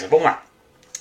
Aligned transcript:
Vamos 0.00 0.22
lá. 0.24 0.42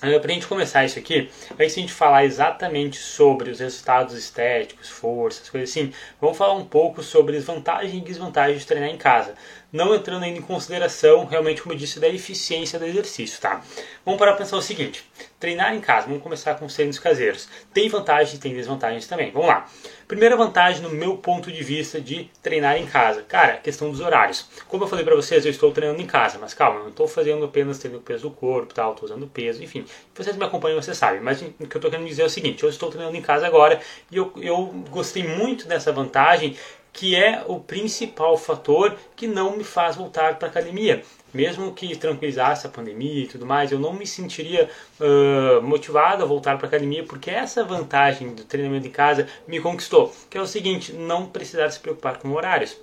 Uh, 0.03 0.19
para 0.19 0.31
a 0.31 0.33
gente 0.33 0.47
começar 0.47 0.83
isso 0.83 0.97
aqui, 0.97 1.29
antes 1.51 1.75
de 1.75 1.79
a 1.79 1.83
gente 1.83 1.93
falar 1.93 2.25
exatamente 2.25 2.97
sobre 2.97 3.51
os 3.51 3.59
resultados 3.59 4.17
estéticos, 4.17 4.89
forças, 4.89 5.47
coisas 5.47 5.69
assim, 5.69 5.93
vamos 6.19 6.35
falar 6.35 6.55
um 6.55 6.65
pouco 6.65 7.03
sobre 7.03 7.37
as 7.37 7.43
vantagens 7.43 7.93
e 7.93 8.01
desvantagens 8.01 8.61
de 8.61 8.65
treinar 8.65 8.89
em 8.89 8.97
casa. 8.97 9.35
Não 9.71 9.95
entrando 9.95 10.23
ainda 10.23 10.39
em 10.39 10.41
consideração, 10.41 11.23
realmente, 11.23 11.61
como 11.61 11.73
eu 11.73 11.77
disse, 11.77 11.99
da 11.99 12.09
eficiência 12.09 12.77
do 12.77 12.85
exercício, 12.85 13.39
tá? 13.39 13.61
Vamos 14.03 14.19
para 14.19 14.33
pensar 14.33 14.57
o 14.57 14.61
seguinte: 14.61 15.05
treinar 15.39 15.73
em 15.73 15.79
casa, 15.79 16.07
vamos 16.07 16.21
começar 16.21 16.55
com 16.55 16.65
os 16.65 16.73
treinos 16.73 16.99
caseiros. 16.99 17.47
Tem 17.73 17.87
vantagens 17.87 18.33
e 18.33 18.39
tem 18.39 18.53
desvantagens 18.53 19.07
também. 19.07 19.31
Vamos 19.31 19.47
lá. 19.47 19.69
Primeira 20.09 20.35
vantagem, 20.35 20.81
no 20.81 20.89
meu 20.89 21.15
ponto 21.15 21.49
de 21.49 21.63
vista, 21.63 22.01
de 22.01 22.29
treinar 22.43 22.75
em 22.75 22.85
casa. 22.85 23.21
Cara, 23.21 23.55
questão 23.57 23.89
dos 23.89 24.01
horários. 24.01 24.45
Como 24.67 24.83
eu 24.83 24.87
falei 24.89 25.05
para 25.05 25.15
vocês, 25.15 25.45
eu 25.45 25.51
estou 25.51 25.71
treinando 25.71 26.01
em 26.01 26.05
casa, 26.05 26.37
mas 26.37 26.53
calma, 26.53 26.81
não 26.81 26.89
estou 26.89 27.07
fazendo 27.07 27.45
apenas 27.45 27.79
treino 27.79 28.01
peso 28.01 28.23
do 28.23 28.31
corpo, 28.35 28.73
tal, 28.73 28.91
estou 28.91 29.05
usando 29.07 29.25
peso, 29.25 29.63
enfim. 29.63 29.85
Vocês 30.15 30.35
me 30.35 30.45
acompanham, 30.45 30.81
vocês 30.81 30.97
sabem. 30.97 31.21
Mas 31.21 31.41
o 31.41 31.45
que 31.51 31.75
eu 31.75 31.79
estou 31.79 31.89
querendo 31.89 32.07
dizer 32.07 32.23
é 32.23 32.25
o 32.25 32.29
seguinte: 32.29 32.63
eu 32.63 32.69
estou 32.69 32.89
treinando 32.89 33.15
em 33.15 33.21
casa 33.21 33.47
agora 33.47 33.79
e 34.11 34.17
eu, 34.17 34.31
eu 34.37 34.65
gostei 34.89 35.23
muito 35.23 35.67
dessa 35.67 35.91
vantagem 35.91 36.55
que 36.93 37.15
é 37.15 37.43
o 37.47 37.59
principal 37.59 38.37
fator 38.37 38.95
que 39.15 39.27
não 39.27 39.55
me 39.55 39.63
faz 39.63 39.95
voltar 39.95 40.37
para 40.37 40.47
a 40.47 40.51
academia. 40.51 41.03
Mesmo 41.33 41.73
que 41.73 41.95
tranquilizasse 41.95 42.67
a 42.67 42.69
pandemia 42.69 43.23
e 43.23 43.27
tudo 43.27 43.45
mais, 43.45 43.71
eu 43.71 43.79
não 43.79 43.93
me 43.93 44.05
sentiria 44.05 44.69
uh, 44.99 45.61
motivado 45.61 46.23
a 46.23 46.25
voltar 46.25 46.57
para 46.57 46.67
a 46.67 46.69
academia, 46.69 47.05
porque 47.05 47.29
essa 47.29 47.63
vantagem 47.63 48.33
do 48.33 48.43
treinamento 48.43 48.87
em 48.87 48.91
casa 48.91 49.27
me 49.47 49.61
conquistou, 49.61 50.13
que 50.29 50.37
é 50.37 50.41
o 50.41 50.45
seguinte, 50.45 50.91
não 50.91 51.27
precisar 51.27 51.69
se 51.69 51.79
preocupar 51.79 52.17
com 52.17 52.31
horários. 52.33 52.77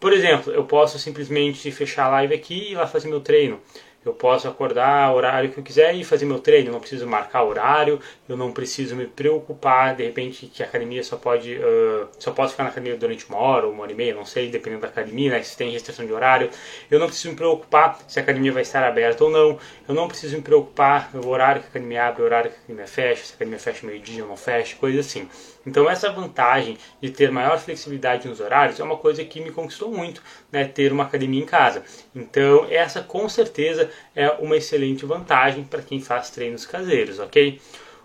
Por 0.00 0.12
exemplo, 0.12 0.52
eu 0.52 0.64
posso 0.64 0.98
simplesmente 0.98 1.70
fechar 1.70 2.06
a 2.06 2.10
live 2.10 2.34
aqui 2.34 2.54
e 2.54 2.72
ir 2.72 2.74
lá 2.74 2.86
fazer 2.86 3.08
meu 3.08 3.20
treino. 3.20 3.60
Eu 4.04 4.12
posso 4.12 4.46
acordar 4.48 5.12
o 5.12 5.16
horário 5.16 5.50
que 5.50 5.58
eu 5.58 5.64
quiser 5.64 5.94
e 5.94 6.04
fazer 6.04 6.24
meu 6.24 6.38
treino. 6.38 6.68
Eu 6.68 6.72
não 6.72 6.80
preciso 6.80 7.06
marcar 7.06 7.42
horário, 7.42 8.00
eu 8.28 8.36
não 8.36 8.52
preciso 8.52 8.94
me 8.96 9.06
preocupar, 9.06 9.96
de 9.96 10.04
repente, 10.04 10.46
que 10.46 10.62
a 10.62 10.66
academia 10.66 11.02
só 11.02 11.16
pode. 11.16 11.56
Uh, 11.56 12.08
só 12.18 12.30
posso 12.32 12.52
ficar 12.52 12.64
na 12.64 12.70
academia 12.70 12.96
durante 12.96 13.26
uma 13.28 13.38
hora 13.38 13.66
uma 13.68 13.82
hora 13.82 13.92
e 13.92 13.94
meia, 13.94 14.14
não 14.14 14.24
sei, 14.24 14.50
dependendo 14.50 14.82
da 14.82 14.88
academia, 14.88 15.30
né, 15.30 15.42
se 15.42 15.56
tem 15.56 15.70
restrição 15.70 16.06
de 16.06 16.12
horário. 16.12 16.50
Eu 16.90 16.98
não 16.98 17.06
preciso 17.06 17.30
me 17.30 17.36
preocupar 17.36 17.98
se 18.06 18.18
a 18.18 18.22
academia 18.22 18.52
vai 18.52 18.62
estar 18.62 18.82
aberta 18.84 19.24
ou 19.24 19.30
não. 19.30 19.58
Eu 19.88 19.94
não 19.94 20.08
preciso 20.08 20.36
me 20.36 20.42
preocupar 20.42 21.10
no 21.14 21.26
horário 21.28 21.60
que 21.60 21.66
a 21.68 21.70
academia 21.70 22.06
abre, 22.06 22.22
o 22.22 22.24
horário 22.24 22.50
que 22.50 22.56
a 22.56 22.60
academia 22.60 22.86
fecha, 22.86 23.24
se 23.24 23.32
a 23.32 23.36
academia 23.36 23.58
fecha 23.58 23.86
meio-dia 23.86 24.22
ou 24.22 24.28
não 24.28 24.36
fecha, 24.36 24.76
coisa 24.76 25.00
assim. 25.00 25.28
Então 25.66 25.88
essa 25.88 26.10
vantagem 26.10 26.76
de 27.00 27.10
ter 27.10 27.30
maior 27.30 27.58
flexibilidade 27.58 28.28
nos 28.28 28.40
horários 28.40 28.78
é 28.80 28.84
uma 28.84 28.96
coisa 28.96 29.24
que 29.24 29.40
me 29.40 29.50
conquistou 29.50 29.90
muito, 29.90 30.22
né, 30.52 30.64
ter 30.64 30.92
uma 30.92 31.04
academia 31.04 31.42
em 31.42 31.46
casa. 31.46 31.82
Então 32.14 32.66
essa 32.70 33.02
com 33.02 33.28
certeza 33.28 33.90
é 34.14 34.30
uma 34.30 34.56
excelente 34.56 35.04
vantagem 35.06 35.64
para 35.64 35.82
quem 35.82 36.00
faz 36.00 36.30
treinos 36.30 36.66
caseiros, 36.66 37.18
ok? 37.18 37.60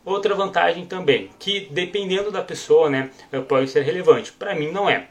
Outra 0.05 0.33
vantagem 0.33 0.85
também, 0.85 1.29
que 1.37 1.67
dependendo 1.71 2.31
da 2.31 2.41
pessoa, 2.41 2.89
né, 2.89 3.09
pode 3.47 3.69
ser 3.69 3.81
relevante. 3.81 4.31
Para 4.31 4.55
mim 4.55 4.71
não 4.71 4.89
é 4.89 5.07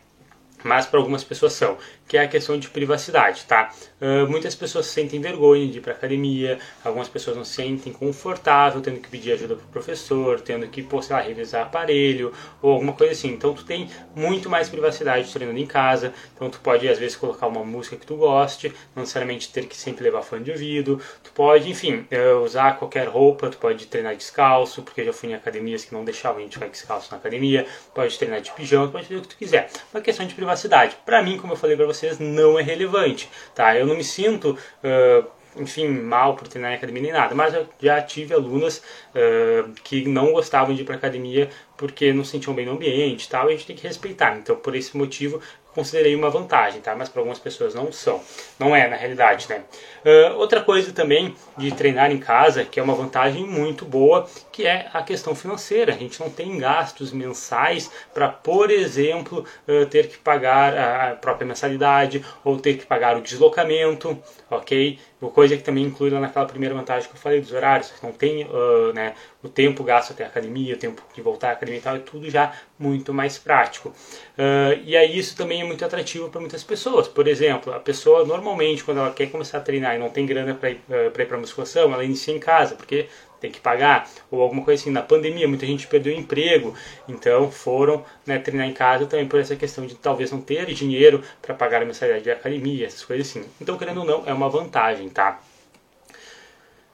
mas 0.64 0.86
para 0.86 0.98
algumas 0.98 1.24
pessoas 1.24 1.52
são, 1.52 1.76
que 2.08 2.16
é 2.16 2.22
a 2.22 2.28
questão 2.28 2.58
de 2.58 2.68
privacidade, 2.68 3.44
tá? 3.44 3.70
Uh, 4.00 4.28
muitas 4.28 4.54
pessoas 4.54 4.86
sentem 4.86 5.20
vergonha 5.20 5.68
de 5.68 5.78
ir 5.78 5.80
para 5.80 5.92
academia, 5.92 6.58
algumas 6.82 7.08
pessoas 7.08 7.36
não 7.36 7.44
se 7.44 7.54
sentem 7.54 7.92
confortável 7.92 8.80
tendo 8.80 9.00
que 9.00 9.08
pedir 9.08 9.32
ajuda 9.32 9.56
para 9.56 9.64
o 9.64 9.68
professor, 9.68 10.40
tendo 10.40 10.66
que, 10.68 10.82
pô, 10.82 11.02
sei 11.02 11.16
lá, 11.16 11.22
revisar 11.22 11.62
aparelho 11.62 12.32
ou 12.62 12.72
alguma 12.72 12.92
coisa 12.92 13.12
assim. 13.12 13.28
Então 13.28 13.52
tu 13.52 13.64
tem 13.64 13.90
muito 14.16 14.48
mais 14.48 14.68
privacidade 14.68 15.30
treinando 15.32 15.58
em 15.58 15.66
casa, 15.66 16.14
então 16.34 16.48
tu 16.48 16.60
pode 16.60 16.88
às 16.88 16.98
vezes 16.98 17.16
colocar 17.16 17.46
uma 17.46 17.64
música 17.64 17.96
que 17.96 18.06
tu 18.06 18.16
goste, 18.16 18.72
não 18.94 19.02
necessariamente 19.02 19.52
ter 19.52 19.66
que 19.66 19.76
sempre 19.76 20.04
levar 20.04 20.22
fone 20.22 20.44
de 20.44 20.50
ouvido, 20.52 21.00
tu 21.22 21.32
pode, 21.32 21.68
enfim, 21.68 22.06
uh, 22.12 22.42
usar 22.42 22.78
qualquer 22.78 23.08
roupa, 23.08 23.50
tu 23.50 23.58
pode 23.58 23.86
treinar 23.86 24.16
descalço, 24.16 24.82
porque 24.82 25.02
eu 25.02 25.06
já 25.06 25.12
fui 25.12 25.30
em 25.30 25.34
academias 25.34 25.84
que 25.84 25.92
não 25.92 26.04
deixavam 26.04 26.38
a 26.38 26.42
gente 26.42 26.54
ficar 26.54 26.68
descalço 26.68 27.08
na 27.10 27.18
academia, 27.18 27.66
pode 27.94 28.16
treinar 28.16 28.40
de 28.40 28.50
pijama, 28.52 28.88
pode 28.88 29.04
fazer 29.06 29.18
o 29.18 29.22
que 29.22 29.28
tu 29.28 29.36
quiser. 29.36 29.70
Uma 29.92 30.00
questão 30.00 30.26
de 30.26 30.34
privacidade. 30.34 30.96
Para 31.04 31.22
mim, 31.22 31.36
como 31.36 31.52
eu 31.52 31.56
falei 31.56 31.76
para 31.76 31.86
vocês, 31.98 32.18
não 32.18 32.58
é 32.58 32.62
relevante, 32.62 33.28
tá? 33.54 33.76
Eu 33.76 33.86
não 33.86 33.96
me 33.96 34.04
sinto 34.04 34.56
uh, 34.84 35.28
enfim, 35.56 35.88
mal 35.88 36.34
por 36.34 36.46
treinar 36.46 36.72
em 36.72 36.76
academia 36.76 37.02
nem 37.02 37.12
nada, 37.12 37.34
mas 37.34 37.54
eu 37.54 37.66
já 37.80 38.00
tive 38.00 38.34
alunas 38.34 38.78
uh, 38.78 39.72
que 39.82 40.06
não 40.06 40.32
gostavam 40.32 40.74
de 40.74 40.82
ir 40.82 40.84
para 40.84 40.94
academia 40.94 41.48
porque 41.76 42.12
não 42.12 42.24
se 42.24 42.32
sentiam 42.32 42.54
bem 42.54 42.66
no 42.66 42.72
ambiente 42.72 43.28
tal, 43.28 43.46
e 43.46 43.54
a 43.54 43.56
gente 43.56 43.66
tem 43.66 43.76
que 43.76 43.86
respeitar. 43.86 44.36
Então, 44.36 44.56
por 44.56 44.74
esse 44.74 44.96
motivo, 44.96 45.40
considerei 45.78 46.16
uma 46.16 46.28
vantagem, 46.28 46.80
tá? 46.80 46.96
Mas 46.96 47.08
para 47.08 47.20
algumas 47.20 47.38
pessoas 47.38 47.72
não 47.72 47.92
são. 47.92 48.20
Não 48.58 48.74
é, 48.74 48.88
na 48.88 48.96
realidade, 48.96 49.46
né? 49.48 49.62
Uh, 50.04 50.36
outra 50.36 50.60
coisa 50.60 50.92
também 50.92 51.36
de 51.56 51.70
treinar 51.70 52.10
em 52.10 52.18
casa, 52.18 52.64
que 52.64 52.80
é 52.80 52.82
uma 52.82 52.96
vantagem 52.96 53.46
muito 53.46 53.84
boa, 53.84 54.28
que 54.50 54.66
é 54.66 54.88
a 54.92 55.02
questão 55.04 55.36
financeira. 55.36 55.94
A 55.94 55.96
gente 55.96 56.18
não 56.18 56.28
tem 56.28 56.58
gastos 56.58 57.12
mensais 57.12 57.88
para, 58.12 58.28
por 58.28 58.72
exemplo, 58.72 59.44
uh, 59.68 59.86
ter 59.86 60.08
que 60.08 60.18
pagar 60.18 60.76
a 60.76 61.14
própria 61.14 61.46
mensalidade 61.46 62.24
ou 62.42 62.58
ter 62.58 62.76
que 62.76 62.84
pagar 62.84 63.16
o 63.16 63.22
deslocamento, 63.22 64.18
ok? 64.50 64.98
Uma 65.20 65.30
coisa 65.32 65.56
que 65.56 65.62
também 65.64 65.84
inclui 65.84 66.10
lá 66.10 66.20
naquela 66.20 66.46
primeira 66.46 66.74
vantagem 66.74 67.08
que 67.08 67.16
eu 67.16 67.20
falei 67.20 67.40
dos 67.40 67.52
horários. 67.52 67.92
Não 68.02 68.12
tem 68.12 68.44
uh, 68.44 68.92
né, 68.94 69.14
o 69.42 69.48
tempo 69.48 69.82
gasto 69.82 70.12
até 70.12 70.24
a 70.24 70.28
academia, 70.28 70.74
o 70.74 70.78
tempo 70.78 71.02
de 71.12 71.20
voltar 71.20 71.50
à 71.50 71.52
academia 71.52 71.80
e 71.80 71.82
tal, 71.82 71.96
é 71.96 71.98
tudo 71.98 72.30
já 72.30 72.52
muito 72.78 73.12
mais 73.12 73.36
prático. 73.36 73.88
Uh, 73.88 74.80
e 74.84 74.96
aí 74.96 75.18
isso 75.18 75.36
também 75.36 75.60
é 75.60 75.64
muito 75.64 75.84
atrativo 75.84 76.28
para 76.28 76.40
muitas 76.40 76.62
pessoas. 76.62 77.08
Por 77.08 77.26
exemplo, 77.26 77.72
a 77.72 77.80
pessoa 77.80 78.24
normalmente, 78.24 78.84
quando 78.84 78.98
ela 78.98 79.10
quer 79.10 79.28
começar 79.30 79.58
a 79.58 79.60
treinar 79.60 79.96
e 79.96 79.98
não 79.98 80.08
tem 80.08 80.24
grana 80.24 80.54
para 80.54 80.70
ir 80.70 80.80
uh, 80.88 81.10
para 81.10 81.36
musculação, 81.36 81.92
ela 81.92 82.04
inicia 82.04 82.34
em 82.34 82.38
casa, 82.38 82.76
porque 82.76 83.08
tem 83.40 83.50
que 83.50 83.60
pagar, 83.60 84.08
ou 84.30 84.42
alguma 84.42 84.62
coisa 84.64 84.80
assim. 84.80 84.90
Na 84.90 85.02
pandemia, 85.02 85.48
muita 85.48 85.66
gente 85.66 85.86
perdeu 85.86 86.14
o 86.14 86.18
emprego, 86.18 86.74
então 87.08 87.50
foram 87.50 88.04
né, 88.26 88.38
treinar 88.38 88.68
em 88.68 88.72
casa 88.72 89.06
também 89.06 89.26
por 89.26 89.40
essa 89.40 89.56
questão 89.56 89.86
de 89.86 89.94
talvez 89.94 90.30
não 90.32 90.40
ter 90.40 90.66
dinheiro 90.66 91.22
para 91.40 91.54
pagar 91.54 91.82
a 91.82 91.84
mensalidade 91.84 92.24
de 92.24 92.30
academia, 92.30 92.86
essas 92.86 93.04
coisas 93.04 93.28
assim. 93.28 93.44
Então, 93.60 93.76
querendo 93.78 94.00
ou 94.00 94.06
não, 94.06 94.22
é 94.26 94.32
uma 94.32 94.48
vantagem, 94.48 95.08
tá? 95.08 95.40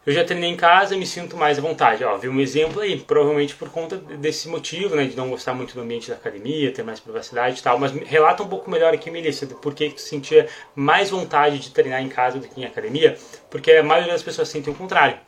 Eu 0.06 0.12
já 0.12 0.22
treinei 0.22 0.50
em 0.50 0.56
casa 0.56 0.94
e 0.94 0.98
me 0.98 1.06
sinto 1.06 1.34
mais 1.34 1.58
à 1.58 1.62
vontade. 1.62 2.04
Ó, 2.04 2.18
vi 2.18 2.28
um 2.28 2.38
exemplo 2.38 2.82
aí, 2.82 2.98
provavelmente 2.98 3.54
por 3.54 3.70
conta 3.70 3.96
desse 3.96 4.48
motivo, 4.48 4.94
né, 4.94 5.06
de 5.06 5.16
não 5.16 5.30
gostar 5.30 5.54
muito 5.54 5.74
do 5.74 5.80
ambiente 5.80 6.10
da 6.10 6.16
academia, 6.16 6.70
ter 6.70 6.82
mais 6.82 7.00
privacidade 7.00 7.58
e 7.58 7.62
tal. 7.62 7.78
Mas 7.78 7.90
relata 7.92 8.42
um 8.42 8.48
pouco 8.48 8.70
melhor 8.70 8.92
aqui, 8.92 9.10
Melissa, 9.10 9.46
por 9.46 9.72
que 9.72 9.88
tu 9.88 10.02
sentia 10.02 10.46
mais 10.74 11.08
vontade 11.08 11.58
de 11.58 11.70
treinar 11.70 12.02
em 12.02 12.08
casa 12.10 12.38
do 12.38 12.46
que 12.46 12.60
em 12.60 12.66
academia, 12.66 13.16
porque 13.48 13.72
a 13.72 13.82
maioria 13.82 14.12
das 14.12 14.22
pessoas 14.22 14.48
sentem 14.50 14.70
o 14.70 14.76
contrário, 14.76 15.18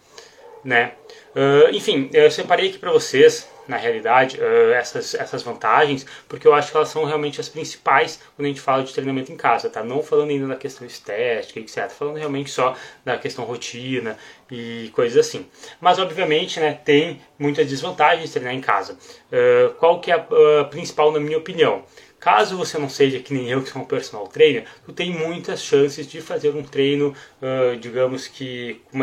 né? 0.66 0.92
Uh, 1.34 1.70
enfim, 1.72 2.10
eu 2.12 2.30
separei 2.30 2.68
aqui 2.68 2.78
para 2.78 2.90
vocês 2.90 3.48
na 3.68 3.76
realidade, 3.76 4.38
uh, 4.38 4.72
essas, 4.72 5.14
essas 5.14 5.42
vantagens, 5.42 6.06
porque 6.28 6.46
eu 6.46 6.54
acho 6.54 6.70
que 6.70 6.76
elas 6.76 6.88
são 6.88 7.04
realmente 7.04 7.40
as 7.40 7.48
principais 7.48 8.20
quando 8.34 8.46
a 8.46 8.48
gente 8.48 8.60
fala 8.60 8.82
de 8.82 8.92
treinamento 8.92 9.32
em 9.32 9.36
casa, 9.36 9.68
tá? 9.68 9.82
Não 9.82 10.02
falando 10.02 10.30
ainda 10.30 10.46
da 10.46 10.56
questão 10.56 10.86
estética, 10.86 11.58
etc. 11.60 11.88
Falando 11.90 12.16
realmente 12.16 12.50
só 12.50 12.76
da 13.04 13.18
questão 13.18 13.44
rotina 13.44 14.16
e 14.50 14.90
coisas 14.94 15.26
assim. 15.26 15.46
Mas, 15.80 15.98
obviamente, 15.98 16.60
né, 16.60 16.78
tem 16.84 17.20
muitas 17.38 17.66
desvantagens 17.66 18.26
de 18.26 18.32
treinar 18.32 18.54
em 18.54 18.60
casa. 18.60 18.94
Uh, 18.94 19.74
qual 19.74 20.00
que 20.00 20.10
é 20.10 20.14
a 20.14 20.64
principal, 20.64 21.12
na 21.12 21.20
minha 21.20 21.38
opinião? 21.38 21.84
Caso 22.18 22.56
você 22.56 22.78
não 22.78 22.88
seja 22.88 23.20
que 23.20 23.32
nem 23.32 23.48
eu, 23.48 23.62
que 23.62 23.68
sou 23.68 23.82
um 23.82 23.84
personal 23.84 24.26
trainer, 24.26 24.64
tu 24.84 24.92
tem 24.92 25.12
muitas 25.12 25.62
chances 25.62 26.06
de 26.06 26.20
fazer 26.20 26.50
um 26.50 26.62
treino, 26.62 27.14
uh, 27.40 27.76
digamos 27.76 28.28
que 28.28 28.80
um, 28.92 29.02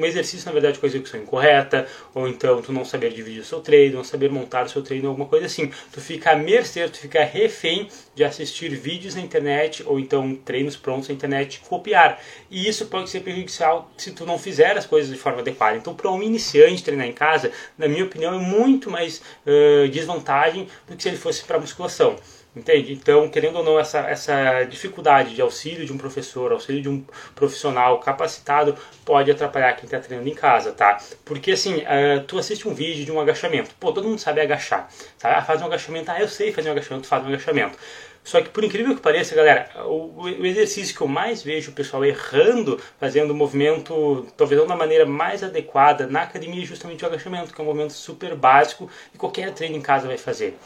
um, 0.00 0.04
exercício, 0.04 0.46
na 0.46 0.52
verdade, 0.52 0.78
com 0.78 0.86
a 0.86 0.88
execução 0.88 1.20
incorreta, 1.20 1.86
ou 2.14 2.28
então 2.28 2.60
tu 2.62 2.72
não 2.72 2.84
saber 2.84 3.12
dividir 3.12 3.40
o 3.40 3.44
seu 3.44 3.60
treino, 3.60 3.96
não 3.96 4.04
saber 4.04 4.30
montar 4.30 4.66
o 4.66 4.68
seu 4.68 4.82
treino, 4.82 5.08
alguma 5.08 5.26
coisa 5.26 5.46
assim. 5.46 5.70
Tu 5.92 6.00
fica 6.00 6.32
a 6.32 6.36
mercê, 6.36 6.88
tu 6.88 6.98
fica 6.98 7.22
refém 7.24 7.88
de 8.14 8.24
assistir 8.24 8.68
vídeos 8.70 9.14
na 9.14 9.20
internet, 9.20 9.82
ou 9.86 9.98
então 9.98 10.34
treinos 10.34 10.76
prontos 10.76 11.08
na 11.08 11.14
internet, 11.14 11.60
copiar. 11.68 12.20
E 12.50 12.68
isso 12.68 12.86
pode 12.86 13.10
ser 13.10 13.20
prejudicial 13.20 13.90
se 13.96 14.12
tu 14.12 14.24
não 14.24 14.38
fizer 14.38 14.76
as 14.76 14.86
coisas 14.86 15.10
de 15.10 15.18
forma 15.18 15.40
adequada. 15.40 15.76
Então, 15.76 15.94
para 15.94 16.10
um 16.10 16.22
iniciante 16.22 16.82
treinar 16.82 17.06
em 17.06 17.12
casa, 17.12 17.50
na 17.76 17.88
minha 17.88 18.04
opinião, 18.04 18.34
é 18.34 18.38
muito 18.38 18.90
mais 18.90 19.22
uh, 19.46 19.88
desvantagem 19.88 20.68
do 20.88 20.96
que 20.96 21.02
se 21.02 21.08
ele 21.08 21.18
fosse 21.18 21.44
para 21.44 21.58
musculação. 21.58 22.16
Entende? 22.56 22.94
Então, 22.94 23.28
querendo 23.28 23.56
ou 23.56 23.62
não, 23.62 23.78
essa, 23.78 23.98
essa 23.98 24.64
dificuldade 24.64 25.34
de 25.34 25.42
auxílio 25.42 25.84
de 25.84 25.92
um 25.92 25.98
professor, 25.98 26.52
auxílio 26.52 26.80
de 26.80 26.88
um 26.88 27.04
profissional 27.34 28.00
capacitado 28.00 28.74
pode 29.04 29.30
atrapalhar 29.30 29.74
quem 29.74 29.84
está 29.84 30.00
treinando 30.00 30.26
em 30.26 30.34
casa, 30.34 30.72
tá? 30.72 30.96
Porque 31.22 31.50
assim, 31.50 31.82
uh, 31.82 32.24
tu 32.26 32.38
assiste 32.38 32.66
um 32.66 32.72
vídeo 32.72 33.04
de 33.04 33.12
um 33.12 33.20
agachamento, 33.20 33.74
pô, 33.78 33.92
todo 33.92 34.08
mundo 34.08 34.18
sabe 34.18 34.40
agachar, 34.40 34.88
sabe? 35.18 35.34
Ah, 35.34 35.42
faz 35.42 35.60
um 35.60 35.66
agachamento, 35.66 36.10
ah, 36.10 36.18
eu 36.18 36.28
sei 36.28 36.50
fazer 36.50 36.70
um 36.70 36.72
agachamento, 36.72 37.06
faz 37.06 37.22
um 37.24 37.28
agachamento. 37.28 37.78
Só 38.24 38.40
que 38.40 38.48
por 38.48 38.64
incrível 38.64 38.94
que 38.94 39.02
pareça, 39.02 39.34
galera, 39.34 39.68
o, 39.84 40.22
o 40.22 40.46
exercício 40.46 40.96
que 40.96 41.02
eu 41.02 41.06
mais 41.06 41.42
vejo 41.42 41.70
o 41.70 41.74
pessoal 41.74 42.06
errando, 42.06 42.80
fazendo 42.98 43.32
o 43.32 43.34
movimento, 43.34 44.26
talvez 44.34 44.58
não 44.58 44.66
da 44.66 44.74
maneira 44.74 45.04
mais 45.04 45.44
adequada 45.44 46.06
na 46.06 46.22
academia, 46.22 46.62
é 46.62 46.66
justamente 46.66 47.04
o 47.04 47.06
agachamento, 47.06 47.52
que 47.52 47.60
é 47.60 47.62
um 47.62 47.66
movimento 47.66 47.92
super 47.92 48.34
básico 48.34 48.90
e 49.14 49.18
qualquer 49.18 49.52
treino 49.52 49.76
em 49.76 49.82
casa 49.82 50.06
vai 50.08 50.16
fazer 50.16 50.56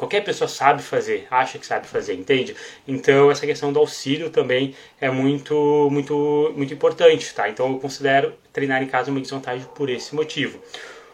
qualquer 0.00 0.24
pessoa 0.24 0.48
sabe 0.48 0.82
fazer, 0.82 1.28
acha 1.30 1.58
que 1.58 1.66
sabe 1.66 1.86
fazer, 1.86 2.14
entende? 2.14 2.56
Então 2.88 3.30
essa 3.30 3.44
questão 3.44 3.70
do 3.70 3.78
auxílio 3.78 4.30
também 4.30 4.74
é 4.98 5.10
muito, 5.10 5.88
muito, 5.90 6.54
muito 6.56 6.72
importante, 6.72 7.34
tá? 7.34 7.50
Então 7.50 7.70
eu 7.70 7.78
considero 7.78 8.32
treinar 8.50 8.82
em 8.82 8.86
casa 8.86 9.10
uma 9.10 9.20
desvantagem 9.20 9.68
por 9.74 9.90
esse 9.90 10.14
motivo. 10.14 10.58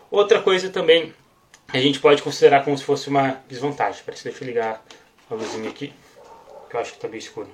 Outra 0.09 0.41
coisa 0.41 0.71
também 0.71 1.12
a 1.67 1.79
gente 1.79 1.99
pode 1.99 2.23
considerar 2.23 2.65
como 2.65 2.79
se 2.79 2.85
fosse 2.85 3.09
uma 3.09 3.43
desvantagem. 3.49 4.03
Parece, 4.06 4.23
deixa 4.23 4.44
eu 4.44 4.47
ligar 4.47 4.81
a 5.29 5.35
luzinha 5.35 5.69
aqui, 5.69 5.93
que 6.71 6.77
eu 6.77 6.81
acho 6.81 6.93
que 6.93 6.99
está 6.99 7.09
bem 7.09 7.19
escuro. 7.19 7.50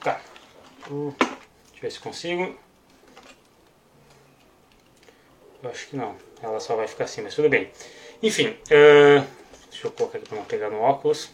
Tá. 0.00 0.20
Deixa 0.78 0.94
eu 0.94 1.16
ver 1.82 1.90
se 1.90 1.98
consigo. 1.98 2.56
Eu 5.64 5.70
acho 5.70 5.88
que 5.88 5.96
não. 5.96 6.14
Ela 6.40 6.60
só 6.60 6.76
vai 6.76 6.86
ficar 6.86 7.04
assim, 7.04 7.22
mas 7.22 7.34
tudo 7.34 7.48
bem. 7.48 7.68
Enfim, 8.22 8.48
uh, 8.48 9.26
deixa 9.68 9.86
eu 9.86 9.90
colocar 9.90 10.18
aqui 10.18 10.28
para 10.28 10.38
não 10.38 10.44
pegar 10.44 10.70
no 10.70 10.78
óculos. 10.78 11.28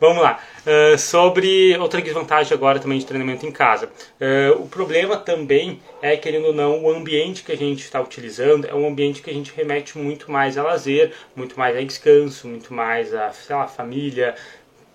Vamos 0.00 0.22
lá. 0.22 0.40
Uh, 0.66 0.98
sobre 0.98 1.76
outra 1.76 2.00
desvantagem 2.00 2.54
agora 2.54 2.80
também 2.80 2.98
de 2.98 3.06
treinamento 3.06 3.46
em 3.46 3.52
casa. 3.52 3.86
Uh, 4.18 4.62
o 4.62 4.66
problema 4.66 5.16
também 5.16 5.78
é, 6.02 6.16
querendo 6.16 6.46
ou 6.46 6.52
não, 6.54 6.82
o 6.82 6.90
ambiente 6.90 7.44
que 7.44 7.52
a 7.52 7.56
gente 7.56 7.84
está 7.84 8.00
utilizando 8.00 8.66
é 8.66 8.74
um 8.74 8.88
ambiente 8.88 9.22
que 9.22 9.30
a 9.30 9.32
gente 9.32 9.52
remete 9.54 9.96
muito 9.96 10.32
mais 10.32 10.58
a 10.58 10.62
lazer, 10.62 11.12
muito 11.36 11.56
mais 11.58 11.76
a 11.76 11.82
descanso, 11.82 12.48
muito 12.48 12.72
mais 12.74 13.14
a, 13.14 13.30
sei 13.30 13.54
lá, 13.54 13.68
família, 13.68 14.34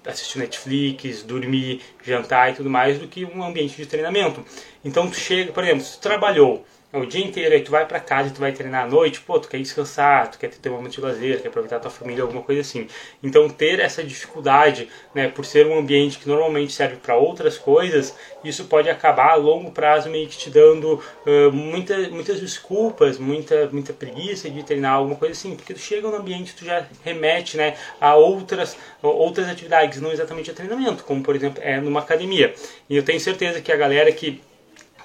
assistir 0.06 0.40
Netflix, 0.40 1.24
dormir, 1.24 1.82
jantar 2.04 2.52
e 2.52 2.56
tudo 2.56 2.70
mais, 2.70 3.00
do 3.00 3.08
que 3.08 3.24
um 3.24 3.44
ambiente 3.44 3.78
de 3.78 3.86
treinamento. 3.86 4.44
Então 4.84 5.10
tu 5.10 5.16
chega, 5.16 5.54
por 5.54 5.64
exemplo, 5.64 5.84
se 5.84 5.98
tu 5.98 6.02
trabalhou 6.02 6.66
o 7.00 7.06
dia 7.06 7.26
inteiro, 7.26 7.54
aí 7.54 7.62
tu 7.62 7.72
vai 7.72 7.86
para 7.86 8.00
casa 8.00 8.30
e 8.30 8.32
tu 8.32 8.40
vai 8.40 8.52
treinar 8.52 8.86
à 8.86 8.88
noite, 8.88 9.22
pô, 9.22 9.40
tu 9.40 9.48
quer 9.48 9.58
descansar, 9.58 10.30
tu 10.32 10.40
quer 10.40 10.50
ter 10.50 10.70
um 10.70 10.74
momento 10.74 10.94
de 10.94 11.02
lazer, 11.02 11.42
quer 11.42 11.48
aproveitar 11.50 11.80
tua 11.80 11.92
família, 11.92 12.24
alguma 12.24 12.42
coisa 12.42 12.62
assim. 12.62 12.88
Então 13.24 13.50
ter 13.50 13.80
essa 13.80 14.04
dificuldade, 14.04 14.90
né, 15.14 15.28
por 15.28 15.46
ser 15.46 15.68
um 15.68 15.78
ambiente 15.78 16.18
que 16.20 16.28
normalmente 16.28 16.74
serve 16.74 16.96
para 16.98 17.16
outras 17.16 17.58
coisas, 17.58 18.16
isso 18.44 18.66
pode 18.66 18.90
acabar 18.90 19.32
a 19.32 19.36
longo 19.36 19.72
prazo 19.72 20.10
meio 20.10 20.28
que 20.28 20.38
te 20.38 20.50
dando 20.50 21.02
uh, 21.26 21.52
muita, 21.52 21.98
muitas 22.10 22.40
desculpas, 22.40 23.18
muita, 23.18 23.68
muita 23.72 23.94
preguiça 23.94 24.50
de 24.50 24.64
treinar 24.64 24.94
alguma 24.94 25.16
coisa 25.16 25.34
assim, 25.34 25.56
porque 25.56 25.74
tu 25.74 25.80
chega 25.80 26.08
no 26.08 26.16
ambiente 26.16 26.56
tu 26.56 26.66
já 26.66 26.86
remete, 27.04 27.58
né, 27.58 27.76
a 28.00 28.16
outras, 28.16 28.78
outras 29.02 29.48
atividades, 29.50 30.00
não 30.00 30.12
exatamente 30.12 30.52
a 30.52 30.54
treinamento, 30.54 31.04
como 31.04 31.22
por 31.22 31.36
exemplo 31.36 31.62
é 31.64 31.80
numa 31.80 32.00
academia. 32.00 32.54
E 32.90 32.96
eu 32.96 33.04
tenho 33.04 33.20
certeza 33.20 33.62
que 33.62 33.72
a 33.72 33.76
galera 33.76 34.12
que 34.12 34.42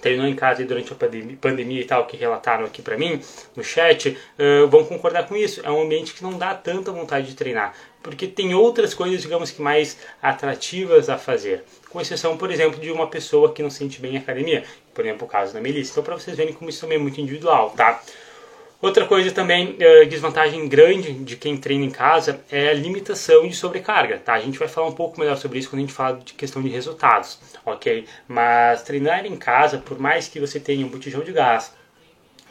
treinou 0.01 0.27
em 0.27 0.35
casa 0.35 0.65
durante 0.65 0.93
a 0.93 0.97
pandemia 1.41 1.81
e 1.81 1.85
tal, 1.85 2.07
que 2.07 2.17
relataram 2.17 2.65
aqui 2.65 2.83
para 2.83 2.97
mim 2.97 3.21
no 3.55 3.63
chat, 3.63 4.17
uh, 4.39 4.69
vão 4.69 4.85
concordar 4.85 5.27
com 5.27 5.37
isso. 5.37 5.61
É 5.65 5.71
um 5.71 5.83
ambiente 5.83 6.15
que 6.15 6.23
não 6.23 6.37
dá 6.37 6.55
tanta 6.55 6.91
vontade 6.93 7.29
de 7.29 7.35
treinar, 7.35 7.75
porque 8.03 8.27
tem 8.27 8.55
outras 8.55 8.95
coisas, 8.95 9.23
digamos 9.23 9.51
que 9.51 9.61
mais 9.61 9.99
atrativas 10.23 11.09
a 11.09 11.19
fazer. 11.19 11.65
Com 11.89 12.01
exceção, 12.01 12.37
por 12.37 12.51
exemplo, 12.51 12.81
de 12.81 12.91
uma 12.91 13.09
pessoa 13.09 13.53
que 13.53 13.63
não 13.63 13.71
sente 13.71 14.01
bem 14.01 14.17
a 14.17 14.21
academia, 14.21 14.65
por 14.95 15.05
exemplo, 15.05 15.27
o 15.27 15.31
caso 15.31 15.53
da 15.53 15.61
Melissa. 15.61 15.93
Então, 15.93 16.03
para 16.03 16.15
vocês 16.15 16.37
verem 16.37 16.53
como 16.53 16.71
isso 16.71 16.81
também 16.81 16.97
é 16.97 17.01
muito 17.01 17.21
individual, 17.21 17.71
tá? 17.71 18.01
Outra 18.83 19.05
coisa 19.05 19.31
também, 19.31 19.77
eh, 19.79 20.07
desvantagem 20.07 20.67
grande 20.67 21.13
de 21.13 21.37
quem 21.37 21.55
treina 21.55 21.85
em 21.85 21.91
casa 21.91 22.41
é 22.51 22.71
a 22.71 22.73
limitação 22.73 23.47
de 23.47 23.55
sobrecarga, 23.55 24.17
tá? 24.17 24.33
A 24.33 24.41
gente 24.41 24.59
vai 24.59 24.69
falar 24.69 24.87
um 24.87 24.93
pouco 24.93 25.21
melhor 25.21 25.37
sobre 25.37 25.59
isso 25.59 25.69
quando 25.69 25.81
a 25.81 25.83
gente 25.83 25.93
fala 25.93 26.17
de 26.17 26.33
questão 26.33 26.63
de 26.63 26.71
resultados, 26.71 27.39
ok? 27.67 28.07
Mas 28.27 28.83
treinar 28.83 29.27
em 29.27 29.37
casa, 29.37 29.77
por 29.77 29.99
mais 29.99 30.29
que 30.29 30.41
você 30.41 30.59
tenha 30.59 30.87
um 30.87 30.89
botijão 30.89 31.23
de 31.23 31.31
gás, 31.31 31.75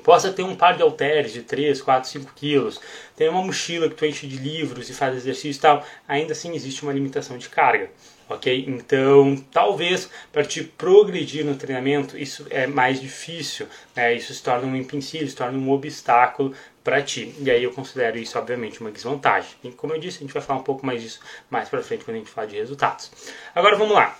possa 0.03 0.31
ter 0.31 0.43
um 0.43 0.55
par 0.55 0.75
de 0.77 0.83
halteres 0.83 1.33
de 1.33 1.41
3, 1.41 1.81
4, 1.81 2.07
5 2.07 2.31
quilos, 2.35 2.79
tenha 3.15 3.31
uma 3.31 3.41
mochila 3.41 3.89
que 3.89 3.95
tu 3.95 4.05
enche 4.05 4.27
de 4.27 4.37
livros 4.37 4.87
e 4.87 4.93
faz 4.93 5.15
exercício 5.15 5.59
e 5.59 5.61
tal, 5.61 5.83
ainda 6.07 6.33
assim 6.33 6.53
existe 6.53 6.83
uma 6.83 6.93
limitação 6.93 7.39
de 7.39 7.49
carga 7.49 7.89
ok? 8.29 8.65
Então, 8.67 9.35
talvez 9.51 10.09
para 10.31 10.45
te 10.45 10.63
progredir 10.63 11.43
no 11.43 11.55
treinamento 11.55 12.17
isso 12.17 12.45
é 12.49 12.67
mais 12.67 13.01
difícil, 13.01 13.67
né? 13.95 14.13
isso 14.13 14.33
se 14.33 14.43
torna 14.43 14.67
um 14.67 14.75
empecilho, 14.75 15.27
se 15.27 15.35
torna 15.35 15.57
um 15.57 15.71
obstáculo 15.71 16.53
para 16.83 17.01
ti. 17.01 17.35
E 17.39 17.49
aí 17.49 17.63
eu 17.63 17.71
considero 17.71 18.17
isso, 18.17 18.37
obviamente, 18.37 18.79
uma 18.79 18.91
desvantagem. 18.91 19.51
E 19.63 19.71
como 19.71 19.93
eu 19.93 19.99
disse, 19.99 20.17
a 20.17 20.21
gente 20.21 20.33
vai 20.33 20.41
falar 20.41 20.59
um 20.59 20.63
pouco 20.63 20.85
mais 20.85 21.01
disso 21.01 21.19
mais 21.49 21.67
para 21.67 21.81
frente 21.81 22.05
quando 22.05 22.15
a 22.15 22.19
gente 22.19 22.29
falar 22.29 22.47
de 22.47 22.55
resultados. 22.55 23.11
Agora 23.53 23.75
vamos 23.75 23.95
lá. 23.95 24.17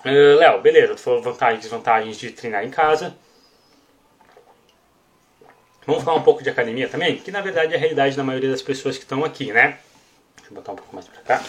Uh, 0.00 0.36
Léo, 0.38 0.60
beleza, 0.60 0.94
tu 0.94 1.00
falou 1.00 1.22
vantagens 1.22 1.60
e 1.60 1.62
desvantagens 1.62 2.16
de 2.18 2.30
treinar 2.30 2.64
em 2.64 2.70
casa. 2.70 3.14
Vamos 5.86 6.02
falar 6.02 6.16
um 6.16 6.22
pouco 6.22 6.42
de 6.42 6.48
academia 6.48 6.88
também, 6.88 7.18
que 7.18 7.30
na 7.30 7.42
verdade 7.42 7.74
é 7.74 7.76
a 7.76 7.78
realidade 7.78 8.16
da 8.16 8.24
maioria 8.24 8.50
das 8.50 8.62
pessoas 8.62 8.96
que 8.96 9.04
estão 9.04 9.22
aqui, 9.22 9.52
né? 9.52 9.78
Deixa 10.36 10.50
eu 10.50 10.54
botar 10.54 10.72
um 10.72 10.76
pouco 10.76 10.94
mais 10.94 11.06
para 11.06 11.20
cá. 11.20 11.42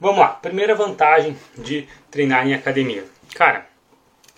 Vamos 0.00 0.18
lá, 0.18 0.28
primeira 0.28 0.74
vantagem 0.74 1.36
de 1.56 1.88
treinar 2.10 2.46
em 2.46 2.54
academia. 2.54 3.04
Cara, 3.34 3.66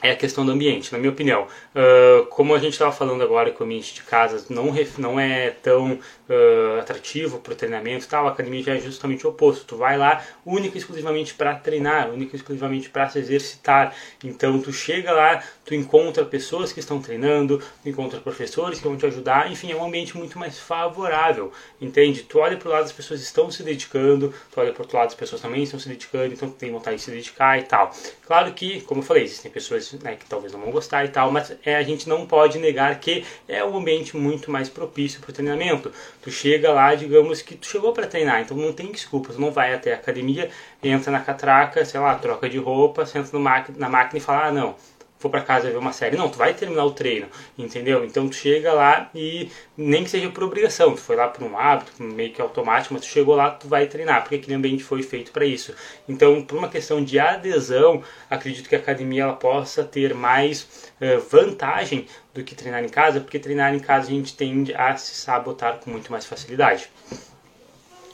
é 0.01 0.13
a 0.13 0.17
questão 0.17 0.47
do 0.47 0.53
ambiente, 0.53 0.93
na 0.93 0.99
minha 0.99 1.11
opinião. 1.11 1.47
Uh, 1.75 2.27
como 2.27 2.55
a 2.55 2.59
gente 2.59 2.73
estava 2.73 2.93
falando 2.93 3.23
agora 3.23 3.51
que 3.51 3.61
o 3.61 3.65
ambiente 3.65 3.95
de 3.95 4.03
casa 4.03 4.45
não, 4.49 4.75
não 4.97 5.19
é 5.19 5.51
tão 5.51 5.95
uh, 5.95 6.81
atrativo 6.81 7.39
para 7.39 7.53
o 7.53 7.57
treinamento 7.57 8.07
tal, 8.07 8.27
a 8.27 8.31
academia 8.31 8.63
já 8.63 8.77
é 8.77 8.81
justamente 8.81 9.27
o 9.27 9.31
oposto. 9.31 9.65
Tu 9.65 9.77
vai 9.77 9.99
lá 9.99 10.25
única 10.47 10.77
e 10.77 10.79
exclusivamente 10.79 11.35
para 11.35 11.55
treinar, 11.57 12.11
única 12.11 12.37
e 12.37 12.39
exclusivamente 12.39 12.89
para 12.91 13.09
se 13.09 13.19
exercitar. 13.19 13.95
Então 14.23 14.61
tu 14.61 14.73
chega 14.73 15.11
lá, 15.11 15.43
tu 15.65 15.75
encontra 15.75 16.25
pessoas 16.25 16.73
que 16.73 16.79
estão 16.79 17.01
treinando, 17.01 17.59
tu 17.83 17.89
encontra 17.89 18.21
professores 18.21 18.79
que 18.79 18.87
vão 18.87 18.97
te 18.97 19.07
ajudar, 19.07 19.51
enfim, 19.51 19.73
é 19.73 19.77
um 19.77 19.85
ambiente 19.85 20.17
muito 20.17 20.39
mais 20.39 20.59
favorável, 20.59 21.53
entende? 21.81 22.23
Tu 22.23 22.39
olha 22.39 22.57
para 22.57 22.69
o 22.69 22.73
lado, 22.73 22.85
as 22.85 22.93
pessoas 22.93 23.21
estão 23.21 23.51
se 23.51 23.65
dedicando, 23.65 24.33
tu 24.53 24.61
olha 24.61 24.73
para 24.73 24.81
o 24.81 24.85
outro 24.85 24.97
lado, 24.97 25.09
as 25.09 25.15
pessoas 25.15 25.41
também 25.41 25.65
estão 25.65 25.81
se 25.81 25.89
dedicando, 25.89 26.33
então 26.33 26.49
tu 26.49 26.57
tem 26.57 26.71
vontade 26.71 26.97
de 26.97 27.03
se 27.03 27.11
dedicar 27.11 27.59
e 27.59 27.63
tal. 27.63 27.91
Claro 28.25 28.53
que, 28.53 28.81
como 28.83 29.01
eu 29.01 29.05
falei, 29.05 29.25
existem 29.25 29.51
pessoas 29.51 29.88
né, 30.03 30.17
que 30.17 30.27
talvez 30.27 30.53
não 30.53 30.61
vão 30.61 30.71
gostar 30.71 31.05
e 31.05 31.09
tal, 31.09 31.31
mas 31.31 31.53
é, 31.65 31.77
a 31.77 31.83
gente 31.83 32.09
não 32.09 32.27
pode 32.27 32.59
negar 32.59 32.99
que 33.01 33.25
é 33.47 33.65
um 33.65 33.77
ambiente 33.77 34.17
muito 34.17 34.51
mais 34.51 34.69
propício 34.69 35.21
para 35.21 35.31
o 35.31 35.33
treinamento. 35.33 35.93
Tu 36.23 36.31
chega 36.31 36.73
lá, 36.73 36.95
digamos 36.95 37.43
que 37.43 37.55
tu 37.55 37.67
chegou 37.67 37.93
para 37.93 38.07
treinar, 38.07 38.41
então 38.41 38.57
não 38.57 38.73
tem 38.73 38.91
desculpa, 38.93 39.33
tu 39.33 39.41
não 39.41 39.51
vai 39.51 39.75
até 39.75 39.93
a 39.93 39.97
academia, 39.97 40.51
entra 40.83 41.11
na 41.11 41.21
catraca, 41.21 41.85
sei 41.85 42.01
lá, 42.01 42.15
troca 42.17 42.49
de 42.49 42.59
roupa, 42.59 43.07
senta 43.07 43.31
no 43.33 43.43
na 43.43 43.89
máquina 43.89 44.19
e 44.19 44.21
fala, 44.21 44.47
ah 44.47 44.53
não, 44.53 44.75
for 45.19 45.31
para 45.31 45.43
casa 45.43 45.71
ver 45.71 45.77
uma 45.77 45.93
série. 45.93 46.17
Não, 46.17 46.29
tu 46.29 46.39
vai 46.39 46.55
terminar 46.55 46.85
o 46.85 46.93
treino, 46.93 47.27
entendeu? 47.57 48.05
Então 48.05 48.29
tu 48.29 48.37
chega 48.37 48.73
lá 48.73 49.11
e 49.15 49.51
nem 49.77 50.05
que 50.05 50.11
seja 50.11 50.31
por 50.31 50.45
obrigação, 50.45 50.95
tu 50.95 51.01
foi 51.01 51.17
lá 51.17 51.29
por 51.29 51.43
um 51.43 51.59
hábito, 51.59 51.93
meio 52.03 52.33
que 52.33 52.41
automático, 52.41 52.95
mas 52.95 53.03
tu 53.05 53.09
chegou 53.09 53.35
lá, 53.35 53.51
tu 53.51 53.69
vai 53.69 53.87
treinar, 53.87 54.23
porque 54.23 54.37
aquele 54.37 54.55
ambiente 54.55 54.85
foi 54.85 55.03
feito 55.03 55.33
para 55.33 55.45
isso. 55.45 55.75
Então, 56.09 56.43
por 56.43 56.57
uma 56.57 56.69
questão 56.69 57.03
de 57.03 57.19
adesão, 57.19 58.03
acredito 58.31 58.69
que 58.69 58.77
a 58.77 58.79
academia 58.79 59.25
ela 59.25 59.35
possa 59.35 59.85
ter 59.85 60.15
mais 60.15 60.63
uh, 61.01 61.21
vantagem 61.29 62.07
do 62.33 62.45
que 62.45 62.55
treinar 62.55 62.85
em 62.85 62.89
casa, 62.89 63.21
porque 63.21 63.39
treinar 63.39 63.75
em 63.75 63.81
casa 63.81 64.09
a 64.09 64.11
gente 64.11 64.37
tende 64.37 64.75
a 64.75 64.97
se 64.97 65.15
sabotar 65.15 65.79
com 65.79 65.91
muito 65.91 66.11
mais 66.13 66.25
facilidade. 66.25 66.89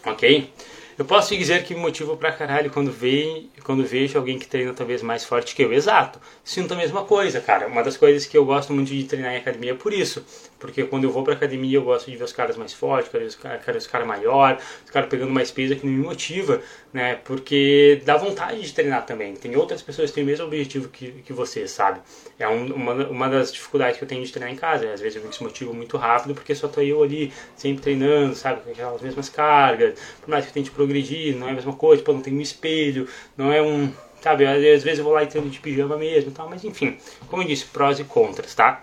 Ok? 0.07 0.51
Eu 0.97 1.05
posso 1.05 1.29
te 1.29 1.37
dizer 1.37 1.65
que 1.65 1.75
me 1.75 1.81
motiva 1.81 2.17
pra 2.17 2.31
caralho 2.31 2.71
quando, 2.71 2.91
vejo, 2.93 3.49
quando 3.65 3.85
vejo 3.85 4.17
alguém 4.17 4.39
que 4.39 4.47
treina 4.47 4.73
talvez 4.73 5.03
mais 5.03 5.25
forte 5.25 5.55
que 5.55 5.63
eu. 5.63 5.73
Exato. 5.73 6.21
Sinto 6.45 6.73
a 6.75 6.77
mesma 6.77 7.05
coisa, 7.05 7.41
cara. 7.41 7.67
Uma 7.67 7.83
das 7.83 7.97
coisas 7.97 8.27
que 8.27 8.37
eu 8.37 8.45
gosto 8.45 8.73
muito 8.73 8.89
de 8.89 9.03
treinar 9.05 9.33
em 9.35 9.39
academia 9.39 9.73
é 9.73 9.75
por 9.75 9.93
isso. 9.93 10.25
Porque 10.59 10.85
quando 10.85 11.05
eu 11.05 11.11
vou 11.11 11.23
pra 11.23 11.35
academia 11.35 11.77
eu 11.77 11.83
gosto 11.83 12.11
de 12.11 12.17
ver 12.17 12.25
os 12.25 12.33
caras 12.33 12.57
mais 12.57 12.73
fortes, 12.73 13.11
quero 13.11 13.25
ver 13.25 13.29
os 13.29 13.37
caras, 13.37 13.85
os 13.85 13.87
caras 13.87 14.07
maior, 14.07 14.59
os 14.85 14.91
caras 14.91 15.09
pegando 15.09 15.31
mais 15.31 15.51
peso 15.51 15.77
que 15.77 15.87
me 15.87 16.03
motiva, 16.03 16.61
né? 16.93 17.17
Porque 17.25 18.01
dá 18.05 18.17
vontade 18.17 18.61
de 18.63 18.73
treinar 18.73 19.05
também. 19.05 19.35
Tem 19.35 19.55
outras 19.57 19.83
pessoas 19.83 20.11
que 20.11 20.15
têm 20.15 20.25
o 20.25 20.27
mesmo 20.27 20.47
objetivo 20.47 20.89
que, 20.89 21.11
que 21.23 21.33
você, 21.33 21.67
sabe? 21.69 22.01
É 22.39 22.49
um, 22.49 22.73
uma, 22.75 22.93
uma 23.09 23.29
das 23.29 23.53
dificuldades 23.53 23.99
que 23.99 24.05
eu 24.05 24.09
tenho 24.09 24.25
de 24.25 24.33
treinar 24.33 24.53
em 24.53 24.57
casa. 24.57 24.91
Às 24.93 25.01
vezes 25.01 25.17
eu 25.17 25.23
me 25.23 25.29
desmotivo 25.29 25.75
muito 25.75 25.97
rápido 25.97 26.35
porque 26.35 26.55
só 26.55 26.69
tô 26.69 26.81
eu 26.81 27.03
ali 27.03 27.33
sempre 27.57 27.83
treinando, 27.83 28.35
sabe? 28.35 28.63
Com 28.63 28.71
aquelas 28.71 29.03
mesmas 29.03 29.29
cargas. 29.29 29.99
Por 30.21 30.31
mais 30.31 30.45
que 30.45 30.51
eu 30.51 30.55
tente 30.55 30.71
progredir, 30.71 31.37
não 31.37 31.49
é 31.49 31.51
a 31.51 31.55
mesma 31.55 31.75
coisa, 31.75 32.03
pô, 32.03 32.13
não 32.13 32.21
tem 32.21 32.35
um 32.35 32.41
espelho, 32.41 33.09
não 33.37 33.53
é 33.53 33.63
um. 33.63 33.93
Sabe, 34.21 34.47
às 34.47 34.83
vezes 34.83 34.99
eu 34.99 35.05
vou 35.05 35.13
lá 35.13 35.23
e 35.23 35.27
treino 35.27 35.51
de 35.51 35.61
pijama 35.61 35.99
mesmo 35.99 36.31
tal, 36.31 36.49
mas 36.49 36.65
enfim, 36.65 36.97
como 37.29 37.43
eu 37.43 37.47
disse, 37.47 37.67
prós 37.67 37.99
e 37.99 38.05
contras, 38.05 38.55
tá? 38.55 38.83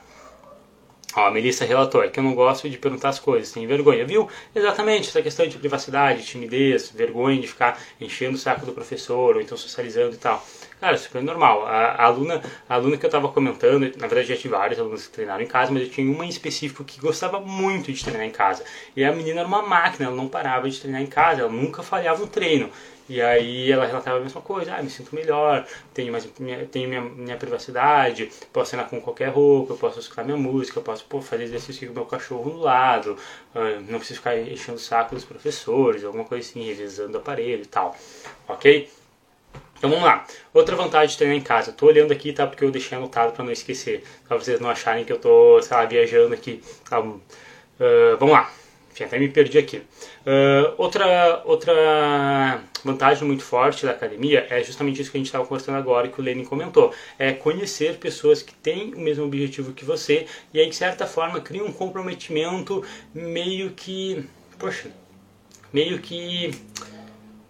Ó, 1.15 1.27
a 1.27 1.31
Melissa 1.31 1.65
relatou, 1.65 2.03
é 2.03 2.07
que 2.07 2.19
eu 2.19 2.23
não 2.23 2.33
gosto 2.33 2.69
de 2.69 2.77
perguntar 2.77 3.09
as 3.09 3.19
coisas, 3.19 3.51
tem 3.51 3.67
vergonha, 3.67 4.05
viu? 4.05 4.29
Exatamente, 4.55 5.09
essa 5.09 5.21
questão 5.21 5.45
de 5.45 5.57
privacidade, 5.57 6.23
timidez, 6.23 6.89
vergonha 6.89 7.39
de 7.39 7.47
ficar 7.47 7.77
enchendo 7.99 8.35
o 8.35 8.39
saco 8.39 8.65
do 8.65 8.71
professor, 8.71 9.35
ou 9.35 9.41
então 9.41 9.57
socializando 9.57 10.15
e 10.15 10.17
tal. 10.17 10.45
Cara, 10.81 10.97
super 10.97 11.21
normal. 11.21 11.63
A, 11.67 11.91
a 11.91 12.05
aluna, 12.05 12.41
a 12.67 12.73
aluna 12.73 12.97
que 12.97 13.05
eu 13.05 13.07
estava 13.07 13.29
comentando, 13.29 13.81
na 13.97 14.07
verdade 14.07 14.29
já 14.29 14.35
tive 14.35 14.55
vários 14.55 14.79
alunos 14.79 15.05
que 15.05 15.13
treinaram 15.13 15.43
em 15.43 15.47
casa, 15.47 15.71
mas 15.71 15.83
eu 15.83 15.89
tinha 15.89 16.11
uma 16.11 16.25
em 16.25 16.29
específico 16.29 16.83
que 16.83 16.99
gostava 16.99 17.39
muito 17.39 17.93
de 17.93 18.03
treinar 18.03 18.25
em 18.25 18.31
casa. 18.31 18.63
E 18.95 19.03
a 19.03 19.11
menina 19.11 19.41
era 19.41 19.47
uma 19.47 19.61
máquina, 19.61 20.07
ela 20.07 20.15
não 20.15 20.27
parava 20.27 20.67
de 20.67 20.79
treinar 20.79 20.99
em 20.99 21.05
casa, 21.05 21.41
ela 21.41 21.51
nunca 21.51 21.83
falhava 21.83 22.23
um 22.23 22.27
treino. 22.27 22.67
E 23.07 23.21
aí 23.21 23.71
ela 23.71 23.85
relatava 23.85 24.17
a 24.17 24.21
mesma 24.21 24.41
coisa, 24.41 24.73
ah, 24.73 24.81
me 24.81 24.89
sinto 24.89 25.13
melhor, 25.13 25.67
tenho, 25.93 26.11
mais, 26.11 26.27
minha, 26.39 26.65
tenho 26.65 26.89
minha, 26.89 27.01
minha 27.01 27.37
privacidade, 27.37 28.31
posso 28.51 28.71
cenar 28.71 28.89
com 28.89 28.99
qualquer 29.01 29.29
roupa, 29.29 29.73
eu 29.73 29.77
posso 29.77 29.99
escutar 29.99 30.23
minha 30.23 30.37
música, 30.37 30.79
eu 30.79 30.83
posso 30.83 31.05
pô, 31.05 31.21
fazer 31.21 31.43
exercício 31.43 31.85
com 31.87 31.93
o 31.93 31.95
meu 31.97 32.05
cachorro 32.05 32.49
do 32.49 32.57
lado, 32.57 33.17
não 33.87 33.99
preciso 33.99 34.19
ficar 34.19 34.35
enchendo 34.37 34.77
o 34.77 34.81
saco 34.81 35.13
dos 35.13 35.25
professores, 35.25 36.03
alguma 36.03 36.23
coisa 36.23 36.47
assim, 36.47 36.63
revisando 36.63 37.17
o 37.17 37.21
aparelho 37.21 37.63
e 37.63 37.67
tal, 37.67 37.95
ok? 38.47 38.89
Então 39.81 39.89
vamos 39.89 40.05
lá. 40.05 40.27
Outra 40.53 40.75
vantagem 40.75 41.07
de 41.07 41.17
treinar 41.17 41.35
em 41.35 41.41
casa. 41.41 41.71
Estou 41.71 41.89
olhando 41.89 42.13
aqui, 42.13 42.31
tá? 42.31 42.45
Porque 42.45 42.63
eu 42.63 42.69
deixei 42.69 42.95
anotado 42.95 43.31
para 43.31 43.43
não 43.43 43.51
esquecer. 43.51 44.03
Para 44.27 44.37
vocês 44.37 44.59
não 44.59 44.69
acharem 44.69 45.03
que 45.03 45.11
eu 45.11 45.15
estou, 45.15 45.59
sei 45.59 45.75
lá, 45.75 45.85
viajando 45.85 46.35
aqui. 46.35 46.61
Tá? 46.87 46.99
Uh, 46.99 47.19
vamos 48.19 48.31
lá. 48.31 48.51
Enfim, 48.91 49.05
até 49.05 49.17
me 49.17 49.27
perdi 49.27 49.57
aqui. 49.57 49.77
Uh, 49.77 50.75
outra, 50.77 51.41
outra 51.45 52.61
vantagem 52.85 53.25
muito 53.25 53.41
forte 53.41 53.83
da 53.83 53.91
academia 53.93 54.45
é 54.51 54.61
justamente 54.61 55.01
isso 55.01 55.09
que 55.09 55.17
a 55.17 55.19
gente 55.19 55.25
estava 55.25 55.47
conversando 55.47 55.79
agora 55.79 56.05
e 56.05 56.11
que 56.11 56.21
o 56.21 56.23
Lenin 56.23 56.45
comentou. 56.45 56.93
É 57.17 57.31
conhecer 57.31 57.97
pessoas 57.97 58.43
que 58.43 58.53
têm 58.53 58.93
o 58.93 58.99
mesmo 58.99 59.25
objetivo 59.25 59.73
que 59.73 59.83
você 59.83 60.27
e 60.53 60.59
aí, 60.59 60.69
de 60.69 60.75
certa 60.75 61.07
forma, 61.07 61.41
cria 61.41 61.63
um 61.63 61.73
comprometimento 61.73 62.85
meio 63.15 63.71
que... 63.71 64.23
Poxa, 64.59 64.91
meio 65.73 65.97
que 65.97 66.51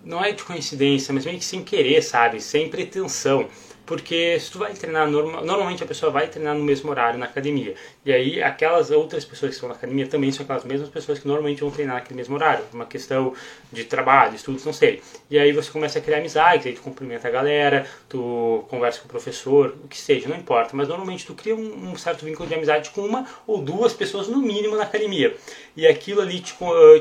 não 0.03 0.23
é 0.23 0.31
de 0.31 0.43
coincidência, 0.43 1.13
mas 1.13 1.25
meio 1.25 1.37
que 1.37 1.45
sem 1.45 1.63
querer, 1.63 2.01
sabe? 2.01 2.41
Sem 2.41 2.69
pretensão. 2.69 3.47
Porque 3.91 4.39
se 4.39 4.49
tu 4.49 4.59
vai 4.59 4.73
treinar, 4.73 5.05
norma, 5.05 5.41
normalmente 5.41 5.83
a 5.83 5.85
pessoa 5.85 6.09
vai 6.09 6.25
treinar 6.25 6.55
no 6.55 6.63
mesmo 6.63 6.89
horário 6.89 7.19
na 7.19 7.25
academia. 7.25 7.75
E 8.05 8.13
aí 8.13 8.41
aquelas 8.41 8.89
outras 8.89 9.25
pessoas 9.25 9.49
que 9.49 9.55
estão 9.55 9.67
na 9.67 9.75
academia 9.75 10.07
também 10.07 10.31
são 10.31 10.45
aquelas 10.45 10.63
mesmas 10.63 10.87
pessoas 10.87 11.19
que 11.19 11.27
normalmente 11.27 11.59
vão 11.59 11.69
treinar 11.69 11.95
naquele 11.95 12.15
mesmo 12.15 12.35
horário. 12.35 12.63
Uma 12.73 12.85
questão 12.85 13.33
de 13.69 13.83
trabalho, 13.83 14.33
estudos, 14.33 14.63
não 14.63 14.71
sei. 14.71 15.01
E 15.29 15.37
aí 15.37 15.51
você 15.51 15.69
começa 15.69 15.99
a 15.99 16.01
criar 16.01 16.19
amizades, 16.19 16.67
aí 16.67 16.71
tu 16.71 16.81
cumprimenta 16.81 17.27
a 17.27 17.31
galera, 17.31 17.85
tu 18.07 18.63
conversa 18.69 19.01
com 19.01 19.07
o 19.07 19.09
professor, 19.09 19.75
o 19.83 19.89
que 19.89 19.97
seja, 19.97 20.29
não 20.29 20.37
importa. 20.37 20.73
Mas 20.73 20.87
normalmente 20.87 21.25
tu 21.25 21.33
cria 21.33 21.53
um, 21.53 21.91
um 21.91 21.97
certo 21.97 22.23
vínculo 22.23 22.47
de 22.47 22.55
amizade 22.55 22.91
com 22.91 23.01
uma 23.01 23.27
ou 23.45 23.61
duas 23.61 23.91
pessoas 23.91 24.29
no 24.29 24.37
mínimo 24.37 24.77
na 24.77 24.83
academia. 24.83 25.35
E 25.75 25.85
aquilo 25.85 26.21
ali 26.21 26.39
te, 26.39 26.53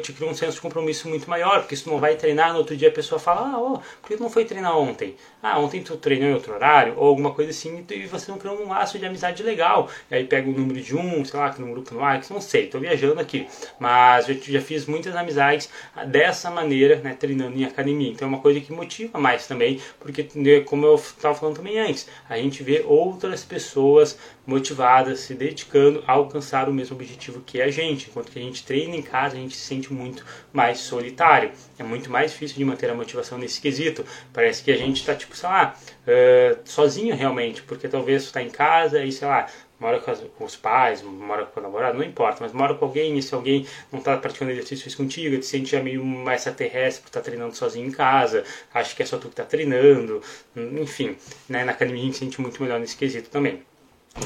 te 0.02 0.12
cria 0.12 0.28
um 0.28 0.34
senso 0.34 0.54
de 0.54 0.60
compromisso 0.60 1.08
muito 1.08 1.30
maior, 1.30 1.60
porque 1.60 1.76
se 1.76 1.84
tu 1.84 1.90
não 1.90 2.00
vai 2.00 2.16
treinar, 2.16 2.52
no 2.52 2.58
outro 2.58 2.76
dia 2.76 2.88
a 2.88 2.92
pessoa 2.92 3.20
fala, 3.20 3.52
ah, 3.52 3.60
oh, 3.60 3.78
por 4.00 4.08
que 4.08 4.16
tu 4.16 4.22
não 4.24 4.30
foi 4.30 4.44
treinar 4.44 4.76
ontem? 4.76 5.14
Ah, 5.40 5.56
ontem 5.60 5.82
tu 5.82 5.96
treinou 5.96 6.30
em 6.30 6.34
outro 6.34 6.52
horário? 6.52 6.79
Ou 6.96 7.08
alguma 7.08 7.32
coisa 7.32 7.50
assim, 7.50 7.84
e 7.90 8.06
você 8.06 8.30
não 8.30 8.38
cria 8.38 8.52
um 8.52 8.68
laço 8.68 8.98
de 8.98 9.06
amizade 9.06 9.42
legal. 9.42 9.88
E 10.10 10.14
aí 10.14 10.24
pega 10.24 10.48
o 10.48 10.52
número 10.52 10.80
de 10.80 10.96
um, 10.96 11.24
sei 11.24 11.38
lá, 11.38 11.54
no 11.58 11.72
grupo 11.72 11.94
no 11.94 12.04
Alex, 12.04 12.30
não 12.30 12.40
sei, 12.40 12.64
estou 12.64 12.80
viajando 12.80 13.20
aqui. 13.20 13.46
Mas 13.78 14.28
eu 14.28 14.36
já 14.40 14.60
fiz 14.60 14.86
muitas 14.86 15.14
amizades 15.14 15.68
dessa 16.06 16.50
maneira, 16.50 16.96
né, 16.96 17.16
treinando 17.18 17.58
em 17.58 17.64
academia. 17.64 18.10
Então 18.10 18.26
é 18.26 18.28
uma 18.28 18.40
coisa 18.40 18.60
que 18.60 18.72
motiva 18.72 19.18
mais 19.18 19.46
também, 19.46 19.80
porque 19.98 20.28
né, 20.34 20.60
como 20.60 20.86
eu 20.86 20.94
estava 20.94 21.34
falando 21.34 21.56
também 21.56 21.78
antes, 21.78 22.08
a 22.28 22.36
gente 22.36 22.62
vê 22.62 22.82
outras 22.86 23.44
pessoas 23.44 24.18
motivadas, 24.46 25.20
se 25.20 25.34
dedicando 25.34 26.02
a 26.06 26.12
alcançar 26.12 26.68
o 26.68 26.72
mesmo 26.72 26.96
objetivo 26.96 27.40
que 27.40 27.60
a 27.60 27.70
gente. 27.70 28.08
Enquanto 28.08 28.30
que 28.30 28.38
a 28.38 28.42
gente 28.42 28.64
treina 28.64 28.96
em 28.96 29.02
casa, 29.02 29.36
a 29.36 29.40
gente 29.40 29.56
se 29.56 29.66
sente 29.66 29.92
muito 29.92 30.24
mais 30.52 30.78
solitário. 30.78 31.52
É 31.78 31.82
muito 31.82 32.10
mais 32.10 32.32
difícil 32.32 32.56
de 32.56 32.64
manter 32.64 32.90
a 32.90 32.94
motivação 32.94 33.38
nesse 33.38 33.60
quesito. 33.60 34.04
Parece 34.32 34.62
que 34.62 34.70
a 34.70 34.76
gente 34.76 35.00
está, 35.00 35.14
tipo, 35.14 35.36
sei 35.36 35.48
lá, 35.48 35.74
uh, 36.06 36.58
sozinho 36.64 37.14
realmente, 37.14 37.62
porque 37.62 37.88
talvez 37.88 38.24
está 38.24 38.42
em 38.42 38.50
casa 38.50 39.04
e, 39.04 39.12
sei 39.12 39.28
lá, 39.28 39.46
mora 39.80 39.98
com, 39.98 40.44
os 40.44 40.56
pais, 40.56 41.02
mora 41.02 41.46
com 41.46 41.58
o 41.58 41.62
namorado, 41.62 41.96
não 41.96 42.04
importa, 42.04 42.38
mas 42.40 42.52
mora 42.52 42.74
com 42.74 42.84
alguém 42.84 43.16
e 43.16 43.22
se 43.22 43.34
alguém 43.34 43.66
não 43.90 43.98
está 43.98 44.16
praticando 44.18 44.50
exercícios 44.50 44.94
contigo, 44.94 45.38
te 45.38 45.46
sente 45.46 45.70
já 45.70 45.82
meio 45.82 46.04
mais 46.04 46.40
extraterrestre 46.40 47.02
por 47.02 47.08
estar 47.08 47.20
tá 47.20 47.24
treinando 47.24 47.56
sozinho 47.56 47.88
em 47.88 47.90
casa, 47.90 48.44
acha 48.74 48.94
que 48.94 49.02
é 49.02 49.06
só 49.06 49.16
tu 49.16 49.28
que 49.28 49.32
está 49.32 49.44
treinando, 49.44 50.22
enfim, 50.54 51.16
né, 51.48 51.64
na 51.64 51.72
academia 51.72 52.02
a 52.02 52.04
gente 52.04 52.14
se 52.14 52.20
sente 52.20 52.40
muito 52.40 52.62
melhor 52.62 52.78
nesse 52.78 52.96
quesito 52.96 53.30
também. 53.30 53.62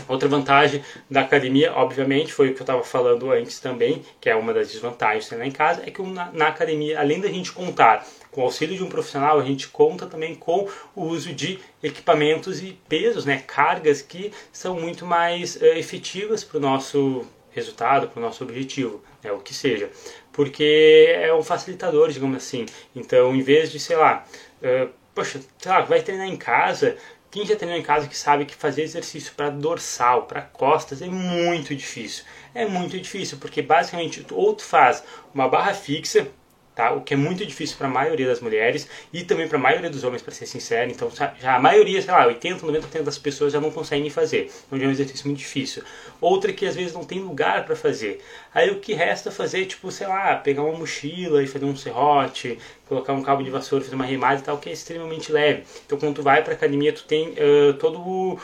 Outra 0.09 0.29
vantagem 0.29 0.83
da 1.11 1.21
academia, 1.21 1.73
obviamente, 1.75 2.33
foi 2.33 2.49
o 2.49 2.55
que 2.55 2.61
eu 2.61 2.65
estava 2.65 2.83
falando 2.83 3.31
antes 3.31 3.61
também, 3.61 4.03
que 4.19 4.31
é 4.31 4.35
uma 4.35 4.53
das 4.53 4.69
desvantagens 4.73 5.25
de 5.25 5.29
treinar 5.29 5.47
em 5.47 5.53
casa, 5.53 5.83
é 5.87 5.91
que 5.91 6.03
na, 6.03 6.33
na, 6.33 6.49
academia, 6.49 6.99
além 6.99 7.21
da 7.21 7.29
gente 7.29 7.53
contar 7.53 8.07
com 8.31 8.41
o 8.41 8.45
auxílio 8.45 8.77
de 8.77 8.83
um 8.83 8.89
profissional, 8.89 9.39
a 9.39 9.45
gente 9.45 9.69
conta 9.69 10.07
também 10.07 10.35
com 10.35 10.69
o 10.97 11.05
uso 11.05 11.33
de 11.35 11.59
equipamentos 11.83 12.63
e 12.63 12.79
pesos, 12.89 13.27
né, 13.27 13.43
cargas 13.47 14.01
que 14.01 14.33
são 14.51 14.81
muito 14.81 15.05
mais 15.05 15.57
uh, 15.57 15.65
efetivas 15.67 16.43
para 16.43 16.57
o 16.57 16.61
nosso 16.61 17.27
resultado, 17.51 18.09
para 18.09 18.19
o 18.19 18.23
nosso 18.23 18.43
objetivo, 18.43 19.03
né, 19.23 19.33
o 19.33 19.39
que 19.39 19.53
seja. 19.53 19.91
Porque 20.33 21.15
é 21.15 21.33
um 21.35 21.43
facilitador, 21.43 22.11
digamos 22.11 22.39
assim. 22.39 22.67
Então, 22.97 23.35
em 23.35 23.43
vez 23.43 23.71
de, 23.71 23.79
sei 23.79 23.97
lá, 23.97 24.25
uh, 24.63 24.89
poxa, 25.15 25.41
lá, 25.65 25.81
vai 25.83 26.03
treinar 26.03 26.27
em 26.27 26.37
casa, 26.37 26.97
quem 27.35 27.45
já 27.45 27.57
treinou 27.57 27.77
em 27.77 27.83
casa 27.83 28.07
que 28.07 28.17
sabe 28.17 28.45
que 28.45 28.55
fazer 28.55 28.83
exercício 28.83 29.33
para 29.35 29.51
dorsal, 29.51 30.23
para 30.23 30.41
costas 30.41 31.03
é 31.03 31.09
muito 31.09 31.75
difícil. 31.75 32.25
É 32.55 32.65
muito 32.65 32.97
difícil, 32.97 33.39
porque 33.39 33.61
basicamente 33.61 34.25
ou 34.31 34.55
tu 34.55 34.63
faz 34.63 35.03
uma 35.35 35.49
barra 35.49 35.75
fixa 35.75 36.29
tá? 36.75 36.93
O 36.93 37.01
que 37.01 37.15
é 37.15 37.17
muito 37.17 37.45
difícil 37.47 37.77
para 37.77 37.87
a 37.87 37.91
maioria 37.91 38.27
das 38.27 38.41
mulheres 38.41 38.89
e 39.13 39.23
também 39.25 39.49
para 39.49 39.59
a 39.59 39.61
maioria 39.61 39.91
dos 39.91 40.05
homens, 40.05 40.23
para 40.23 40.35
ser 40.35 40.47
sincero. 40.47 40.91
Então, 40.91 41.11
já 41.11 41.55
a 41.55 41.59
maioria, 41.59 42.01
sei 42.03 42.13
lá, 42.13 42.27
80, 42.27 42.67
90% 42.67 43.03
das 43.03 43.19
pessoas 43.19 43.53
já 43.53 43.61
não 43.61 43.71
conseguem 43.71 44.11
fazer. 44.11 44.51
Então, 44.67 44.79
é 44.79 44.87
um 44.87 44.91
exercício 44.91 45.27
muito 45.27 45.39
difícil. 45.39 45.83
Outra 46.21 46.53
que 46.53 46.67
às 46.67 46.75
vezes 46.75 46.93
não 46.93 47.05
tem 47.05 47.21
lugar 47.21 47.65
para 47.65 47.77
fazer. 47.77 48.23
Aí 48.55 48.71
o 48.71 48.81
que 48.81 48.95
resta 48.95 49.31
fazer, 49.31 49.67
tipo, 49.67 49.91
sei 49.91 50.07
lá, 50.07 50.37
pegar 50.37 50.63
uma 50.63 50.79
mochila 50.79 51.43
e 51.43 51.47
fazer 51.47 51.65
um 51.65 51.77
serrote, 51.77 52.59
colocar 52.89 53.13
um 53.13 53.23
cabo 53.23 53.43
de 53.43 53.51
vassoura, 53.51 53.85
fazer 53.85 53.97
uma 53.97 54.05
remada 54.05 54.41
e 54.41 54.43
tal, 54.43 54.59
que 54.59 54.69
é 54.69 54.73
extremamente 54.73 55.31
leve. 55.31 55.65
Então, 55.87 55.99
quando 55.99 56.17
tu 56.17 56.23
vai 56.23 56.43
para 56.43 56.55
academia, 56.55 56.93
tu 56.93 57.05
tem 57.05 57.31
uh, 57.31 57.75
todo 57.75 58.39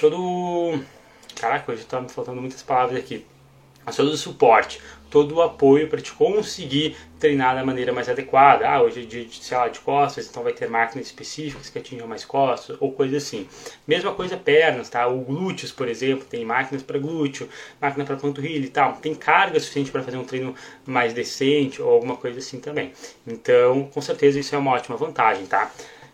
todo 0.00 0.80
Caraca, 1.40 1.72
hoje 1.72 1.84
tá 1.84 2.00
me 2.00 2.08
faltando 2.08 2.40
muitas 2.40 2.62
palavras 2.62 2.98
aqui. 2.98 3.24
Todo 3.96 4.10
o 4.10 4.16
suporte, 4.16 4.80
todo 5.10 5.34
o 5.36 5.42
apoio 5.42 5.88
para 5.88 6.00
te 6.00 6.12
conseguir 6.12 6.96
treinar 7.18 7.54
da 7.54 7.64
maneira 7.64 7.92
mais 7.92 8.08
adequada. 8.08 8.68
Ah, 8.68 8.80
hoje 8.80 9.02
é 9.02 9.04
dia 9.04 9.24
de, 9.24 9.44
sei 9.44 9.56
lá, 9.56 9.68
de 9.68 9.80
costas, 9.80 10.28
então 10.28 10.42
vai 10.42 10.52
ter 10.52 10.68
máquinas 10.68 11.06
específicas 11.06 11.68
que 11.68 11.78
atingam 11.78 12.06
mais 12.06 12.24
costas, 12.24 12.76
ou 12.80 12.92
coisa 12.92 13.16
assim. 13.16 13.46
Mesma 13.86 14.14
coisa 14.14 14.36
pernas, 14.36 14.88
tá? 14.88 15.06
O 15.08 15.20
glúteos, 15.20 15.72
por 15.72 15.88
exemplo, 15.88 16.24
tem 16.24 16.44
máquinas 16.44 16.82
para 16.82 16.98
glúteo, 16.98 17.48
máquina 17.80 18.04
para 18.04 18.16
panturrilha 18.16 18.64
e 18.64 18.70
tal. 18.70 18.94
Tem 18.94 19.14
carga 19.14 19.58
suficiente 19.58 19.90
para 19.90 20.02
fazer 20.02 20.16
um 20.16 20.24
treino 20.24 20.54
mais 20.86 21.12
decente 21.12 21.82
ou 21.82 21.90
alguma 21.90 22.16
coisa 22.16 22.38
assim 22.38 22.60
também. 22.60 22.92
Então, 23.26 23.84
com 23.92 24.00
certeza 24.00 24.38
isso 24.38 24.54
é 24.54 24.58
uma 24.58 24.70
ótima 24.72 24.96
vantagem, 24.96 25.46
tá? 25.46 25.70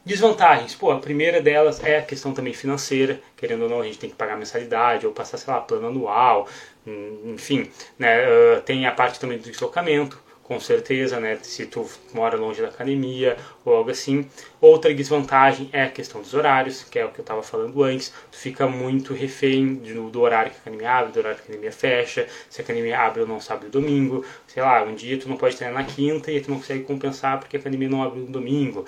Desvantagens, 0.06 0.72
pô, 0.72 0.92
a 0.92 1.00
primeira 1.00 1.42
delas 1.42 1.82
é 1.82 1.98
a 1.98 2.02
questão 2.02 2.32
também 2.32 2.52
financeira, 2.54 3.20
querendo 3.36 3.62
ou 3.62 3.68
não, 3.68 3.80
a 3.80 3.84
gente 3.84 3.98
tem 3.98 4.08
que 4.08 4.14
pagar 4.14 4.36
mensalidade 4.36 5.04
ou 5.04 5.12
passar, 5.12 5.36
sei 5.36 5.52
lá, 5.52 5.60
plano 5.60 5.88
anual, 5.88 6.46
hum, 6.86 7.34
enfim, 7.34 7.68
né, 7.98 8.24
uh, 8.24 8.60
tem 8.60 8.86
a 8.86 8.92
parte 8.92 9.18
também 9.18 9.36
do 9.36 9.50
deslocamento, 9.50 10.16
com 10.44 10.60
certeza, 10.60 11.18
né, 11.18 11.36
se 11.42 11.66
tu 11.66 11.84
mora 12.14 12.36
longe 12.36 12.62
da 12.62 12.68
academia 12.68 13.36
ou 13.64 13.74
algo 13.74 13.90
assim. 13.90 14.24
Outra 14.60 14.94
desvantagem 14.94 15.68
é 15.72 15.82
a 15.82 15.90
questão 15.90 16.20
dos 16.20 16.34
horários, 16.34 16.84
que 16.84 17.00
é 17.00 17.04
o 17.04 17.10
que 17.10 17.18
eu 17.18 17.24
estava 17.24 17.42
falando 17.42 17.82
antes, 17.82 18.14
tu 18.30 18.38
fica 18.38 18.64
muito 18.68 19.12
refém 19.12 19.74
do, 19.74 20.08
do, 20.08 20.20
horário 20.20 20.52
que 20.52 20.58
a 20.58 20.60
academia 20.60 20.90
abre, 20.92 21.12
do 21.12 21.18
horário 21.18 21.38
que 21.38 21.42
a 21.42 21.46
academia 21.46 21.72
fecha, 21.72 22.28
se 22.48 22.60
a 22.60 22.64
academia 22.64 22.96
abre 22.96 23.22
ou 23.22 23.26
não 23.26 23.40
sábado 23.40 23.66
e 23.66 23.70
domingo, 23.70 24.24
sei 24.46 24.62
lá, 24.62 24.84
um 24.84 24.94
dia 24.94 25.18
tu 25.18 25.28
não 25.28 25.36
pode 25.36 25.56
treinar 25.56 25.82
na 25.82 25.84
quinta 25.84 26.30
e 26.30 26.40
tu 26.40 26.48
não 26.48 26.58
consegue 26.58 26.84
compensar 26.84 27.40
porque 27.40 27.56
a 27.56 27.60
academia 27.60 27.88
não 27.88 28.04
abre 28.04 28.20
no 28.20 28.26
domingo, 28.26 28.84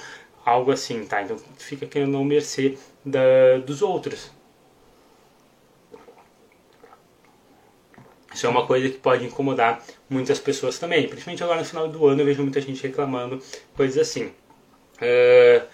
algo 0.48 0.72
assim, 0.72 1.04
tá? 1.04 1.22
Então 1.22 1.36
fica 1.58 1.86
querendo 1.86 2.12
não 2.12 2.24
mercê 2.24 2.76
da, 3.04 3.58
dos 3.64 3.82
outros. 3.82 4.30
Isso 8.34 8.46
é 8.46 8.48
uma 8.48 8.66
coisa 8.66 8.88
que 8.88 8.98
pode 8.98 9.24
incomodar 9.24 9.82
muitas 10.08 10.38
pessoas 10.38 10.78
também. 10.78 11.08
Principalmente 11.08 11.42
agora 11.42 11.58
no 11.58 11.64
final 11.64 11.88
do 11.88 12.06
ano 12.06 12.20
eu 12.20 12.26
vejo 12.26 12.42
muita 12.42 12.60
gente 12.60 12.82
reclamando 12.82 13.42
coisas 13.76 13.98
assim. 13.98 14.26
Uh, 15.00 15.64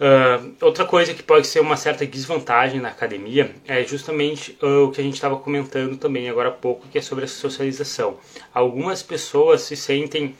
uh, 0.00 0.54
outra 0.62 0.86
coisa 0.86 1.12
que 1.12 1.22
pode 1.22 1.46
ser 1.46 1.60
uma 1.60 1.76
certa 1.76 2.06
desvantagem 2.06 2.80
na 2.80 2.88
academia 2.88 3.54
é 3.66 3.82
justamente 3.84 4.56
uh, 4.62 4.84
o 4.84 4.92
que 4.92 5.00
a 5.00 5.04
gente 5.04 5.14
estava 5.14 5.36
comentando 5.36 5.98
também 5.98 6.28
agora 6.28 6.48
há 6.48 6.52
pouco, 6.52 6.88
que 6.88 6.96
é 6.96 7.02
sobre 7.02 7.24
a 7.24 7.28
socialização. 7.28 8.18
Algumas 8.54 9.02
pessoas 9.02 9.60
se 9.60 9.76
sentem 9.76 10.34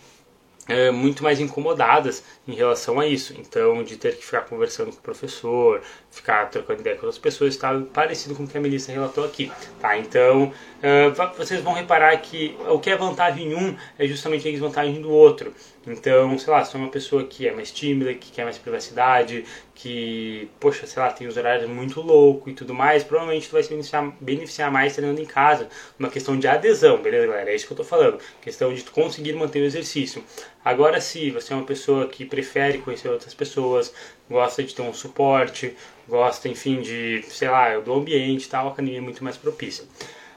é, 0.69 0.91
muito 0.91 1.23
mais 1.23 1.41
incomodadas 1.41 2.25
em 2.47 2.55
relação 2.55 3.01
a 3.01 3.07
isso. 3.07 3.35
Então, 3.39 3.83
de 3.83 3.97
ter 3.97 4.17
que 4.17 4.25
ficar 4.25 4.43
conversando 4.43 4.91
com 4.93 4.99
o 4.99 5.03
professor, 5.03 5.83
ficar 6.15 6.49
trocando 6.49 6.81
ideia 6.81 6.97
com 6.97 7.07
outras 7.07 7.19
pessoas, 7.19 7.55
está 7.55 7.77
parecido 7.93 8.37
com 8.37 8.45
o 8.45 8.49
que 8.49 8.57
a 8.57 8.61
Melissa 8.61 8.93
relatou 8.93 9.25
aqui, 9.25 9.51
tá? 9.81 9.99
Então, 9.99 10.45
uh, 10.45 11.37
vocês 11.37 11.61
vão 11.61 11.73
reparar 11.73 12.17
que 12.19 12.57
o 12.69 12.79
que 12.79 12.89
é 12.89 12.97
vantagem 12.97 13.51
em 13.51 13.55
um 13.55 13.77
é 13.99 14.07
justamente 14.07 14.47
a 14.47 14.51
desvantagem 14.51 15.03
do 15.03 15.11
outro. 15.11 15.53
Então, 15.87 16.39
sei 16.39 16.53
lá, 16.53 16.65
se 16.65 16.75
é 16.75 16.79
uma 16.79 16.89
pessoa 16.89 17.25
que 17.25 17.47
é 17.47 17.53
mais 17.53 17.71
tímida, 17.71 18.15
que 18.15 18.33
quer 18.33 18.45
mais 18.45 18.57
privacidade, 18.57 19.45
que, 19.75 20.49
poxa, 20.59 20.87
sei 20.87 21.03
lá, 21.03 21.11
tem 21.11 21.27
os 21.27 21.37
horários 21.37 21.69
muito 21.69 22.01
louco 22.01 22.49
e 22.49 22.55
tudo 22.55 22.73
mais, 22.73 23.03
provavelmente 23.05 23.49
tu 23.49 23.53
vai 23.53 23.63
se 23.63 23.69
beneficiar, 23.69 24.13
beneficiar 24.21 24.71
mais 24.71 24.95
treinando 24.95 25.21
em 25.21 25.27
casa, 25.27 25.69
uma 25.99 26.09
questão 26.09 26.39
de 26.39 26.47
adesão, 26.47 27.03
beleza, 27.03 27.27
galera? 27.27 27.51
É 27.51 27.55
isso 27.55 27.67
que 27.67 27.73
eu 27.73 27.77
tô 27.77 27.85
falando, 27.85 28.19
questão 28.41 28.73
de 28.73 28.83
tu 28.83 28.93
conseguir 28.93 29.35
manter 29.35 29.61
o 29.61 29.65
exercício. 29.65 30.25
Agora, 30.65 30.99
se 31.01 31.31
você 31.31 31.53
é 31.53 31.57
uma 31.57 31.67
pessoa 31.67 32.07
que 32.09 32.25
prefere 32.25 32.79
conhecer 32.79 33.09
outras 33.09 33.35
pessoas, 33.35 33.93
gosta 34.29 34.63
de 34.63 34.75
ter 34.75 34.83
um 34.83 34.93
suporte, 34.93 35.77
gosta, 36.09 36.49
enfim, 36.49 36.81
de, 36.81 37.25
sei 37.29 37.49
lá, 37.49 37.79
do 37.79 37.93
ambiente 37.93 38.45
e 38.45 38.49
tal, 38.49 38.69
a 38.69 38.71
academia 38.73 38.99
é 38.99 39.01
muito 39.01 39.23
mais 39.23 39.37
propícia. 39.37 39.85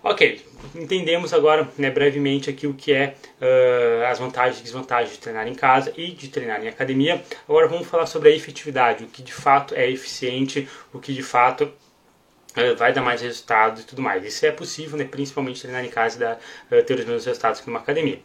Ok, 0.04 0.46
entendemos 0.76 1.34
agora 1.34 1.68
né, 1.78 1.90
brevemente 1.90 2.50
aqui 2.50 2.68
o 2.68 2.74
que 2.74 2.94
é 2.94 3.16
uh, 3.42 4.06
as 4.06 4.20
vantagens 4.20 4.60
e 4.60 4.64
desvantagens 4.64 5.14
de 5.14 5.20
treinar 5.20 5.48
em 5.48 5.56
casa 5.56 5.92
e 5.98 6.12
de 6.12 6.30
treinar 6.30 6.64
em 6.64 6.68
academia. 6.68 7.22
Agora 7.48 7.68
vamos 7.68 7.88
falar 7.88 8.06
sobre 8.06 8.30
a 8.30 8.32
efetividade, 8.32 9.04
o 9.04 9.08
que 9.08 9.22
de 9.22 9.34
fato 9.34 9.76
é 9.76 9.90
eficiente, 9.90 10.70
o 10.94 11.00
que 11.00 11.14
de 11.14 11.24
fato 11.24 11.64
uh, 11.64 12.76
vai 12.78 12.94
dar 12.94 13.02
mais 13.02 13.22
resultados 13.22 13.82
e 13.84 13.86
tudo 13.86 14.02
mais. 14.02 14.24
Isso 14.24 14.46
é 14.46 14.52
possível, 14.52 14.98
né, 14.98 15.04
principalmente 15.04 15.62
treinar 15.62 15.84
em 15.84 15.90
casa 15.90 16.16
e 16.16 16.20
dar, 16.20 16.40
uh, 16.72 16.84
ter 16.84 17.00
os 17.00 17.06
mesmos 17.06 17.26
resultados 17.26 17.60
que 17.60 17.68
numa 17.68 17.80
academia. 17.80 18.20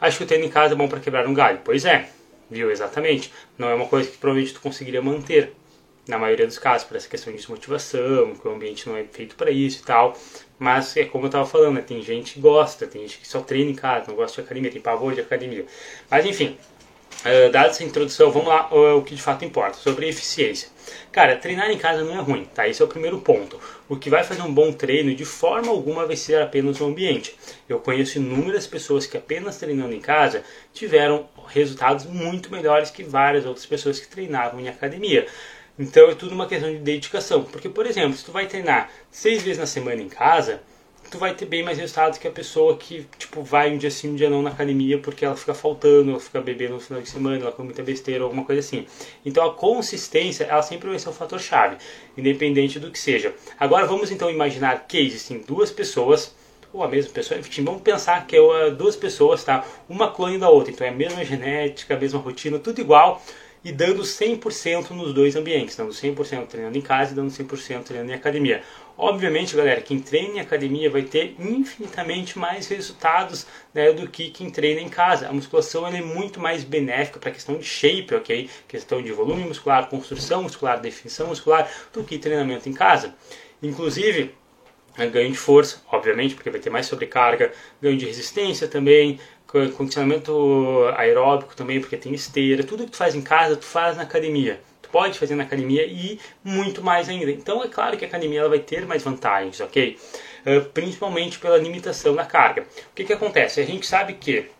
Acho 0.00 0.18
que 0.18 0.24
o 0.24 0.26
treino 0.26 0.44
em 0.44 0.50
casa 0.50 0.74
é 0.74 0.76
bom 0.76 0.88
para 0.88 1.00
quebrar 1.00 1.26
um 1.26 1.34
galho. 1.34 1.60
Pois 1.64 1.84
é, 1.84 2.08
viu? 2.52 2.70
Exatamente. 2.70 3.32
Não 3.58 3.68
é 3.68 3.74
uma 3.74 3.86
coisa 3.86 4.10
que 4.10 4.18
provavelmente 4.18 4.54
tu 4.54 4.60
conseguiria 4.60 5.02
manter 5.02 5.52
na 6.06 6.18
maioria 6.18 6.46
dos 6.46 6.58
casos, 6.58 6.86
por 6.86 6.96
essa 6.96 7.08
questão 7.08 7.32
de 7.32 7.38
desmotivação, 7.38 8.34
que 8.34 8.46
o 8.46 8.52
ambiente 8.52 8.88
não 8.88 8.96
é 8.96 9.04
feito 9.04 9.36
para 9.36 9.50
isso 9.50 9.82
e 9.82 9.84
tal. 9.84 10.16
Mas 10.58 10.96
é 10.96 11.04
como 11.04 11.24
eu 11.24 11.28
estava 11.28 11.46
falando, 11.46 11.76
né? 11.76 11.82
tem 11.82 12.02
gente 12.02 12.34
que 12.34 12.40
gosta, 12.40 12.86
tem 12.86 13.02
gente 13.02 13.18
que 13.18 13.28
só 13.28 13.40
treina 13.40 13.70
em 13.70 13.74
casa, 13.74 14.08
não 14.08 14.16
gosta 14.16 14.40
de 14.40 14.46
academia, 14.46 14.70
tem 14.70 14.80
pavor 14.80 15.14
de 15.14 15.20
academia. 15.20 15.64
Mas 16.10 16.26
enfim, 16.26 16.56
uh, 17.24 17.50
dada 17.50 17.68
essa 17.68 17.84
introdução, 17.84 18.30
vamos 18.30 18.48
lá 18.48 18.68
uh, 18.72 18.98
o 18.98 19.02
que 19.02 19.14
de 19.14 19.22
fato 19.22 19.44
importa, 19.44 19.78
sobre 19.78 20.08
eficiência. 20.08 20.68
Cara, 21.10 21.36
treinar 21.36 21.70
em 21.70 21.78
casa 21.78 22.02
não 22.04 22.14
é 22.14 22.20
ruim, 22.20 22.44
tá? 22.44 22.68
Esse 22.68 22.82
é 22.82 22.84
o 22.84 22.88
primeiro 22.88 23.20
ponto. 23.20 23.60
O 23.88 23.96
que 23.96 24.10
vai 24.10 24.24
fazer 24.24 24.42
um 24.42 24.52
bom 24.52 24.72
treino, 24.72 25.14
de 25.14 25.24
forma 25.24 25.70
alguma, 25.70 26.06
vai 26.06 26.16
ser 26.16 26.40
apenas 26.40 26.80
o 26.80 26.86
ambiente. 26.86 27.36
Eu 27.68 27.78
conheço 27.78 28.18
inúmeras 28.18 28.66
pessoas 28.66 29.06
que 29.06 29.16
apenas 29.16 29.58
treinando 29.58 29.94
em 29.94 30.00
casa 30.00 30.42
tiveram 30.72 31.28
resultados 31.48 32.06
muito 32.06 32.50
melhores 32.50 32.90
que 32.90 33.04
várias 33.04 33.44
outras 33.44 33.66
pessoas 33.66 34.00
que 34.00 34.08
treinavam 34.08 34.60
em 34.60 34.68
academia. 34.68 35.26
Então 35.78 36.10
é 36.10 36.14
tudo 36.14 36.34
uma 36.34 36.46
questão 36.46 36.70
de 36.70 36.78
dedicação. 36.78 37.44
Porque, 37.44 37.68
por 37.68 37.86
exemplo, 37.86 38.16
se 38.16 38.24
tu 38.24 38.32
vai 38.32 38.46
treinar 38.46 38.90
seis 39.10 39.42
vezes 39.42 39.58
na 39.58 39.66
semana 39.66 40.02
em 40.02 40.08
casa, 40.08 40.60
tu 41.12 41.18
vai 41.18 41.34
ter 41.34 41.44
bem 41.44 41.62
mais 41.62 41.76
resultados 41.76 42.18
que 42.18 42.26
a 42.26 42.30
pessoa 42.30 42.74
que, 42.78 43.06
tipo, 43.18 43.42
vai 43.42 43.70
um 43.70 43.76
dia 43.76 43.90
sim, 43.90 44.08
um 44.08 44.14
dia 44.14 44.30
não 44.30 44.40
na 44.40 44.48
academia 44.48 44.98
porque 44.98 45.26
ela 45.26 45.36
fica 45.36 45.52
faltando, 45.52 46.10
ela 46.10 46.18
fica 46.18 46.40
bebendo 46.40 46.72
no 46.72 46.80
final 46.80 47.02
de 47.02 47.08
semana, 47.10 47.42
ela 47.42 47.52
come 47.52 47.66
muita 47.66 47.82
besteira, 47.82 48.24
alguma 48.24 48.44
coisa 48.44 48.60
assim. 48.60 48.86
Então 49.24 49.46
a 49.46 49.52
consistência, 49.52 50.44
ela 50.44 50.62
sempre 50.62 50.88
vai 50.88 50.98
ser 50.98 51.10
um 51.10 51.12
fator 51.12 51.38
chave, 51.38 51.76
independente 52.16 52.78
do 52.78 52.90
que 52.90 52.98
seja. 52.98 53.34
Agora 53.60 53.86
vamos 53.86 54.10
então 54.10 54.30
imaginar 54.30 54.86
que 54.88 54.98
existem 54.98 55.40
duas 55.40 55.70
pessoas 55.70 56.34
ou 56.72 56.82
a 56.82 56.88
mesma 56.88 57.12
pessoa, 57.12 57.38
enfim, 57.38 57.62
vamos 57.62 57.82
pensar 57.82 58.26
que 58.26 58.34
é 58.34 58.70
duas 58.70 58.96
pessoas, 58.96 59.44
tá? 59.44 59.62
Uma 59.86 60.10
clone 60.10 60.38
da 60.38 60.48
outra, 60.48 60.72
então 60.72 60.86
é 60.86 60.90
a 60.90 60.94
mesma 60.94 61.22
genética, 61.22 61.94
a 61.94 61.98
mesma 61.98 62.18
rotina, 62.18 62.58
tudo 62.58 62.80
igual, 62.80 63.22
e 63.64 63.70
dando 63.70 64.02
100% 64.02 64.90
nos 64.90 65.12
dois 65.12 65.36
ambientes, 65.36 65.76
dando 65.76 65.92
100% 65.92 66.46
treinando 66.46 66.76
em 66.76 66.80
casa 66.80 67.12
e 67.12 67.14
dando 67.14 67.30
100% 67.30 67.82
treinando 67.82 68.10
em 68.10 68.14
academia. 68.14 68.62
Obviamente, 68.96 69.56
galera, 69.56 69.80
quem 69.80 69.98
treina 69.98 70.36
em 70.36 70.40
academia 70.40 70.90
vai 70.90 71.02
ter 71.02 71.34
infinitamente 71.38 72.38
mais 72.38 72.68
resultados 72.68 73.46
né, 73.72 73.92
do 73.92 74.06
que 74.06 74.30
quem 74.30 74.50
treina 74.50 74.80
em 74.80 74.88
casa. 74.88 75.28
A 75.28 75.32
musculação 75.32 75.86
é 75.86 76.02
muito 76.02 76.38
mais 76.38 76.62
benéfica 76.62 77.18
para 77.18 77.30
a 77.30 77.32
questão 77.32 77.56
de 77.56 77.64
shape, 77.64 78.14
ok? 78.14 78.50
Questão 78.68 79.02
de 79.02 79.10
volume 79.10 79.44
muscular, 79.44 79.88
construção 79.88 80.42
muscular, 80.42 80.78
definição 80.80 81.28
muscular, 81.28 81.70
do 81.92 82.04
que 82.04 82.18
treinamento 82.18 82.68
em 82.68 82.72
casa. 82.72 83.14
Inclusive, 83.62 84.34
ganho 85.10 85.32
de 85.32 85.38
força, 85.38 85.82
obviamente, 85.90 86.34
porque 86.34 86.50
vai 86.50 86.60
ter 86.60 86.70
mais 86.70 86.86
sobrecarga, 86.86 87.52
ganho 87.80 87.96
de 87.96 88.04
resistência 88.04 88.68
também, 88.68 89.18
condicionamento 89.76 90.84
aeróbico 90.96 91.56
também, 91.56 91.80
porque 91.80 91.96
tem 91.96 92.14
esteira, 92.14 92.62
tudo 92.62 92.84
que 92.84 92.90
tu 92.90 92.96
faz 92.96 93.14
em 93.14 93.22
casa, 93.22 93.56
tu 93.56 93.64
faz 93.64 93.96
na 93.96 94.02
academia. 94.02 94.60
Pode 94.92 95.18
fazer 95.18 95.34
na 95.34 95.42
academia 95.42 95.84
e 95.86 96.20
muito 96.44 96.82
mais 96.82 97.08
ainda. 97.08 97.30
Então 97.30 97.64
é 97.64 97.68
claro 97.68 97.96
que 97.96 98.04
a 98.04 98.08
academia 98.08 98.40
ela 98.40 98.48
vai 98.48 98.60
ter 98.60 98.86
mais 98.86 99.02
vantagens, 99.02 99.58
ok? 99.60 99.98
Uh, 100.46 100.64
principalmente 100.70 101.38
pela 101.38 101.56
limitação 101.56 102.14
da 102.14 102.24
carga. 102.24 102.62
O 102.62 102.94
que, 102.94 103.04
que 103.04 103.12
acontece? 103.12 103.60
A 103.60 103.64
gente 103.64 103.86
sabe 103.86 104.14
que 104.14 104.50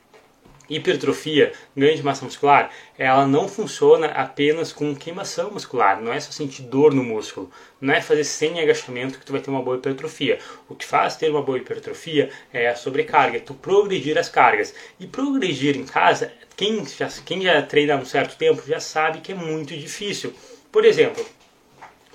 hipertrofia, 0.77 1.53
ganho 1.77 1.97
de 1.97 2.03
massa 2.03 2.25
muscular, 2.25 2.71
ela 2.99 3.27
não 3.27 3.49
funciona 3.49 4.07
apenas 4.07 4.73
com 4.73 4.95
queimação 4.95 5.51
muscular, 5.51 6.01
não 6.01 6.13
é 6.13 6.21
só 6.21 6.31
sentir 6.33 6.63
dor 6.63 6.95
no 6.95 7.03
músculo, 7.03 7.51
não 7.81 7.93
é 7.93 8.01
fazer 8.01 8.25
sem 8.25 8.61
agachamento 8.61 9.19
que 9.19 9.27
tu 9.27 9.33
vai 9.33 9.41
ter 9.41 9.51
uma 9.51 9.63
boa 9.63 9.77
hipertrofia. 9.77 10.39
O 10.69 10.75
que 10.75 10.85
faz 10.85 11.17
ter 11.17 11.31
uma 11.31 11.43
boa 11.43 11.59
hipertrofia 11.59 12.31
é 12.53 12.69
a 12.69 12.77
sobrecarga, 12.77 13.37
é 13.37 13.41
tu 13.41 13.55
progredir 13.55 14.17
as 14.19 14.29
cargas. 14.29 14.75
E 14.99 15.07
progredir 15.07 15.77
em 15.77 15.85
casa, 15.85 16.33
quem 16.57 16.85
já, 16.87 17.09
quem 17.25 17.43
já 17.43 17.61
treina 17.63 17.95
há 17.95 17.97
um 17.97 18.05
certo 18.05 18.37
tempo 18.37 18.63
já 18.67 18.81
sabe 18.81 19.21
que 19.21 19.33
é 19.33 19.35
muito 19.35 19.77
difícil. 19.77 20.33
Por 20.71 20.85
exemplo, 20.85 21.25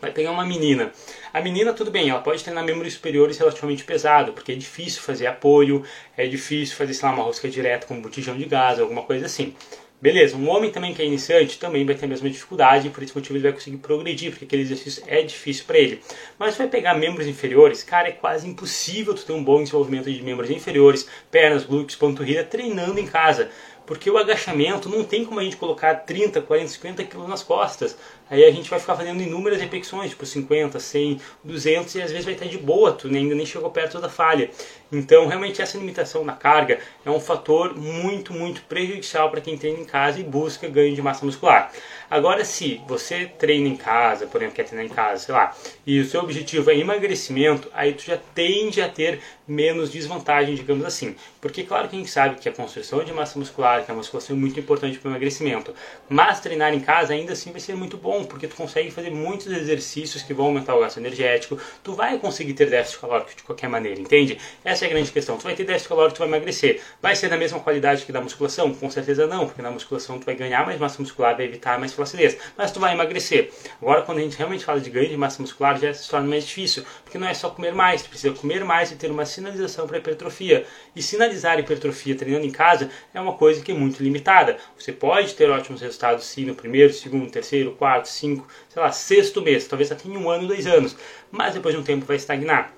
vai 0.02 0.12
pegar 0.12 0.32
uma 0.32 0.46
menina. 0.46 0.92
A 1.34 1.42
menina, 1.42 1.74
tudo 1.74 1.92
bem, 1.92 2.10
ela 2.10 2.22
pode 2.22 2.44
treinar 2.44 2.64
membros 2.64 2.94
superiores 2.94 3.38
relativamente 3.38 3.84
pesado, 3.84 4.34
porque 4.34 4.52
é 4.52 4.56
difícil 4.56 5.02
fazer 5.02 5.28
apoio, 5.28 5.84
é 6.16 6.26
difícil 6.28 6.76
fazer, 6.76 6.94
sei 6.94 7.08
lá, 7.08 7.16
uma 7.16 7.24
rosca 7.24 7.50
direta 7.50 7.88
com 7.88 7.96
um 7.96 8.02
botijão 8.02 8.38
de 8.38 8.46
gás, 8.46 8.80
alguma 8.80 9.04
coisa 9.04 9.26
assim. 9.26 9.54
Beleza, 10.00 10.38
um 10.38 10.48
homem 10.48 10.70
também 10.70 10.94
que 10.94 11.02
é 11.02 11.06
iniciante 11.06 11.58
também 11.58 11.84
vai 11.84 11.96
ter 11.96 12.06
a 12.06 12.08
mesma 12.08 12.30
dificuldade, 12.30 12.92
por 12.92 13.02
esse 13.02 13.16
motivo 13.16 13.36
ele 13.36 13.42
vai 13.42 13.52
conseguir 13.52 13.78
progredir, 13.78 14.30
porque 14.30 14.46
aquele 14.46 14.62
exercício 14.62 15.04
é 15.08 15.24
difícil 15.24 15.66
para 15.66 15.80
ele. 15.80 16.04
Mas 16.38 16.56
vai 16.56 16.68
pegar 16.68 16.94
membros 16.94 17.26
inferiores, 17.26 17.82
cara, 17.82 18.10
é 18.10 18.12
quase 18.12 18.48
impossível 18.48 19.16
tu 19.16 19.26
ter 19.26 19.34
um 19.34 19.44
bom 19.44 19.58
desenvolvimento 19.64 20.12
de 20.12 20.22
membros 20.22 20.52
inferiores, 20.52 21.10
pernas, 21.32 21.66
glúteos, 21.66 21.96
panturrilha, 21.96 22.44
treinando 22.44 23.00
em 23.00 23.08
casa. 23.08 23.50
Porque 23.88 24.08
o 24.12 24.18
agachamento 24.18 24.88
não 24.88 25.04
tem 25.04 25.26
como 25.26 25.40
a 25.40 25.44
gente 25.44 25.58
colocar 25.58 25.96
30, 25.96 26.42
40, 26.42 26.68
50 26.68 27.04
quilos 27.06 27.28
nas 27.28 27.42
costas. 27.42 27.98
Aí 28.30 28.44
a 28.44 28.52
gente 28.52 28.70
vai 28.70 28.80
ficar 28.80 28.96
fazendo 28.96 29.22
inúmeras 29.22 29.60
repetições, 29.60 30.12
tipo 30.12 30.26
50, 30.26 30.80
100, 30.80 31.22
200 31.44 31.96
e 31.96 32.02
às 32.02 32.12
vezes 32.12 32.26
vai 32.26 32.34
estar 32.34 32.46
de 32.46 32.58
boa, 32.58 32.92
tu 32.92 33.08
ainda 33.08 33.36
nem 33.36 33.46
chegou 33.46 33.70
perto 33.70 34.00
da 34.00 34.10
falha. 34.10 34.50
Então, 34.92 35.28
realmente 35.28 35.62
essa 35.62 35.78
limitação 35.78 36.24
na 36.24 36.34
carga 36.34 36.80
é 37.06 37.10
um 37.10 37.20
fator 37.20 37.76
muito, 37.76 38.34
muito 38.34 38.62
prejudicial 38.64 39.30
para 39.30 39.42
quem 39.42 39.58
treina 39.58 39.80
em 39.80 39.86
casa 39.86 40.20
e 40.20 40.24
busca 40.24 40.68
ganho 40.68 40.96
de 40.96 41.02
massa 41.02 41.26
muscular. 41.26 41.72
Agora, 42.10 42.46
se 42.46 42.82
você 42.88 43.26
treina 43.26 43.68
em 43.68 43.76
casa, 43.76 44.28
por 44.28 44.40
exemplo, 44.40 44.56
quer 44.56 44.64
treinar 44.64 44.86
em 44.86 44.94
casa, 44.94 45.26
sei 45.26 45.36
lá, 45.36 45.54
e 45.86 46.00
o 46.00 46.06
seu 46.06 46.22
objetivo 46.22 46.72
é 46.72 46.78
emagrecimento, 46.78 47.70
aí 47.74 47.94
tu 47.94 48.04
já 48.04 48.18
tende 48.34 48.82
a 48.82 48.88
ter 48.88 49.20
menos 49.46 49.92
desvantagem, 49.92 50.56
digamos 50.56 50.86
assim. 50.86 51.16
Porque, 51.42 51.64
claro 51.64 51.90
que 51.90 51.98
a 51.98 52.00
gente 52.00 52.10
sabe 52.10 52.40
que 52.40 52.48
a 52.48 52.52
construção 52.54 53.04
de 53.04 53.12
massa 53.12 53.38
muscular, 53.38 53.84
que 53.84 53.92
a 53.92 53.94
musculação 53.94 54.38
é 54.38 54.40
muito 54.40 54.58
importante 54.58 54.98
para 54.98 55.10
o 55.10 55.12
emagrecimento, 55.12 55.74
mas 56.08 56.40
treinar 56.40 56.74
em 56.74 56.80
casa 56.80 57.14
ainda 57.14 57.34
assim 57.34 57.52
vai 57.52 57.60
ser 57.60 57.76
muito 57.76 57.98
bom 57.98 58.17
bom, 58.18 58.26
porque 58.26 58.48
tu 58.48 58.56
consegue 58.56 58.90
fazer 58.92 59.12
muitos 59.12 59.48
exercícios 59.48 60.24
que 60.24 60.34
vão 60.34 60.48
aumentar 60.48 60.76
o 60.76 60.80
gasto 60.80 60.98
energético, 60.98 61.60
tu 61.84 61.94
vai 61.94 62.18
conseguir 62.18 62.54
ter 62.54 62.70
déficit 62.70 63.00
calórico 63.00 63.36
de 63.36 63.44
qualquer 63.44 63.70
maneira, 63.70 64.00
entende? 64.00 64.38
Essa 64.64 64.86
é 64.86 64.88
a 64.88 64.90
grande 64.90 65.12
questão. 65.12 65.38
Tu 65.38 65.44
vai 65.44 65.56
ter 65.56 65.64
déficit 65.64 65.90
calórico, 65.90 66.16
tu 66.16 66.20
vai 66.20 66.28
emagrecer. 66.28 66.82
Vai 67.02 67.16
ser 67.16 67.30
da 67.30 67.38
mesma 67.38 67.60
qualidade 67.60 68.06
que 68.06 68.12
da 68.12 68.22
musculação? 68.22 68.74
Com 68.74 68.90
certeza 68.90 69.28
não, 69.28 69.46
porque 69.46 69.62
na 69.62 69.72
musculação 69.72 70.20
tu 70.20 70.26
vai 70.26 70.36
ganhar 70.36 70.66
mais 70.66 70.80
massa 70.80 71.02
muscular, 71.02 71.36
vai 71.36 71.46
evitar 71.46 71.80
mais 71.80 71.94
flacidez, 71.94 72.38
mas 72.58 72.72
tu 72.72 72.80
vai 72.80 72.94
emagrecer. 72.94 73.52
Agora, 73.82 74.02
quando 74.02 74.20
a 74.20 74.22
gente 74.22 74.38
realmente 74.38 74.66
fala 74.66 74.80
de 74.80 74.90
ganho 74.90 75.10
de 75.10 75.18
massa 75.18 75.42
muscular, 75.42 75.80
já 75.80 75.94
se 75.94 76.10
torna 76.10 76.28
mais 76.28 76.46
difícil, 76.46 76.84
porque 77.08 77.18
não 77.18 77.28
é 77.28 77.34
só 77.34 77.50
comer 77.50 77.74
mais, 77.74 78.02
tu 78.02 78.10
precisa 78.10 78.36
comer 78.36 78.66
mais 78.66 78.92
e 78.92 78.96
ter 78.96 79.10
uma 79.10 79.26
sinalização 79.26 79.88
para 79.88 79.98
hipertrofia. 79.98 80.66
E 80.94 81.02
sinalizar 81.02 81.58
hipertrofia 81.58 82.16
treinando 82.16 82.46
em 82.46 82.52
casa 82.52 82.90
é 83.14 83.22
uma 83.22 83.34
coisa 83.34 83.62
que 83.62 83.72
é 83.72 83.76
muito 83.76 84.04
limitada. 84.04 84.58
Você 84.78 84.92
pode 84.92 85.34
ter 85.34 85.50
ótimos 85.50 85.80
resultados 85.82 86.26
sim 86.26 86.46
no 86.46 86.54
primeiro, 86.54 86.94
segundo, 86.94 87.32
terceiro, 87.32 87.72
quarto, 87.72 88.10
cinco, 88.10 88.46
sei 88.68 88.82
lá, 88.82 88.92
sexto 88.92 89.42
mês, 89.42 89.66
talvez 89.66 89.90
até 89.90 90.08
em 90.08 90.18
um 90.18 90.30
ano, 90.30 90.48
dois 90.48 90.68
anos, 90.68 90.98
mas 91.32 91.54
depois 91.54 91.74
de 91.74 91.80
um 91.80 91.84
tempo 91.84 92.06
vai 92.06 92.18
estagnar. 92.18 92.74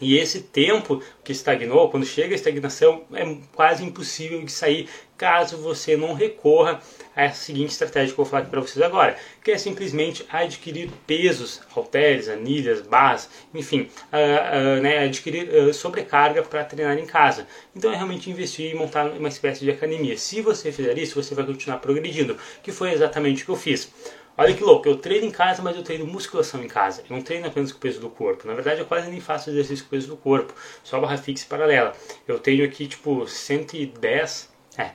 E 0.00 0.16
esse 0.16 0.40
tempo 0.40 1.02
que 1.24 1.32
estagnou, 1.32 1.90
quando 1.90 2.06
chega 2.06 2.34
a 2.34 2.36
estagnação, 2.36 3.04
é 3.12 3.36
quase 3.54 3.84
impossível 3.84 4.42
de 4.44 4.52
sair 4.52 4.88
caso 5.18 5.56
você 5.56 5.96
não 5.96 6.14
recorra 6.14 6.80
essa 7.14 7.42
seguinte 7.42 7.72
estratégia 7.72 8.14
que 8.14 8.20
eu 8.20 8.24
vou 8.24 8.30
falar 8.30 8.46
para 8.46 8.60
vocês 8.60 8.80
agora, 8.80 9.16
que 9.42 9.50
é 9.50 9.58
simplesmente 9.58 10.24
adquirir 10.30 10.88
pesos, 11.04 11.60
halteres, 11.74 12.28
anilhas, 12.28 12.80
barras, 12.82 13.28
enfim, 13.52 13.90
uh, 14.12 14.78
uh, 14.78 14.80
né, 14.80 15.00
adquirir 15.00 15.48
uh, 15.48 15.74
sobrecarga 15.74 16.42
para 16.44 16.64
treinar 16.64 16.96
em 16.96 17.06
casa. 17.06 17.48
Então 17.74 17.92
é 17.92 17.96
realmente 17.96 18.30
investir 18.30 18.70
e 18.70 18.74
montar 18.74 19.10
uma 19.10 19.28
espécie 19.28 19.64
de 19.64 19.70
academia. 19.72 20.16
Se 20.16 20.40
você 20.40 20.70
fizer 20.70 20.96
isso, 20.96 21.20
você 21.20 21.34
vai 21.34 21.44
continuar 21.44 21.78
progredindo, 21.78 22.38
que 22.62 22.70
foi 22.70 22.92
exatamente 22.92 23.42
o 23.42 23.46
que 23.46 23.50
eu 23.50 23.56
fiz. 23.56 23.92
Olha 24.40 24.54
que 24.54 24.62
louco, 24.62 24.88
eu 24.88 24.96
treino 24.96 25.26
em 25.26 25.32
casa, 25.32 25.60
mas 25.60 25.76
eu 25.76 25.82
treino 25.82 26.06
musculação 26.06 26.62
em 26.62 26.68
casa. 26.68 27.02
Eu 27.10 27.16
não 27.16 27.22
treino 27.24 27.48
apenas 27.48 27.72
com 27.72 27.78
o 27.78 27.80
peso 27.80 27.98
do 27.98 28.08
corpo. 28.08 28.46
Na 28.46 28.54
verdade, 28.54 28.78
eu 28.78 28.86
quase 28.86 29.10
nem 29.10 29.20
faço 29.20 29.50
exercício 29.50 29.84
com 29.84 29.88
o 29.88 29.90
peso 29.98 30.06
do 30.06 30.16
corpo, 30.16 30.54
só 30.84 31.00
barra 31.00 31.18
fixa 31.18 31.44
e 31.44 31.48
paralela. 31.48 31.92
Eu 32.26 32.38
tenho 32.38 32.64
aqui 32.64 32.86
tipo 32.86 33.26
110, 33.26 34.48
é, 34.76 34.92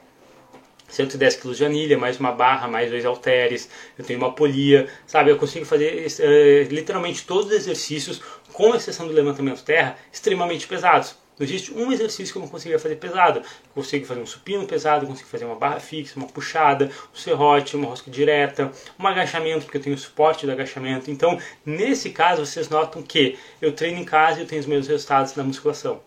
110 0.87 1.35
kg 1.35 1.53
de 1.55 1.65
anilha, 1.65 1.97
mais 1.97 2.17
uma 2.21 2.31
barra, 2.31 2.69
mais 2.69 2.89
dois 2.89 3.03
halteres, 3.03 3.69
eu 3.99 4.05
tenho 4.05 4.17
uma 4.17 4.31
polia, 4.31 4.87
sabe? 5.05 5.29
Eu 5.29 5.37
consigo 5.37 5.65
fazer 5.65 6.07
uh, 6.07 6.73
literalmente 6.73 7.25
todos 7.25 7.47
os 7.47 7.51
exercícios, 7.51 8.21
com 8.53 8.73
exceção 8.73 9.09
do 9.09 9.13
levantamento 9.13 9.61
terra, 9.61 9.97
extremamente 10.09 10.65
pesados. 10.67 11.17
Não 11.37 11.45
existe 11.45 11.73
um 11.73 11.91
exercício 11.91 12.31
que 12.31 12.37
eu 12.37 12.41
não 12.41 12.49
consiga 12.49 12.77
fazer 12.77 12.95
pesado. 12.95 13.41
Consigo 13.73 14.05
fazer 14.05 14.21
um 14.21 14.25
supino 14.25 14.65
pesado, 14.65 15.07
consigo 15.07 15.27
fazer 15.27 15.45
uma 15.45 15.55
barra 15.55 15.79
fixa, 15.79 16.17
uma 16.17 16.27
puxada, 16.27 16.91
um 17.13 17.17
serrote, 17.17 17.75
uma 17.75 17.87
rosca 17.87 18.11
direta, 18.11 18.71
um 18.99 19.07
agachamento, 19.07 19.65
porque 19.65 19.77
eu 19.77 19.81
tenho 19.81 19.95
o 19.95 19.99
suporte 19.99 20.45
do 20.45 20.51
agachamento. 20.51 21.09
Então, 21.09 21.39
nesse 21.65 22.11
caso, 22.11 22.45
vocês 22.45 22.69
notam 22.69 23.01
que 23.01 23.37
eu 23.61 23.71
treino 23.71 23.99
em 23.99 24.05
casa 24.05 24.39
e 24.39 24.43
eu 24.43 24.47
tenho 24.47 24.61
os 24.61 24.67
mesmos 24.67 24.87
resultados 24.87 25.35
na 25.35 25.43
musculação. 25.43 26.01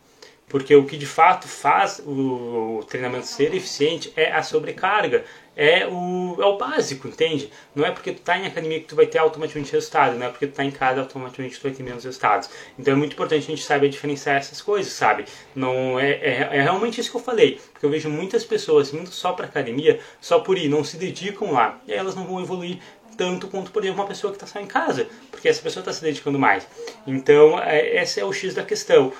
Porque 0.48 0.76
o 0.76 0.86
que 0.86 0.96
de 0.96 1.06
fato 1.06 1.48
faz 1.48 2.00
o 2.06 2.84
treinamento 2.88 3.26
ser 3.26 3.52
eficiente 3.52 4.12
é 4.14 4.32
a 4.32 4.44
sobrecarga, 4.44 5.24
é 5.56 5.86
o, 5.86 6.36
é 6.38 6.44
o 6.44 6.58
básico, 6.58 7.08
entende? 7.08 7.50
Não 7.74 7.84
é 7.84 7.90
porque 7.90 8.12
tu 8.12 8.18
está 8.18 8.38
em 8.38 8.46
academia 8.46 8.78
que 8.78 8.86
tu 8.86 8.94
vai 8.94 9.06
ter 9.06 9.18
automaticamente 9.18 9.72
resultado, 9.72 10.18
não 10.18 10.26
é 10.26 10.28
porque 10.28 10.46
tu 10.46 10.50
está 10.50 10.62
em 10.62 10.70
casa 10.70 11.00
automaticamente 11.00 11.58
tu 11.58 11.62
vai 11.62 11.72
ter 11.72 11.82
menos 11.82 12.04
resultados. 12.04 12.50
Então 12.78 12.92
é 12.92 12.96
muito 12.96 13.14
importante 13.14 13.44
a 13.44 13.46
gente 13.46 13.62
saber 13.62 13.88
diferenciar 13.88 14.36
essas 14.36 14.60
coisas, 14.60 14.92
sabe? 14.92 15.24
Não 15.54 15.98
é, 15.98 16.10
é, 16.10 16.48
é 16.52 16.62
realmente 16.62 17.00
isso 17.00 17.10
que 17.10 17.16
eu 17.16 17.22
falei, 17.22 17.58
porque 17.72 17.86
eu 17.86 17.90
vejo 17.90 18.10
muitas 18.10 18.44
pessoas 18.44 18.92
indo 18.92 19.10
só 19.10 19.32
para 19.32 19.46
academia, 19.46 19.98
só 20.20 20.40
por 20.40 20.58
ir, 20.58 20.68
não 20.68 20.84
se 20.84 20.98
dedicam 20.98 21.52
lá, 21.52 21.80
e 21.88 21.92
elas 21.92 22.14
não 22.14 22.26
vão 22.26 22.40
evoluir 22.40 22.78
tanto 23.16 23.48
quanto, 23.48 23.70
por 23.70 23.82
exemplo, 23.82 24.02
uma 24.02 24.06
pessoa 24.06 24.30
que 24.30 24.36
está 24.36 24.46
só 24.46 24.60
em 24.60 24.66
casa, 24.66 25.08
porque 25.30 25.48
essa 25.48 25.62
pessoa 25.62 25.80
está 25.80 25.92
se 25.92 26.02
dedicando 26.02 26.38
mais. 26.38 26.66
Então, 27.06 27.58
é, 27.58 28.02
esse 28.02 28.20
é 28.20 28.24
o 28.24 28.32
X 28.32 28.52
da 28.52 28.62
questão. 28.62 29.10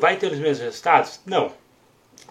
Vai 0.00 0.16
ter 0.16 0.32
os 0.32 0.38
mesmos 0.38 0.58
resultados? 0.58 1.20
Não. 1.24 1.52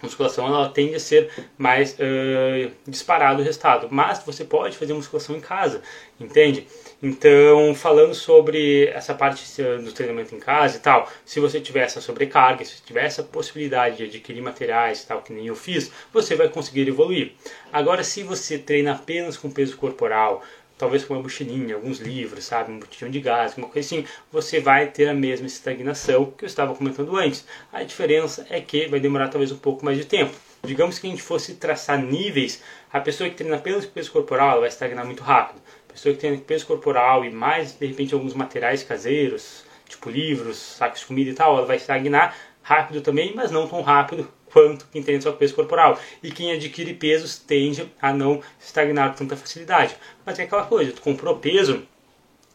Musculação 0.02 0.46
ela 0.48 0.70
tende 0.70 0.96
a 0.96 1.00
ser 1.00 1.30
mais 1.58 1.94
uh, 1.94 2.72
disparado 2.88 3.42
o 3.42 3.44
resultado, 3.44 3.88
mas 3.90 4.20
você 4.24 4.44
pode 4.44 4.78
fazer 4.78 4.94
musculação 4.94 5.36
em 5.36 5.42
casa, 5.42 5.82
entende? 6.20 6.68
Então, 7.02 7.76
falando 7.76 8.16
sobre 8.16 8.88
essa 8.88 9.14
parte 9.14 9.62
do 9.62 9.92
treinamento 9.92 10.34
em 10.34 10.40
casa 10.40 10.78
e 10.78 10.80
tal, 10.80 11.08
se 11.24 11.40
você 11.40 11.60
tiver 11.60 11.82
essa 11.82 12.02
sobrecarga, 12.02 12.66
se 12.66 12.82
tiver 12.82 13.06
essa 13.06 13.22
possibilidade 13.22 13.98
de 13.98 14.04
adquirir 14.06 14.42
materiais 14.42 15.04
e 15.04 15.08
tal, 15.08 15.22
que 15.22 15.32
nem 15.32 15.48
eu 15.48 15.56
fiz, 15.56 15.92
você 16.12 16.36
vai 16.36 16.50
conseguir 16.50 16.88
evoluir. 16.88 17.34
Agora, 17.72 18.04
se 18.04 18.24
você 18.24 18.58
treina 18.58 18.94
apenas 18.94 19.38
com 19.38 19.52
peso 19.52 19.78
corporal, 19.78 20.44
talvez 20.78 21.04
com 21.04 21.14
uma 21.14 21.24
mochilinha, 21.24 21.76
alguns 21.76 22.00
livros, 22.00 22.46
sabe, 22.46 22.72
um 22.72 22.80
botijão 22.80 23.10
de 23.10 23.20
gás, 23.20 23.58
uma 23.58 23.68
coisa 23.68 23.86
assim, 23.86 24.06
você 24.32 24.60
vai 24.60 24.88
ter 24.88 25.08
a 25.10 25.14
mesma 25.14 25.48
estagnação 25.48 26.26
que 26.26 26.46
eu 26.46 26.48
estava 26.48 26.76
comentando 26.76 27.16
antes. 27.16 27.46
A 27.74 27.84
diferença 27.84 28.46
é 28.50 28.62
que 28.62 28.88
vai 28.88 29.00
demorar 29.00 29.30
talvez 29.30 29.52
um 29.52 29.58
pouco 29.58 29.84
mais 29.84 29.98
de 29.98 30.06
tempo. 30.06 30.36
Digamos 30.64 31.00
que 31.00 31.08
a 31.08 31.10
gente 31.10 31.22
fosse 31.22 31.56
traçar 31.56 32.02
níveis, 32.02 32.62
a 32.92 33.00
pessoa 33.00 33.30
que 33.30 33.36
treina 33.36 33.56
apenas 33.56 33.86
peso 33.86 34.12
corporal 34.12 34.60
vai 34.60 34.70
estagnar 34.70 35.06
muito 35.06 35.24
rápido. 35.24 35.62
A 35.90 35.94
pessoa 35.94 36.14
que 36.14 36.20
treina 36.20 36.38
peso 36.38 36.66
corporal 36.66 37.26
e 37.26 37.32
mais, 37.32 37.74
de 37.74 37.86
repente, 37.86 38.14
alguns 38.14 38.34
materiais 38.34 38.84
caseiros, 38.84 39.64
tipo 39.88 40.10
livros, 40.10 40.58
sacos 40.58 41.00
de 41.00 41.06
comida 41.06 41.32
e 41.32 41.34
tal, 41.34 41.58
ela 41.58 41.66
vai 41.66 41.78
estagnar 41.78 42.36
rápido 42.62 43.02
também, 43.02 43.34
mas 43.34 43.50
não 43.50 43.68
tão 43.68 43.82
rápido 43.82 44.28
quanto 44.58 44.88
quem 44.92 45.04
tem 45.04 45.22
só 45.22 45.32
peso 45.32 45.54
corporal. 45.54 46.00
E 46.24 46.32
quem 46.32 46.52
adquire 46.52 46.94
pesos 46.96 47.38
tende 47.38 47.92
a 48.02 48.12
não 48.12 48.42
estagnar 48.60 49.12
com 49.12 49.18
tanta 49.18 49.38
facilidade. 49.38 49.96
Mas 50.26 50.40
é 50.40 50.44
aquela 50.44 50.66
coisa, 50.66 50.92
tu 50.92 51.02
comprou 51.02 51.38
peso, 51.38 51.84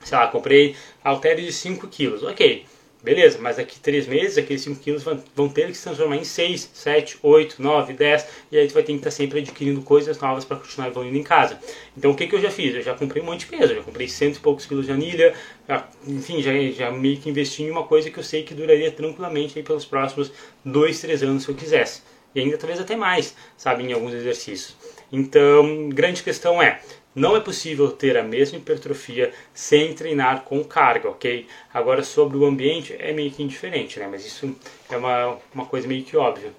sei 0.03 0.19
lá, 0.19 0.27
comprei 0.27 0.75
halteres 1.05 1.45
de 1.47 1.53
5 1.53 1.87
quilos, 1.87 2.25
ok. 2.25 2.67
Beleza, 3.03 3.39
mas 3.41 3.57
daqui 3.57 3.81
3 3.81 4.07
meses, 4.07 4.39
aqueles 4.39 4.63
5 4.63 4.81
quilos 4.81 5.03
vão 5.35 5.49
ter 5.49 5.67
que 5.67 5.75
se 5.75 5.83
transformar 5.83 6.17
em 6.17 6.23
6, 6.25 6.71
7, 6.73 7.19
8, 7.21 7.61
9, 7.61 7.93
10, 7.95 8.27
e 8.53 8.57
aí 8.57 8.69
tu 8.69 8.75
vai 8.75 8.85
ter 8.85 8.93
que 8.93 8.99
estar 8.99 9.11
sempre 9.11 9.41
adquirindo 9.41 9.83
coisas 9.83 10.21
novas 10.21 10.45
para 10.45 10.57
continuar 10.57 10.87
evoluindo 10.87 11.19
em 11.19 11.23
casa. 11.25 11.59
Então 11.97 12.13
o 12.13 12.15
que, 12.15 12.29
que 12.29 12.37
eu 12.37 12.41
já 12.41 12.49
fiz? 12.49 12.77
Eu 12.77 12.83
já 12.83 12.95
comprei 12.95 13.21
um 13.21 13.27
monte 13.27 13.41
de 13.41 13.47
peso, 13.47 13.73
eu 13.73 13.79
já 13.79 13.83
comprei 13.83 14.07
cento 14.07 14.37
e 14.37 14.41
poucos 14.41 14.67
quilos 14.67 14.87
de 14.87 14.93
anilha, 14.93 15.35
já, 15.69 15.89
enfim, 16.07 16.41
já, 16.41 16.53
já 16.71 16.93
meio 16.93 17.17
que 17.17 17.29
investi 17.29 17.65
em 17.65 17.73
uma 17.73 17.83
coisa 17.83 18.09
que 18.09 18.19
eu 18.19 18.23
sei 18.23 18.45
que 18.45 18.55
duraria 18.55 18.93
tranquilamente 18.93 19.59
aí 19.59 19.65
pelos 19.65 19.85
próximos 19.85 20.31
2, 20.65 21.01
3 21.01 21.25
anos 21.25 21.43
se 21.43 21.49
eu 21.49 21.57
quisesse. 21.57 22.03
E 22.35 22.41
ainda 22.41 22.57
talvez 22.57 22.79
até 22.79 22.95
mais, 22.95 23.35
sabe, 23.57 23.83
em 23.83 23.93
alguns 23.93 24.15
exercícios. 24.15 24.77
Então, 25.11 25.89
grande 25.91 26.23
questão 26.23 26.63
é, 26.63 26.81
não 27.15 27.37
é 27.37 27.41
possível 27.41 27.91
ter 27.91 28.17
a 28.17 28.23
mesma 28.23 28.59
hipertrofia 28.59 29.33
sem 29.53 29.95
treinar 29.95 30.43
com 30.43 30.65
carga, 30.65 31.11
ok? 31.11 31.47
Agora, 31.73 32.03
sobre 32.03 32.37
o 32.37 32.47
ambiente, 32.47 32.95
é 32.99 33.13
meio 33.13 33.31
que 33.31 33.43
indiferente, 33.43 33.99
né? 33.99 34.09
Mas 34.11 34.25
isso 34.27 34.55
é 34.91 34.97
uma, 34.97 35.39
uma 35.55 35.67
coisa 35.67 35.87
meio 35.87 36.05
que 36.05 36.17
óbvia. 36.17 36.53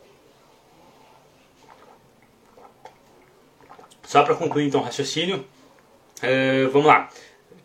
Só 4.03 4.23
para 4.23 4.35
concluir, 4.35 4.67
então, 4.67 4.81
o 4.81 4.83
raciocínio, 4.83 5.37
uh, 5.37 6.69
vamos 6.71 6.87
lá 6.87 7.09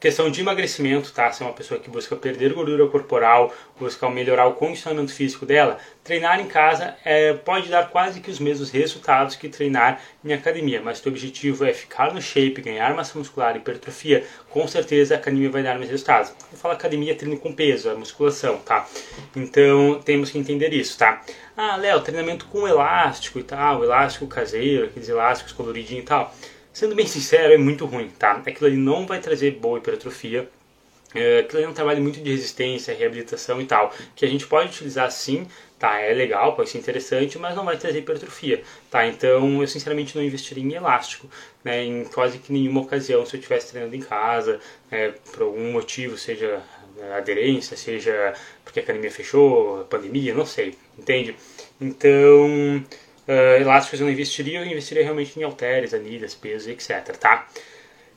questão 0.01 0.31
de 0.31 0.41
emagrecimento, 0.41 1.13
tá? 1.13 1.31
Se 1.33 1.43
é 1.43 1.47
uma 1.47 1.53
pessoa 1.53 1.81
que 1.81 1.91
busca 1.91 2.15
perder 2.15 2.53
gordura 2.53 2.87
corporal, 2.87 3.53
busca 3.79 4.09
melhorar 4.09 4.47
o 4.47 4.55
condicionamento 4.55 5.13
físico 5.13 5.45
dela, 5.45 5.79
treinar 6.05 6.41
em 6.41 6.47
casa 6.47 6.97
é, 7.05 7.33
pode 7.33 7.69
dar 7.69 7.91
quase 7.91 8.21
que 8.21 8.31
os 8.31 8.39
mesmos 8.39 8.71
resultados 8.71 9.35
que 9.35 9.49
treinar 9.49 10.01
em 10.25 10.33
academia, 10.33 10.81
mas 10.81 10.99
se 10.99 11.07
o 11.07 11.11
objetivo 11.11 11.65
é 11.65 11.73
ficar 11.73 12.15
no 12.15 12.23
shape, 12.23 12.63
ganhar 12.63 12.95
massa 12.95 13.19
muscular, 13.19 13.57
hipertrofia, 13.57 14.25
com 14.51 14.67
certeza 14.69 15.15
a 15.15 15.19
academia 15.19 15.51
vai 15.51 15.63
dar 15.63 15.77
mais 15.77 15.91
resultados. 15.91 16.33
Eu 16.53 16.59
falo 16.59 16.75
academia 16.75 17.15
treino 17.15 17.37
com 17.39 17.53
peso, 17.53 17.89
é 17.89 17.95
musculação, 17.95 18.59
tá? 18.59 18.87
Então 19.35 20.01
temos 20.05 20.31
que 20.31 20.39
entender 20.39 20.73
isso, 20.73 20.97
tá? 20.97 21.23
Ah, 21.57 21.77
Léo, 21.77 22.01
treinamento 22.01 22.47
com 22.47 22.69
elástico 22.69 23.41
e 23.41 23.43
tal, 23.43 23.83
elástico 23.83 24.29
caseiro, 24.29 24.87
aqueles 24.87 25.09
elásticos 25.09 25.53
coloridinhos 25.53 26.05
e 26.05 26.07
tal. 26.07 26.33
Sendo 26.79 26.95
bem 26.95 27.09
sincero, 27.09 27.53
é 27.53 27.59
muito 27.59 27.85
ruim, 27.87 28.09
tá? 28.09 28.41
Aquilo 28.47 28.67
ali 28.67 28.77
não 28.77 29.05
vai 29.05 29.19
trazer 29.21 29.51
boa 29.51 29.81
hipertrofia. 29.81 30.49
É, 31.13 31.41
aquilo 31.41 31.59
ali 31.59 31.67
é 31.67 31.69
um 31.69 31.75
trabalho 31.75 32.01
muito 32.01 32.21
de 32.21 32.31
resistência, 32.31 32.95
reabilitação 32.95 33.61
e 33.61 33.67
tal, 33.67 33.93
que 34.15 34.25
a 34.25 34.29
gente 34.29 34.47
pode 34.47 34.69
utilizar 34.69 35.11
sim, 35.11 35.49
tá? 35.77 35.99
É 35.99 36.15
legal, 36.15 36.55
pode 36.55 36.71
ser 36.71 36.79
interessante, 36.79 37.37
mas 37.37 37.57
não 37.57 37.65
vai 37.65 37.77
trazer 37.77 37.99
hipertrofia, 37.99 38.63
tá? 38.89 39.05
Então 39.09 39.61
eu 39.61 39.67
sinceramente 39.67 40.15
não 40.15 40.23
investiria 40.23 40.63
em 40.63 40.73
elástico, 40.73 41.29
né? 41.65 41.83
Em 41.83 42.05
quase 42.05 42.39
que 42.39 42.53
nenhuma 42.53 42.83
ocasião 42.83 43.27
se 43.27 43.35
eu 43.35 43.41
estivesse 43.41 43.73
treinando 43.73 43.97
em 43.97 44.01
casa, 44.01 44.61
né? 44.89 45.15
por 45.33 45.43
algum 45.43 45.73
motivo, 45.73 46.17
seja 46.17 46.63
aderência, 47.17 47.77
seja 47.77 48.35
porque 48.65 48.79
a 48.79 48.83
academia 48.85 49.11
fechou, 49.11 49.85
pandemia, 49.87 50.33
não 50.33 50.47
sei, 50.47 50.77
entende? 50.97 51.35
Então 51.81 52.85
uh, 53.29 53.61
elásticos 53.61 54.01
eu 54.01 54.07
não 54.07 54.13
investiria, 54.13 54.61
eu 54.61 54.67
investiria 54.67 55.05
realmente 55.05 55.39
em 55.39 55.45
halteres, 55.45 55.95
anilhas, 55.95 56.35
pesos, 56.35 56.67
etc, 56.67 57.17
tá? 57.17 57.47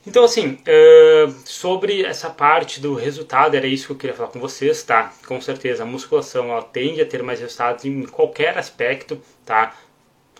Então, 0.04 0.24
assim, 0.24 0.58
uh, 0.62 1.32
sobre 1.44 2.04
essa 2.04 2.28
parte 2.28 2.80
do 2.80 2.94
resultado, 2.94 3.54
era 3.56 3.66
isso 3.66 3.86
que 3.86 3.92
eu 3.92 3.96
queria 3.96 4.16
falar 4.16 4.30
com 4.30 4.40
vocês, 4.40 4.82
tá? 4.82 5.12
Com 5.26 5.40
certeza, 5.40 5.84
a 5.84 5.86
musculação 5.86 6.50
ela 6.50 6.62
tende 6.62 7.00
a 7.00 7.06
ter 7.06 7.22
mais 7.22 7.38
resultados 7.38 7.84
em 7.84 8.02
qualquer 8.06 8.58
aspecto, 8.58 9.20
tá? 9.46 9.76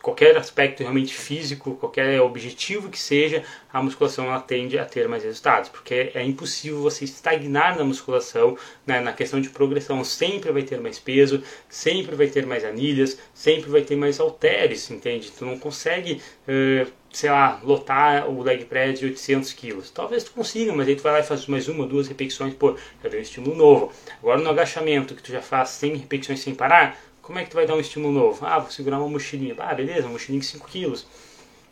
Qualquer 0.02 0.36
aspecto 0.36 0.80
realmente 0.80 1.14
físico, 1.14 1.76
qualquer 1.76 2.20
objetivo 2.20 2.90
que 2.90 2.98
seja, 2.98 3.44
a 3.72 3.80
musculação 3.80 4.26
ela 4.26 4.40
tende 4.40 4.76
a 4.78 4.84
ter 4.84 5.08
mais 5.08 5.22
resultados, 5.22 5.70
porque 5.70 6.10
é 6.12 6.22
impossível 6.22 6.82
você 6.82 7.04
estagnar 7.04 7.78
na 7.78 7.84
musculação, 7.84 8.58
né, 8.84 9.00
na 9.00 9.12
questão 9.12 9.40
de 9.40 9.48
progressão, 9.48 10.02
sempre 10.04 10.50
vai 10.50 10.62
ter 10.62 10.80
mais 10.80 10.98
peso, 10.98 11.42
sempre 11.68 12.16
vai 12.16 12.26
ter 12.26 12.44
mais 12.44 12.64
anilhas, 12.64 13.18
sempre 13.32 13.70
vai 13.70 13.82
ter 13.82 13.96
mais 13.96 14.18
halteres, 14.18 14.90
entende? 14.90 15.30
Tu 15.30 15.44
não 15.44 15.56
consegue, 15.56 16.20
uh, 16.48 16.90
sei 17.12 17.30
lá, 17.30 17.60
lotar 17.62 18.28
o 18.28 18.42
leg 18.42 18.64
press 18.64 18.98
de 18.98 19.06
800 19.06 19.52
quilos. 19.52 19.90
Talvez 19.90 20.24
tu 20.24 20.32
consiga, 20.32 20.72
mas 20.72 20.88
aí 20.88 20.96
tu 20.96 21.02
vai 21.02 21.12
lá 21.12 21.20
e 21.20 21.22
faz 21.22 21.46
mais 21.46 21.68
uma, 21.68 21.86
duas 21.86 22.08
repetições, 22.08 22.54
pô, 22.54 22.76
já 23.02 23.08
deu 23.08 23.20
um 23.20 23.22
estímulo 23.22 23.54
novo. 23.54 23.92
Agora 24.18 24.40
no 24.40 24.50
agachamento, 24.50 25.14
que 25.14 25.22
tu 25.22 25.30
já 25.30 25.40
faz 25.40 25.68
100 25.70 25.96
repetições 25.96 26.40
sem 26.40 26.54
parar, 26.54 26.98
como 27.22 27.38
é 27.38 27.44
que 27.44 27.50
tu 27.50 27.54
vai 27.54 27.66
dar 27.66 27.74
um 27.74 27.80
estímulo 27.80 28.12
novo? 28.12 28.44
Ah, 28.44 28.58
vou 28.58 28.70
segurar 28.70 28.98
uma 28.98 29.08
mochilinha. 29.08 29.54
Ah, 29.58 29.74
beleza, 29.74 30.06
uma 30.06 30.12
mochilinha 30.12 30.40
de 30.40 30.46
5 30.46 30.68
quilos. 30.68 31.06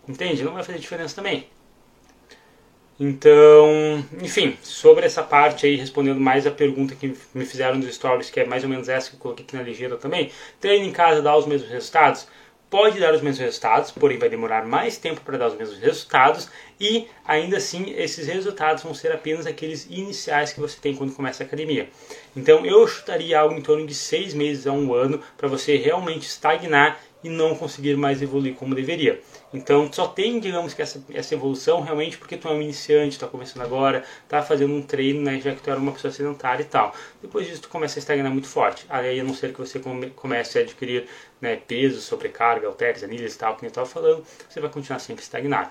Entende? 0.09 0.43
Não 0.43 0.55
vai 0.55 0.63
fazer 0.63 0.79
diferença 0.79 1.15
também. 1.15 1.47
Então, 2.99 4.05
enfim, 4.21 4.59
sobre 4.63 5.07
essa 5.07 5.23
parte 5.23 5.67
aí, 5.67 5.75
respondendo 5.75 6.21
mais 6.21 6.47
a 6.47 6.51
pergunta 6.51 6.95
que 6.95 7.17
me 7.35 7.47
fizeram 7.47 7.79
nos 7.79 7.95
stories, 7.95 8.29
que 8.29 8.41
é 8.41 8.45
mais 8.45 8.63
ou 8.63 8.69
menos 8.69 8.91
essa 8.91 9.09
que 9.09 9.17
eu 9.17 9.21
coloquei 9.21 9.45
aqui 9.45 9.57
na 9.57 9.63
ligeira 9.63 9.97
também. 9.97 10.31
Treino 10.61 10.85
em 10.85 10.93
casa 10.93 11.23
dá 11.23 11.35
os 11.37 11.47
mesmos 11.47 11.71
resultados? 11.71 12.29
Pode 12.71 13.01
dar 13.01 13.13
os 13.13 13.21
mesmos 13.21 13.41
resultados, 13.41 13.91
porém 13.91 14.17
vai 14.17 14.29
demorar 14.29 14.65
mais 14.65 14.97
tempo 14.97 15.21
para 15.23 15.37
dar 15.37 15.49
os 15.49 15.57
mesmos 15.57 15.79
resultados 15.79 16.49
e 16.81 17.09
ainda 17.27 17.57
assim 17.57 17.93
esses 17.97 18.29
resultados 18.29 18.85
vão 18.85 18.95
ser 18.95 19.11
apenas 19.11 19.45
aqueles 19.45 19.87
iniciais 19.91 20.53
que 20.53 20.61
você 20.61 20.79
tem 20.81 20.95
quando 20.95 21.13
começa 21.13 21.43
a 21.43 21.47
academia. 21.47 21.89
Então 22.37 22.65
eu 22.65 22.87
chutaria 22.87 23.41
algo 23.41 23.57
em 23.57 23.61
torno 23.61 23.85
de 23.85 23.95
seis 23.95 24.33
meses 24.33 24.67
a 24.69 24.73
um 24.73 24.95
ano 24.95 25.21
para 25.37 25.49
você 25.49 25.77
realmente 25.77 26.23
estagnar 26.23 27.01
e 27.23 27.29
não 27.29 27.55
conseguir 27.55 27.97
mais 27.97 28.23
evoluir 28.23 28.55
como 28.55 28.75
deveria. 28.75 29.21
Então 29.53 29.93
só 29.93 30.07
tem, 30.07 30.39
digamos 30.39 30.75
que 30.75 30.83
essa, 30.83 31.03
essa 31.13 31.35
evolução 31.35 31.81
realmente 31.81 32.17
porque 32.17 32.37
tu 32.37 32.49
é 32.49 32.53
um 32.53 32.63
iniciante, 32.63 33.17
está 33.17 33.27
começando 33.27 33.63
agora, 33.63 34.05
está 34.23 34.43
fazendo 34.43 34.73
um 34.73 34.83
treino, 34.83 35.23
né, 35.23 35.41
já 35.41 35.53
que 35.53 35.61
tu 35.61 35.71
era 35.71 35.79
uma 35.79 35.93
pessoa 35.93 36.13
sedentária 36.13 36.63
e 36.63 36.67
tal. 36.67 36.95
Depois 37.21 37.47
disso 37.47 37.63
tu 37.63 37.69
começa 37.69 37.99
a 37.99 38.01
estagnar 38.01 38.31
muito 38.31 38.47
forte. 38.47 38.87
Aí 38.89 39.19
a 39.19 39.25
não 39.25 39.35
ser 39.35 39.53
que 39.53 39.59
você 39.59 39.81
come, 39.81 40.11
comece 40.11 40.59
a 40.59 40.63
adquirir 40.63 41.07
né, 41.41 41.57
peso, 41.57 42.01
sobrecarga, 42.01 42.67
halteres, 42.67 43.03
anilhas 43.03 43.35
e 43.35 43.39
tal, 43.39 43.57
que 43.57 43.65
eu 43.65 43.69
estava 43.69 43.87
falando, 43.87 44.25
você 44.49 44.61
vai 44.61 44.71
continuar 44.71 44.99
sempre 44.99 45.23
estagnado. 45.23 45.71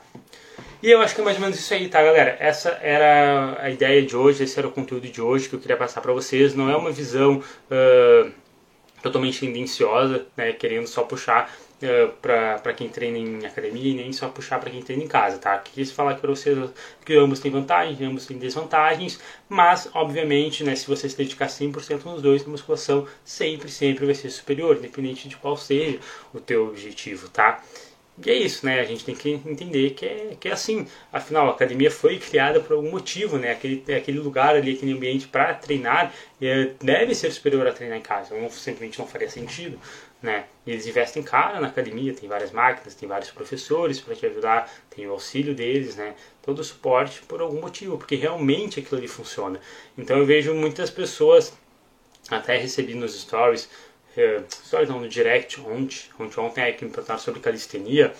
E 0.81 0.89
eu 0.89 1.01
acho 1.01 1.15
que 1.15 1.21
é 1.21 1.23
mais 1.23 1.37
ou 1.37 1.41
menos 1.41 1.59
isso 1.59 1.73
aí, 1.73 1.87
tá, 1.89 2.01
galera? 2.01 2.35
Essa 2.39 2.69
era 2.81 3.57
a 3.61 3.69
ideia 3.69 4.01
de 4.01 4.15
hoje, 4.15 4.43
esse 4.43 4.57
era 4.57 4.67
o 4.67 4.71
conteúdo 4.71 5.07
de 5.07 5.21
hoje 5.21 5.47
que 5.47 5.55
eu 5.55 5.59
queria 5.59 5.77
passar 5.77 6.01
para 6.01 6.11
vocês. 6.11 6.55
Não 6.55 6.69
é 6.69 6.75
uma 6.75 6.91
visão 6.91 7.37
uh, 7.37 8.31
totalmente 9.01 9.39
tendenciosa, 9.39 10.25
né, 10.35 10.53
querendo 10.53 10.87
só 10.87 11.03
puxar 11.03 11.53
uh, 11.83 12.13
para 12.21 12.73
quem 12.73 12.89
treina 12.89 13.17
em 13.17 13.45
academia 13.45 13.91
e 13.91 13.95
nem 13.95 14.13
só 14.13 14.29
puxar 14.29 14.59
para 14.59 14.69
quem 14.69 14.81
treina 14.81 15.03
em 15.03 15.07
casa, 15.07 15.37
tá? 15.37 15.57
Quis 15.59 15.91
falar 15.91 16.11
aqui 16.11 16.21
para 16.21 16.29
vocês 16.31 16.57
que 17.05 17.15
ambos 17.15 17.39
têm 17.39 17.51
vantagens, 17.51 17.99
ambos 18.01 18.25
têm 18.25 18.37
desvantagens, 18.37 19.19
mas, 19.47 19.89
obviamente, 19.93 20.63
né, 20.63 20.75
se 20.75 20.87
você 20.87 21.09
se 21.09 21.17
dedicar 21.17 21.47
100% 21.47 22.03
nos 22.05 22.21
dois, 22.21 22.45
a 22.45 22.49
musculação 22.49 23.07
sempre, 23.23 23.69
sempre 23.69 24.05
vai 24.05 24.15
ser 24.15 24.29
superior, 24.29 24.77
independente 24.77 25.27
de 25.27 25.37
qual 25.37 25.57
seja 25.57 25.99
o 26.33 26.39
teu 26.39 26.67
objetivo, 26.67 27.29
tá? 27.29 27.63
E 28.25 28.29
é 28.29 28.34
isso, 28.34 28.65
né? 28.65 28.82
A 28.82 28.84
gente 28.84 29.05
tem 29.05 29.15
que 29.15 29.29
entender 29.29 29.91
que 29.91 30.05
é, 30.05 30.38
que 30.38 30.49
é 30.49 30.51
assim. 30.51 30.86
Afinal, 31.12 31.47
a 31.47 31.51
academia 31.51 31.89
foi 31.89 32.19
criada 32.19 32.60
por 32.60 32.73
algum 32.73 32.91
motivo, 32.91 33.38
né? 33.38 33.51
Aquele, 33.51 33.84
aquele 33.95 34.19
lugar 34.19 34.55
ali, 34.55 34.73
aquele 34.73 34.91
ambiente 34.91 35.27
para 35.27 35.53
treinar 35.53 36.13
é, 36.41 36.71
deve 36.82 37.15
ser 37.15 37.32
superior 37.32 37.65
a 37.65 37.71
treinar 37.71 37.97
em 37.97 38.01
casa. 38.01 38.36
Não, 38.36 38.49
simplesmente 38.49 38.99
não 38.99 39.08
faria 39.08 39.29
sentido, 39.29 39.79
né? 40.21 40.45
Eles 40.67 40.86
investem 40.86 41.23
cara 41.23 41.62
na 41.62 41.67
academia, 41.67 42.13
tem 42.13 42.27
várias 42.27 42.51
máquinas, 42.51 42.93
tem 42.93 43.08
vários 43.08 43.32
professores 43.32 44.01
para 44.01 44.13
te 44.13 44.25
ajudar, 44.25 44.69
tem 44.89 45.08
o 45.08 45.12
auxílio 45.12 45.55
deles, 45.55 45.95
né? 45.95 46.13
Todo 46.41 46.60
o 46.60 46.63
suporte 46.63 47.21
por 47.21 47.39
algum 47.39 47.62
motivo, 47.62 47.97
porque 47.97 48.15
realmente 48.15 48.82
aquilo 48.82 48.97
ali 48.97 49.08
funciona. 49.08 49.62
Então 49.97 50.17
eu 50.17 50.25
vejo 50.25 50.53
muitas 50.53 50.89
pessoas, 50.89 51.53
até 52.29 52.58
recebi 52.58 52.95
nos 52.95 53.17
stories, 53.17 53.69
é, 54.19 54.43
stories 54.49 54.89
no 54.89 55.08
direct 55.08 55.62
ontem, 55.62 56.01
ontem, 56.19 56.39
ontem 56.39 56.62
aí 56.62 56.73
que 56.73 56.84
me 56.84 56.91
perguntaram 56.91 57.19
sobre 57.19 57.39
calistenia, 57.39 58.13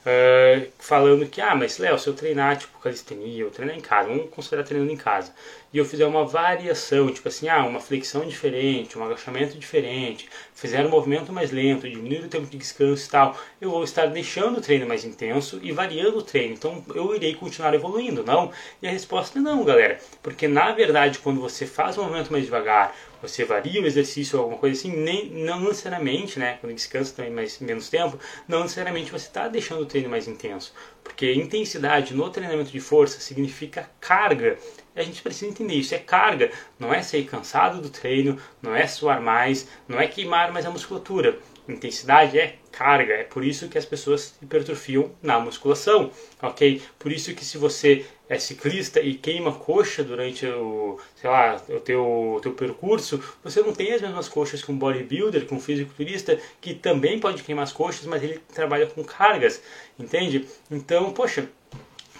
uh, 0.00 0.68
falando 0.78 1.26
que, 1.26 1.40
ah, 1.40 1.54
mas 1.54 1.78
Léo, 1.78 1.98
se 1.98 2.08
eu 2.08 2.14
treinar 2.14 2.56
tipo 2.56 2.78
calistenia, 2.78 3.42
eu 3.42 3.50
treinar 3.50 3.76
em 3.76 3.80
casa, 3.80 4.08
vamos 4.08 4.30
considerar 4.30 4.64
treinando 4.64 4.92
em 4.92 4.96
casa, 4.96 5.34
e 5.72 5.78
eu 5.78 5.84
fizer 5.84 6.06
uma 6.06 6.24
variação, 6.24 7.12
tipo 7.12 7.28
assim, 7.28 7.48
ah, 7.48 7.64
uma 7.64 7.80
flexão 7.80 8.26
diferente, 8.26 8.98
um 8.98 9.04
agachamento 9.04 9.56
diferente, 9.58 10.28
fizer 10.54 10.84
um 10.84 10.90
movimento 10.90 11.32
mais 11.32 11.50
lento, 11.50 11.88
diminuir 11.88 12.24
o 12.24 12.28
tempo 12.28 12.46
de 12.46 12.58
descanso 12.58 13.06
e 13.06 13.10
tal, 13.10 13.38
eu 13.60 13.70
vou 13.70 13.84
estar 13.84 14.06
deixando 14.06 14.58
o 14.58 14.60
treino 14.60 14.86
mais 14.86 15.04
intenso 15.04 15.60
e 15.62 15.72
variando 15.72 16.18
o 16.18 16.22
treino, 16.22 16.54
então 16.54 16.84
eu 16.94 17.14
irei 17.14 17.34
continuar 17.34 17.72
evoluindo, 17.74 18.24
não? 18.24 18.50
E 18.82 18.88
a 18.88 18.90
resposta 18.90 19.38
é 19.38 19.42
não, 19.42 19.64
galera, 19.64 19.98
porque 20.22 20.48
na 20.48 20.72
verdade 20.72 21.18
quando 21.20 21.40
você 21.40 21.66
faz 21.66 21.96
um 21.96 22.02
movimento 22.02 22.32
mais 22.32 22.44
devagar, 22.44 22.94
você 23.22 23.44
varia 23.44 23.82
o 23.82 23.86
exercício 23.86 24.38
ou 24.38 24.44
alguma 24.44 24.58
coisa 24.58 24.78
assim, 24.78 24.96
nem, 24.96 25.28
não 25.30 25.60
necessariamente, 25.60 26.38
né, 26.38 26.56
quando 26.60 26.74
descansa 26.74 27.14
também 27.14 27.30
mais 27.30 27.58
menos 27.60 27.88
tempo, 27.88 28.18
não 28.48 28.62
necessariamente 28.62 29.12
você 29.12 29.26
está 29.26 29.46
deixando 29.46 29.82
o 29.82 29.86
treino 29.86 30.08
mais 30.08 30.26
intenso, 30.26 30.72
porque 31.04 31.32
intensidade 31.34 32.14
no 32.14 32.30
treinamento 32.30 32.70
de 32.70 32.80
força 32.80 33.20
significa 33.20 33.90
carga. 34.00 34.58
A 34.94 35.02
gente 35.02 35.22
precisa 35.22 35.50
entender 35.50 35.74
isso, 35.74 35.94
é 35.94 35.98
carga, 35.98 36.50
não 36.78 36.92
é 36.92 37.02
sair 37.02 37.24
cansado 37.24 37.80
do 37.80 37.90
treino, 37.90 38.38
não 38.60 38.74
é 38.74 38.86
suar 38.86 39.20
mais, 39.20 39.68
não 39.86 40.00
é 40.00 40.06
queimar 40.06 40.52
mais 40.52 40.66
a 40.66 40.70
musculatura. 40.70 41.38
Intensidade 41.68 42.38
é 42.38 42.56
carga, 42.72 43.14
é 43.14 43.22
por 43.22 43.44
isso 43.44 43.68
que 43.68 43.78
as 43.78 43.84
pessoas 43.84 44.34
hipertrofiam 44.42 45.12
na 45.22 45.38
musculação, 45.38 46.10
ok? 46.42 46.82
Por 46.98 47.12
isso 47.12 47.32
que 47.34 47.44
se 47.44 47.56
você 47.56 48.04
é 48.28 48.38
ciclista 48.38 49.00
e 49.00 49.14
queima 49.14 49.52
coxa 49.52 50.02
durante 50.02 50.46
o, 50.46 50.98
sei 51.16 51.30
lá, 51.30 51.60
o 51.68 51.80
teu, 51.80 52.38
teu 52.42 52.52
percurso, 52.52 53.22
você 53.42 53.60
não 53.60 53.72
tem 53.72 53.92
as 53.92 54.00
mesmas 54.00 54.28
coxas 54.28 54.62
que 54.62 54.70
um 54.70 54.78
bodybuilder, 54.78 55.46
que 55.46 55.54
um 55.54 55.60
fisiculturista, 55.60 56.38
que 56.60 56.74
também 56.74 57.18
pode 57.18 57.42
queimar 57.42 57.64
as 57.64 57.72
coxas, 57.72 58.06
mas 58.06 58.22
ele 58.22 58.40
trabalha 58.52 58.86
com 58.86 59.04
cargas, 59.04 59.62
entende? 59.98 60.46
Então, 60.70 61.12
poxa, 61.12 61.48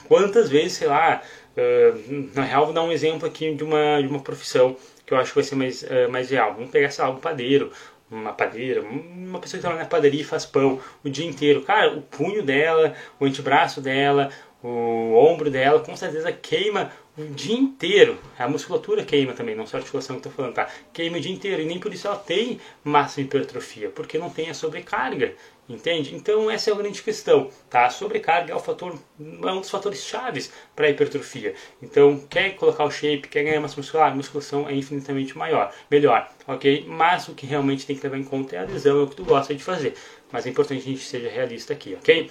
quantas 0.09 0.49
vezes, 0.49 0.73
sei 0.73 0.89
lá, 0.89 1.23
uh, 1.57 2.31
na 2.35 2.45
real 2.45 2.65
vou 2.65 2.75
dar 2.75 2.83
um 2.83 2.93
exemplo 2.93 3.27
aqui 3.27 3.55
de 3.55 3.65
uma, 3.65 4.01
de 4.01 4.09
uma 4.09 4.21
profissão 4.21 4.77
que 5.07 5.13
eu 5.13 5.19
acho 5.19 5.31
que 5.31 5.37
vai 5.37 5.45
ser 5.45 5.55
mais, 5.57 5.83
uh, 5.83 6.11
mais 6.11 6.31
real. 6.31 6.55
Vamos 6.55 6.71
pegar, 6.71 6.91
sei 6.91 7.05
lá, 7.05 7.11
um 7.11 7.17
padeiro, 7.17 7.73
uma 8.11 8.33
padeira, 8.33 8.83
uma 8.83 9.39
pessoa 9.39 9.59
que 9.59 9.63
trabalha 9.63 9.83
na 9.83 9.89
padaria 9.89 10.21
e 10.21 10.25
faz 10.25 10.45
pão 10.45 10.81
o 11.05 11.09
dia 11.09 11.27
inteiro. 11.27 11.63
Cara, 11.63 11.97
o 11.97 12.03
punho 12.03 12.43
dela, 12.43 12.95
o 13.19 13.25
antebraço 13.25 13.81
dela, 13.81 14.31
o 14.63 15.15
ombro 15.15 15.51
dela 15.51 15.81
com 15.81 15.97
certeza 15.97 16.31
queima 16.33 16.93
o 17.17 17.25
dia 17.25 17.57
inteiro. 17.57 18.19
A 18.39 18.49
musculatura 18.49 19.05
queima 19.05 19.33
também, 19.33 19.55
não 19.55 19.67
só 19.67 19.77
a 19.77 19.81
articulação 19.81 20.17
que 20.17 20.27
eu 20.27 20.31
estou 20.31 20.33
falando, 20.33 20.55
tá? 20.55 20.69
Queima 20.93 21.19
o 21.19 21.21
dia 21.21 21.33
inteiro 21.33 21.63
e 21.63 21.67
nem 21.67 21.79
por 21.79 21.93
isso 21.93 22.07
ela 22.07 22.17
tem 22.17 22.61
massa 22.83 23.21
hipertrofia, 23.21 23.91
porque 23.91 24.19
não 24.19 24.31
tem 24.31 24.51
a 24.51 24.55
sobrecarga, 24.55 25.35
entende? 25.75 26.15
Então 26.15 26.51
essa 26.51 26.71
é 26.71 26.73
a 26.73 26.77
grande 26.77 27.03
questão, 27.03 27.51
tá? 27.69 27.87
A 27.87 27.91
sobrecarga 27.91 28.53
é, 28.53 28.57
o 28.57 28.61
fator, 28.61 28.99
é 29.19 29.53
um 29.53 29.61
dos 29.61 29.71
fatores 29.71 30.03
chaves 30.03 30.53
para 30.75 30.87
a 30.87 30.91
hipertrofia. 30.91 31.55
Então, 31.83 32.19
quer 32.29 32.57
colocar 32.57 32.85
o 32.85 32.91
shape, 32.91 33.29
quer 33.29 33.45
ganhar 33.45 33.61
massa 33.61 33.77
muscular, 33.77 34.13
a 34.13 34.15
musculação 34.15 34.69
é 34.69 34.75
infinitamente 34.75 35.37
maior, 35.37 35.73
melhor, 35.91 36.29
ok? 36.47 36.85
Mas 36.87 37.29
o 37.29 37.35
que 37.35 37.47
realmente 37.47 37.87
tem 37.87 37.97
que 37.97 38.03
levar 38.03 38.19
em 38.19 38.25
conta 38.25 38.57
é 38.57 38.59
a 38.59 38.63
adesão, 38.63 39.01
é 39.01 39.03
o 39.03 39.07
que 39.07 39.17
tu 39.17 39.25
gosta 39.25 39.55
de 39.55 39.63
fazer. 39.63 39.95
Mas 40.33 40.47
é 40.47 40.51
importante 40.51 40.83
que 40.83 40.89
a 40.89 40.93
gente 40.93 41.05
seja 41.05 41.29
realista 41.29 41.73
aqui, 41.73 41.95
ok? 41.95 42.31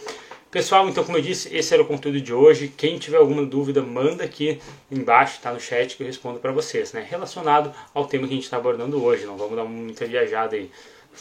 Pessoal, 0.51 0.89
então 0.89 1.03
como 1.03 1.15
eu 1.15 1.21
disse, 1.21 1.55
esse 1.55 1.71
era 1.75 1.83
o 1.83 1.85
conteúdo 1.85 2.19
de 2.19 2.33
hoje. 2.33 2.73
Quem 2.75 2.97
tiver 2.97 3.17
alguma 3.17 3.45
dúvida, 3.45 3.83
manda 3.83 4.23
aqui 4.23 4.59
embaixo, 4.89 5.39
tá 5.39 5.53
no 5.53 5.59
chat 5.59 5.95
que 5.95 6.01
eu 6.01 6.07
respondo 6.07 6.39
para 6.39 6.51
vocês, 6.51 6.91
né? 6.91 7.05
Relacionado 7.07 7.71
ao 7.93 8.07
tema 8.07 8.27
que 8.27 8.33
a 8.33 8.35
gente 8.35 8.45
está 8.45 8.57
abordando 8.57 9.03
hoje, 9.03 9.27
não 9.27 9.37
vamos 9.37 9.55
dar 9.55 9.65
muita 9.65 10.07
viajada 10.07 10.55
aí, 10.55 10.71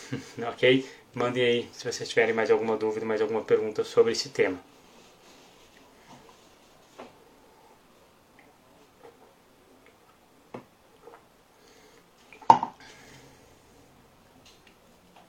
ok? 0.49 0.87
Mandem 1.19 1.45
aí 1.45 1.69
se 1.73 1.85
vocês 1.85 2.09
tiverem 2.09 2.33
mais 2.33 2.49
alguma 2.49 2.77
dúvida, 2.77 3.05
mais 3.05 3.21
alguma 3.21 3.43
pergunta 3.43 3.83
sobre 3.83 4.13
esse 4.13 4.29
tema. 4.29 4.57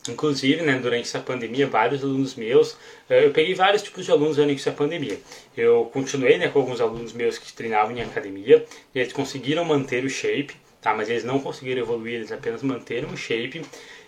Inclusive, 0.07 0.61
né, 0.61 0.77
durante 0.77 1.07
essa 1.07 1.19
pandemia, 1.19 1.65
vários 1.65 2.03
alunos 2.03 2.35
meus, 2.35 2.77
eh, 3.09 3.25
eu 3.25 3.31
peguei 3.31 3.55
vários 3.55 3.81
tipos 3.81 4.05
de 4.05 4.11
alunos 4.11 4.35
durante 4.35 4.59
essa 4.59 4.71
pandemia. 4.71 5.19
Eu 5.57 5.89
continuei 5.91 6.37
né, 6.37 6.49
com 6.49 6.59
alguns 6.59 6.79
alunos 6.79 7.13
meus 7.13 7.39
que 7.39 7.51
treinavam 7.51 7.97
em 7.97 8.01
academia, 8.01 8.63
e 8.93 8.99
eles 8.99 9.11
conseguiram 9.11 9.65
manter 9.65 10.05
o 10.05 10.09
shape, 10.09 10.55
tá, 10.81 10.93
mas 10.93 11.09
eles 11.09 11.23
não 11.23 11.39
conseguiram 11.39 11.81
evoluir, 11.81 12.15
eles 12.15 12.31
apenas 12.31 12.61
manteram 12.61 13.09
o 13.09 13.17
shape. 13.17 13.63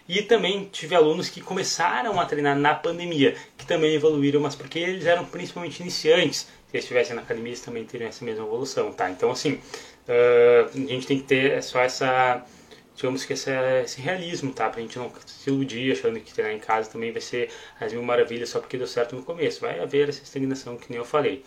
E 0.07 0.21
também 0.21 0.65
tive 0.71 0.95
alunos 0.95 1.29
que 1.29 1.41
começaram 1.41 2.19
a 2.19 2.25
treinar 2.25 2.57
na 2.57 2.73
pandemia, 2.73 3.35
que 3.57 3.65
também 3.65 3.93
evoluíram, 3.93 4.41
mas 4.41 4.55
porque 4.55 4.79
eles 4.79 5.05
eram 5.05 5.25
principalmente 5.25 5.79
iniciantes. 5.81 6.39
Se 6.39 6.75
eles 6.75 6.83
estivessem 6.85 7.15
na 7.15 7.21
academia, 7.21 7.49
eles 7.49 7.61
também 7.61 7.85
teriam 7.85 8.09
essa 8.09 8.23
mesma 8.25 8.45
evolução, 8.45 8.91
tá? 8.91 9.09
Então, 9.09 9.31
assim, 9.31 9.53
uh, 9.53 10.69
a 10.73 10.77
gente 10.77 11.07
tem 11.07 11.19
que 11.19 11.25
ter 11.25 11.61
só 11.63 11.81
essa 11.81 12.45
digamos 12.95 13.25
que 13.25 13.33
esse, 13.33 13.49
esse 13.83 13.99
realismo, 14.01 14.53
tá? 14.53 14.69
Pra 14.69 14.81
gente 14.81 14.97
não 14.97 15.11
se 15.25 15.49
iludir 15.49 15.91
achando 15.91 16.19
que 16.19 16.33
treinar 16.33 16.55
em 16.55 16.59
casa 16.59 16.89
também 16.89 17.11
vai 17.11 17.21
ser 17.21 17.49
as 17.79 17.91
mil 17.93 18.03
maravilhas 18.03 18.49
só 18.49 18.59
porque 18.59 18.77
deu 18.77 18.87
certo 18.87 19.15
no 19.15 19.23
começo. 19.23 19.61
Vai 19.61 19.79
haver 19.79 20.09
essa 20.09 20.21
estagnação 20.21 20.77
que 20.77 20.89
nem 20.89 20.99
eu 20.99 21.05
falei. 21.05 21.43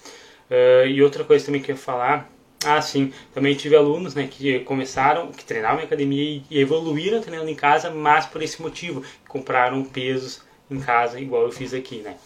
Uh, 0.51 0.87
e 0.87 1.03
outra 1.03 1.23
coisa 1.25 1.47
também 1.47 1.63
que 1.63 1.71
eu 1.71 1.77
ia 1.77 1.81
falar, 1.81 2.31
ah 2.65 2.81
sim, 2.81 3.13
também 3.33 3.55
tive 3.55 3.77
alunos 3.77 4.15
né, 4.15 4.27
que 4.27 4.61
começaram, 4.61 5.31
que 5.33 5.45
treinavam 5.45 5.81
em 5.81 5.85
academia 5.85 6.43
e 6.51 6.59
evoluíram 6.61 7.21
treinando 7.21 7.51
em 7.51 7.55
casa, 7.55 7.91
mas 7.91 8.27
por 8.27 8.43
esse 8.43 8.61
motivo, 8.61 9.03
compraram 9.29 9.85
pesos 9.85 10.43
em 10.71 10.81
casa 10.81 11.21
igual 11.21 11.43
eu 11.43 11.53
fiz 11.53 11.75
aqui, 11.75 11.99
né? 11.99 12.17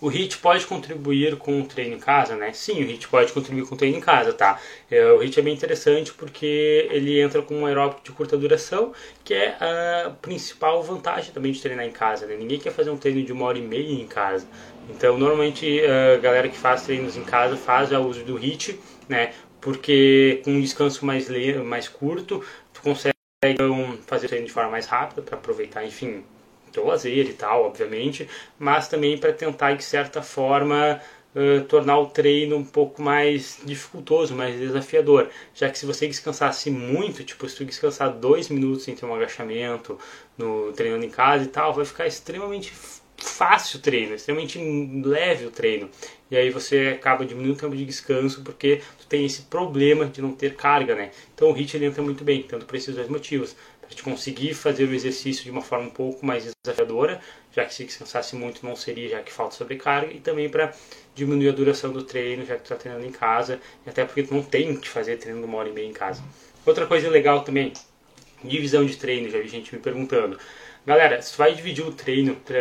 O 0.00 0.08
HIT 0.08 0.38
pode 0.38 0.64
contribuir 0.64 1.36
com 1.36 1.60
o 1.60 1.64
treino 1.64 1.96
em 1.96 1.98
casa, 1.98 2.36
né? 2.36 2.52
Sim, 2.52 2.84
o 2.84 2.86
HIT 2.86 3.08
pode 3.08 3.32
contribuir 3.32 3.66
com 3.66 3.74
o 3.74 3.78
treino 3.78 3.96
em 3.98 4.00
casa, 4.00 4.32
tá? 4.32 4.60
É, 4.88 5.04
o 5.10 5.20
HIT 5.20 5.40
é 5.40 5.42
bem 5.42 5.54
interessante 5.54 6.12
porque 6.14 6.88
ele 6.92 7.20
entra 7.20 7.42
com 7.42 7.56
um 7.56 7.66
aeróbico 7.66 8.02
de 8.04 8.12
curta 8.12 8.36
duração, 8.36 8.92
que 9.24 9.34
é 9.34 9.56
a 9.58 10.10
principal 10.22 10.80
vantagem 10.84 11.32
também 11.32 11.50
de 11.50 11.60
treinar 11.60 11.84
em 11.84 11.90
casa, 11.90 12.26
né? 12.26 12.36
Ninguém 12.36 12.60
quer 12.60 12.70
fazer 12.70 12.90
um 12.90 12.96
treino 12.96 13.24
de 13.24 13.32
uma 13.32 13.46
hora 13.46 13.58
e 13.58 13.62
meia 13.62 14.00
em 14.00 14.06
casa. 14.06 14.46
Então, 14.88 15.18
normalmente, 15.18 15.80
a 15.84 16.18
galera 16.18 16.48
que 16.48 16.56
faz 16.56 16.82
treinos 16.82 17.16
em 17.16 17.24
casa 17.24 17.56
faz 17.56 17.92
o 17.92 18.00
uso 18.00 18.24
do 18.24 18.36
HIT, 18.36 18.78
né? 19.08 19.32
Porque 19.60 20.40
com 20.44 20.52
um 20.52 20.60
descanso 20.60 21.04
mais, 21.04 21.28
mais 21.64 21.88
curto, 21.88 22.42
tu 22.72 22.80
consegue 22.80 23.18
então, 23.44 23.96
fazer 24.06 24.26
o 24.26 24.28
treino 24.28 24.46
de 24.46 24.52
forma 24.52 24.70
mais 24.70 24.86
rápida 24.86 25.22
para 25.22 25.36
aproveitar, 25.36 25.84
enfim, 25.84 26.24
teu 26.72 26.86
lazer 26.86 27.26
e 27.28 27.32
tal, 27.32 27.64
obviamente, 27.64 28.28
mas 28.58 28.88
também 28.88 29.16
para 29.16 29.32
tentar, 29.32 29.74
de 29.74 29.84
certa 29.84 30.22
forma, 30.22 31.00
uh, 31.34 31.62
tornar 31.64 31.98
o 31.98 32.06
treino 32.06 32.56
um 32.56 32.64
pouco 32.64 33.00
mais 33.00 33.60
dificultoso, 33.64 34.34
mais 34.34 34.58
desafiador. 34.58 35.28
Já 35.54 35.70
que 35.70 35.78
se 35.78 35.86
você 35.86 36.08
descansasse 36.08 36.70
muito, 36.70 37.22
tipo, 37.22 37.48
se 37.48 37.56
tu 37.56 37.64
descansar 37.64 38.10
dois 38.12 38.48
minutos 38.48 38.88
entre 38.88 39.06
um 39.06 39.14
agachamento, 39.14 39.98
no 40.36 40.72
treinando 40.72 41.04
em 41.04 41.10
casa 41.10 41.44
e 41.44 41.48
tal, 41.48 41.72
vai 41.72 41.84
ficar 41.84 42.06
extremamente 42.06 42.72
fácil 43.18 43.78
o 43.78 43.82
treino, 43.82 44.14
extremamente 44.14 44.58
leve 45.04 45.46
o 45.46 45.50
treino. 45.50 45.90
E 46.30 46.36
aí 46.36 46.50
você 46.50 46.96
acaba 46.98 47.24
diminuindo 47.24 47.54
o 47.54 47.58
tempo 47.58 47.76
de 47.76 47.84
descanso 47.84 48.42
porque 48.42 48.80
tu 48.98 49.06
tem 49.06 49.24
esse 49.24 49.42
problema 49.42 50.06
de 50.06 50.22
não 50.22 50.32
ter 50.32 50.54
carga, 50.54 50.94
né? 50.94 51.10
Então 51.34 51.50
o 51.50 51.56
HIIT 51.56 51.76
ele 51.76 51.86
entra 51.86 52.02
muito 52.02 52.24
bem, 52.24 52.42
tanto 52.42 52.66
por 52.66 52.76
esses 52.76 52.94
dois 52.94 53.08
motivos. 53.08 53.56
Para 53.80 53.96
te 53.96 54.02
conseguir 54.02 54.52
fazer 54.52 54.84
o 54.84 54.94
exercício 54.94 55.44
de 55.44 55.50
uma 55.50 55.62
forma 55.62 55.86
um 55.86 55.90
pouco 55.90 56.24
mais 56.24 56.52
desafiadora, 56.62 57.22
já 57.50 57.64
que 57.64 57.72
se 57.72 57.84
descansasse 57.84 58.36
muito 58.36 58.64
não 58.64 58.76
seria, 58.76 59.08
já 59.08 59.22
que 59.22 59.32
falta 59.32 59.56
sobrecarga, 59.56 60.12
e 60.12 60.20
também 60.20 60.46
para 60.48 60.74
diminuir 61.14 61.48
a 61.48 61.52
duração 61.52 61.90
do 61.90 62.02
treino, 62.02 62.44
já 62.44 62.56
que 62.56 62.60
tu 62.60 62.64
está 62.64 62.76
treinando 62.76 63.06
em 63.06 63.10
casa, 63.10 63.58
e 63.86 63.88
até 63.88 64.04
porque 64.04 64.22
tu 64.22 64.34
não 64.34 64.42
tem 64.42 64.76
que 64.76 64.88
fazer 64.88 65.16
treino 65.16 65.40
de 65.40 65.46
uma 65.46 65.56
hora 65.56 65.70
e 65.70 65.72
meia 65.72 65.86
em 65.86 65.92
casa. 65.92 66.22
Outra 66.66 66.86
coisa 66.86 67.08
legal 67.08 67.42
também, 67.42 67.72
divisão 68.44 68.84
de 68.84 68.96
treino, 68.96 69.28
já 69.30 69.38
vi 69.38 69.48
gente 69.48 69.74
me 69.74 69.80
perguntando. 69.80 70.38
Galera, 70.86 71.20
se 71.20 71.32
tu 71.32 71.38
vai 71.38 71.54
dividir 71.54 71.84
o 71.84 71.92
treino 71.92 72.34
pra, 72.36 72.56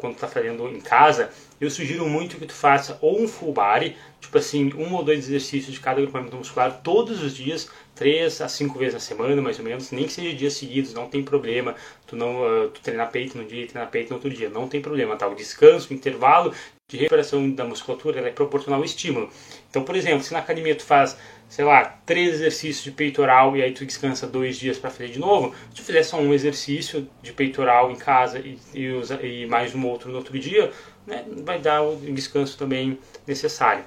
quando 0.00 0.16
tu 0.16 0.20
tá 0.20 0.26
fazendo 0.26 0.66
em 0.68 0.80
casa, 0.80 1.30
eu 1.60 1.70
sugiro 1.70 2.08
muito 2.08 2.36
que 2.36 2.46
tu 2.46 2.52
faça 2.52 2.98
ou 3.00 3.22
um 3.22 3.28
full 3.28 3.52
body, 3.52 3.96
tipo 4.20 4.36
assim, 4.36 4.72
um 4.74 4.94
ou 4.94 5.04
dois 5.04 5.20
exercícios 5.20 5.74
de 5.74 5.80
cada 5.80 6.00
agrupamento 6.00 6.36
muscular 6.36 6.80
todos 6.82 7.22
os 7.22 7.36
dias, 7.36 7.70
três 7.94 8.40
a 8.40 8.48
cinco 8.48 8.78
vezes 8.78 8.94
na 8.94 9.00
semana, 9.00 9.40
mais 9.40 9.58
ou 9.58 9.64
menos, 9.64 9.92
nem 9.92 10.06
que 10.06 10.12
seja 10.12 10.34
dias 10.34 10.54
seguidos, 10.54 10.92
não 10.92 11.08
tem 11.08 11.22
problema. 11.22 11.76
Tu 12.06 12.16
não 12.16 12.42
uh, 12.42 12.68
tu 12.70 12.80
treinar 12.80 13.12
peito 13.12 13.38
num 13.38 13.46
dia 13.46 13.62
e 13.62 13.66
treinar 13.66 13.90
peito 13.90 14.10
no 14.10 14.16
outro 14.16 14.30
dia, 14.30 14.48
não 14.48 14.66
tem 14.66 14.80
problema, 14.80 15.16
tá? 15.16 15.28
O 15.28 15.36
descanso, 15.36 15.92
o 15.92 15.94
intervalo 15.94 16.52
de 16.88 16.96
recuperação 16.96 17.50
da 17.50 17.64
musculatura 17.64 18.20
é 18.20 18.30
proporcional 18.30 18.80
ao 18.80 18.84
estímulo. 18.84 19.30
Então, 19.68 19.84
por 19.84 19.94
exemplo, 19.94 20.24
se 20.24 20.32
na 20.32 20.38
academia 20.38 20.74
tu 20.74 20.84
faz 20.84 21.16
sei 21.48 21.64
lá, 21.64 21.98
três 22.04 22.34
exercícios 22.34 22.84
de 22.84 22.90
peitoral 22.90 23.56
e 23.56 23.62
aí 23.62 23.72
tu 23.72 23.84
descansa 23.84 24.26
dois 24.26 24.56
dias 24.56 24.78
para 24.78 24.90
fazer 24.90 25.08
de 25.08 25.18
novo, 25.18 25.54
se 25.70 25.76
tu 25.76 25.82
fizer 25.82 26.02
só 26.02 26.18
um 26.18 26.34
exercício 26.34 27.08
de 27.22 27.32
peitoral 27.32 27.90
em 27.90 27.96
casa 27.96 28.38
e, 28.38 28.58
e, 28.74 28.88
usa, 28.90 29.20
e 29.24 29.46
mais 29.46 29.74
um 29.74 29.86
outro 29.86 30.10
no 30.10 30.18
outro 30.18 30.38
dia, 30.38 30.70
né, 31.06 31.24
vai 31.44 31.58
dar 31.58 31.82
o 31.82 31.96
descanso 31.96 32.58
também 32.58 32.98
necessário. 33.26 33.82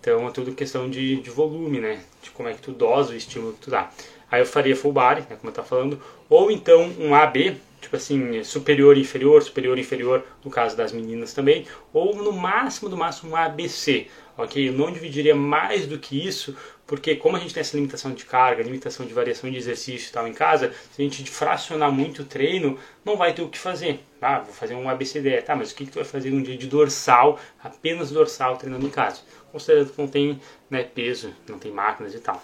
Então 0.00 0.26
é 0.26 0.30
tudo 0.30 0.54
questão 0.54 0.88
de, 0.88 1.16
de 1.16 1.30
volume, 1.30 1.78
né, 1.78 2.00
de 2.22 2.30
como 2.30 2.48
é 2.48 2.54
que 2.54 2.62
tu 2.62 2.72
dosa 2.72 3.12
o 3.12 3.16
estímulo 3.16 3.52
que 3.54 3.60
tu 3.60 3.70
dá. 3.70 3.90
Aí 4.30 4.40
eu 4.40 4.46
faria 4.46 4.74
full 4.74 4.92
body, 4.92 5.20
né, 5.20 5.36
como 5.36 5.44
eu 5.44 5.50
estava 5.50 5.68
falando, 5.68 6.00
ou 6.28 6.50
então 6.50 6.90
um 6.98 7.14
AB, 7.14 7.56
tipo 7.80 7.96
assim, 7.96 8.42
superior 8.42 8.96
inferior, 8.96 9.42
superior 9.42 9.78
inferior, 9.78 10.24
no 10.42 10.50
caso 10.50 10.76
das 10.76 10.92
meninas 10.92 11.34
também, 11.34 11.66
ou 11.92 12.16
no 12.16 12.32
máximo, 12.32 12.88
do 12.88 12.96
máximo 12.96 13.32
um 13.32 13.36
ABC, 13.36 14.08
ok? 14.36 14.68
Eu 14.68 14.72
não 14.72 14.90
dividiria 14.90 15.34
mais 15.34 15.86
do 15.86 15.98
que 15.98 16.26
isso, 16.26 16.56
porque 16.86 17.16
como 17.16 17.36
a 17.36 17.40
gente 17.40 17.54
tem 17.54 17.60
essa 17.60 17.76
limitação 17.76 18.12
de 18.12 18.24
carga, 18.24 18.62
limitação 18.62 19.06
de 19.06 19.14
variação 19.14 19.50
de 19.50 19.56
exercício 19.56 20.10
e 20.10 20.12
tal 20.12 20.28
em 20.28 20.34
casa, 20.34 20.72
se 20.92 21.00
a 21.00 21.04
gente 21.04 21.30
fracionar 21.30 21.90
muito 21.90 22.22
o 22.22 22.24
treino, 22.24 22.78
não 23.04 23.16
vai 23.16 23.32
ter 23.32 23.42
o 23.42 23.48
que 23.48 23.58
fazer. 23.58 24.00
Tá? 24.20 24.40
Vou 24.40 24.52
fazer 24.52 24.74
um 24.74 24.88
ABCD, 24.88 25.40
tá? 25.42 25.56
Mas 25.56 25.72
o 25.72 25.74
que, 25.74 25.86
que 25.86 25.92
tu 25.92 25.96
vai 25.96 26.04
fazer 26.04 26.32
um 26.32 26.42
dia 26.42 26.56
de 26.56 26.66
dorsal, 26.66 27.38
apenas 27.62 28.10
dorsal 28.10 28.56
treinando 28.56 28.86
em 28.86 28.90
casa? 28.90 29.22
Considerando 29.50 29.92
que 29.92 30.00
não 30.00 30.08
tem 30.08 30.40
né, 30.68 30.82
peso, 30.82 31.34
não 31.48 31.58
tem 31.58 31.72
máquinas 31.72 32.14
e 32.14 32.18
tal. 32.18 32.42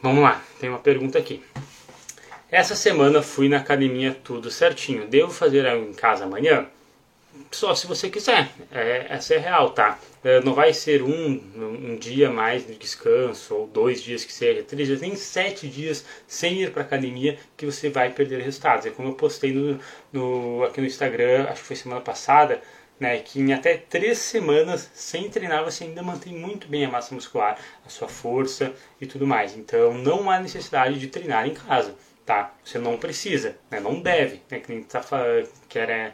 Vamos 0.00 0.22
lá, 0.22 0.40
tem 0.60 0.68
uma 0.68 0.78
pergunta 0.78 1.18
aqui. 1.18 1.42
Essa 2.50 2.76
semana 2.76 3.20
fui 3.20 3.48
na 3.48 3.58
academia 3.58 4.16
tudo 4.22 4.50
certinho. 4.50 5.06
Devo 5.06 5.32
fazer 5.32 5.66
em 5.66 5.92
casa 5.92 6.24
amanhã? 6.24 6.66
Só 7.50 7.74
se 7.74 7.86
você 7.86 8.10
quiser. 8.10 8.48
É, 8.70 9.06
essa 9.08 9.34
é 9.34 9.38
real, 9.38 9.70
tá? 9.70 9.98
É, 10.22 10.40
não 10.40 10.52
vai 10.54 10.72
ser 10.72 11.02
um, 11.02 11.40
um 11.56 11.96
dia 11.96 12.30
mais 12.30 12.66
de 12.66 12.74
descanso, 12.74 13.54
ou 13.54 13.66
dois 13.66 14.02
dias 14.02 14.24
que 14.24 14.32
seja, 14.32 14.62
três 14.62 14.88
dias, 14.88 15.00
nem 15.00 15.14
sete 15.16 15.68
dias 15.68 16.04
sem 16.26 16.62
ir 16.62 16.72
para 16.72 16.82
academia 16.82 17.38
que 17.56 17.64
você 17.64 17.88
vai 17.88 18.10
perder 18.10 18.42
resultados. 18.42 18.86
É 18.86 18.90
como 18.90 19.08
eu 19.08 19.14
postei 19.14 19.52
no, 19.52 19.78
no, 20.12 20.64
aqui 20.64 20.80
no 20.80 20.86
Instagram, 20.86 21.44
acho 21.44 21.62
que 21.62 21.66
foi 21.68 21.76
semana 21.76 22.00
passada, 22.00 22.60
né, 22.98 23.18
que 23.20 23.40
em 23.40 23.52
até 23.52 23.76
três 23.76 24.18
semanas 24.18 24.90
sem 24.92 25.30
treinar 25.30 25.64
você 25.64 25.84
ainda 25.84 26.02
mantém 26.02 26.32
muito 26.34 26.66
bem 26.68 26.84
a 26.84 26.90
massa 26.90 27.14
muscular, 27.14 27.58
a 27.86 27.88
sua 27.88 28.08
força 28.08 28.72
e 29.00 29.06
tudo 29.06 29.26
mais. 29.26 29.56
Então 29.56 29.94
não 29.94 30.30
há 30.30 30.40
necessidade 30.40 30.98
de 30.98 31.06
treinar 31.06 31.46
em 31.46 31.54
casa, 31.54 31.94
tá? 32.26 32.52
Você 32.64 32.78
não 32.78 32.98
precisa, 32.98 33.56
né? 33.70 33.80
não 33.80 34.00
deve, 34.00 34.42
né? 34.50 34.58
que 34.58 34.72
nem 34.72 34.82
tá 34.82 35.00
que 35.68 35.78
era 35.78 36.12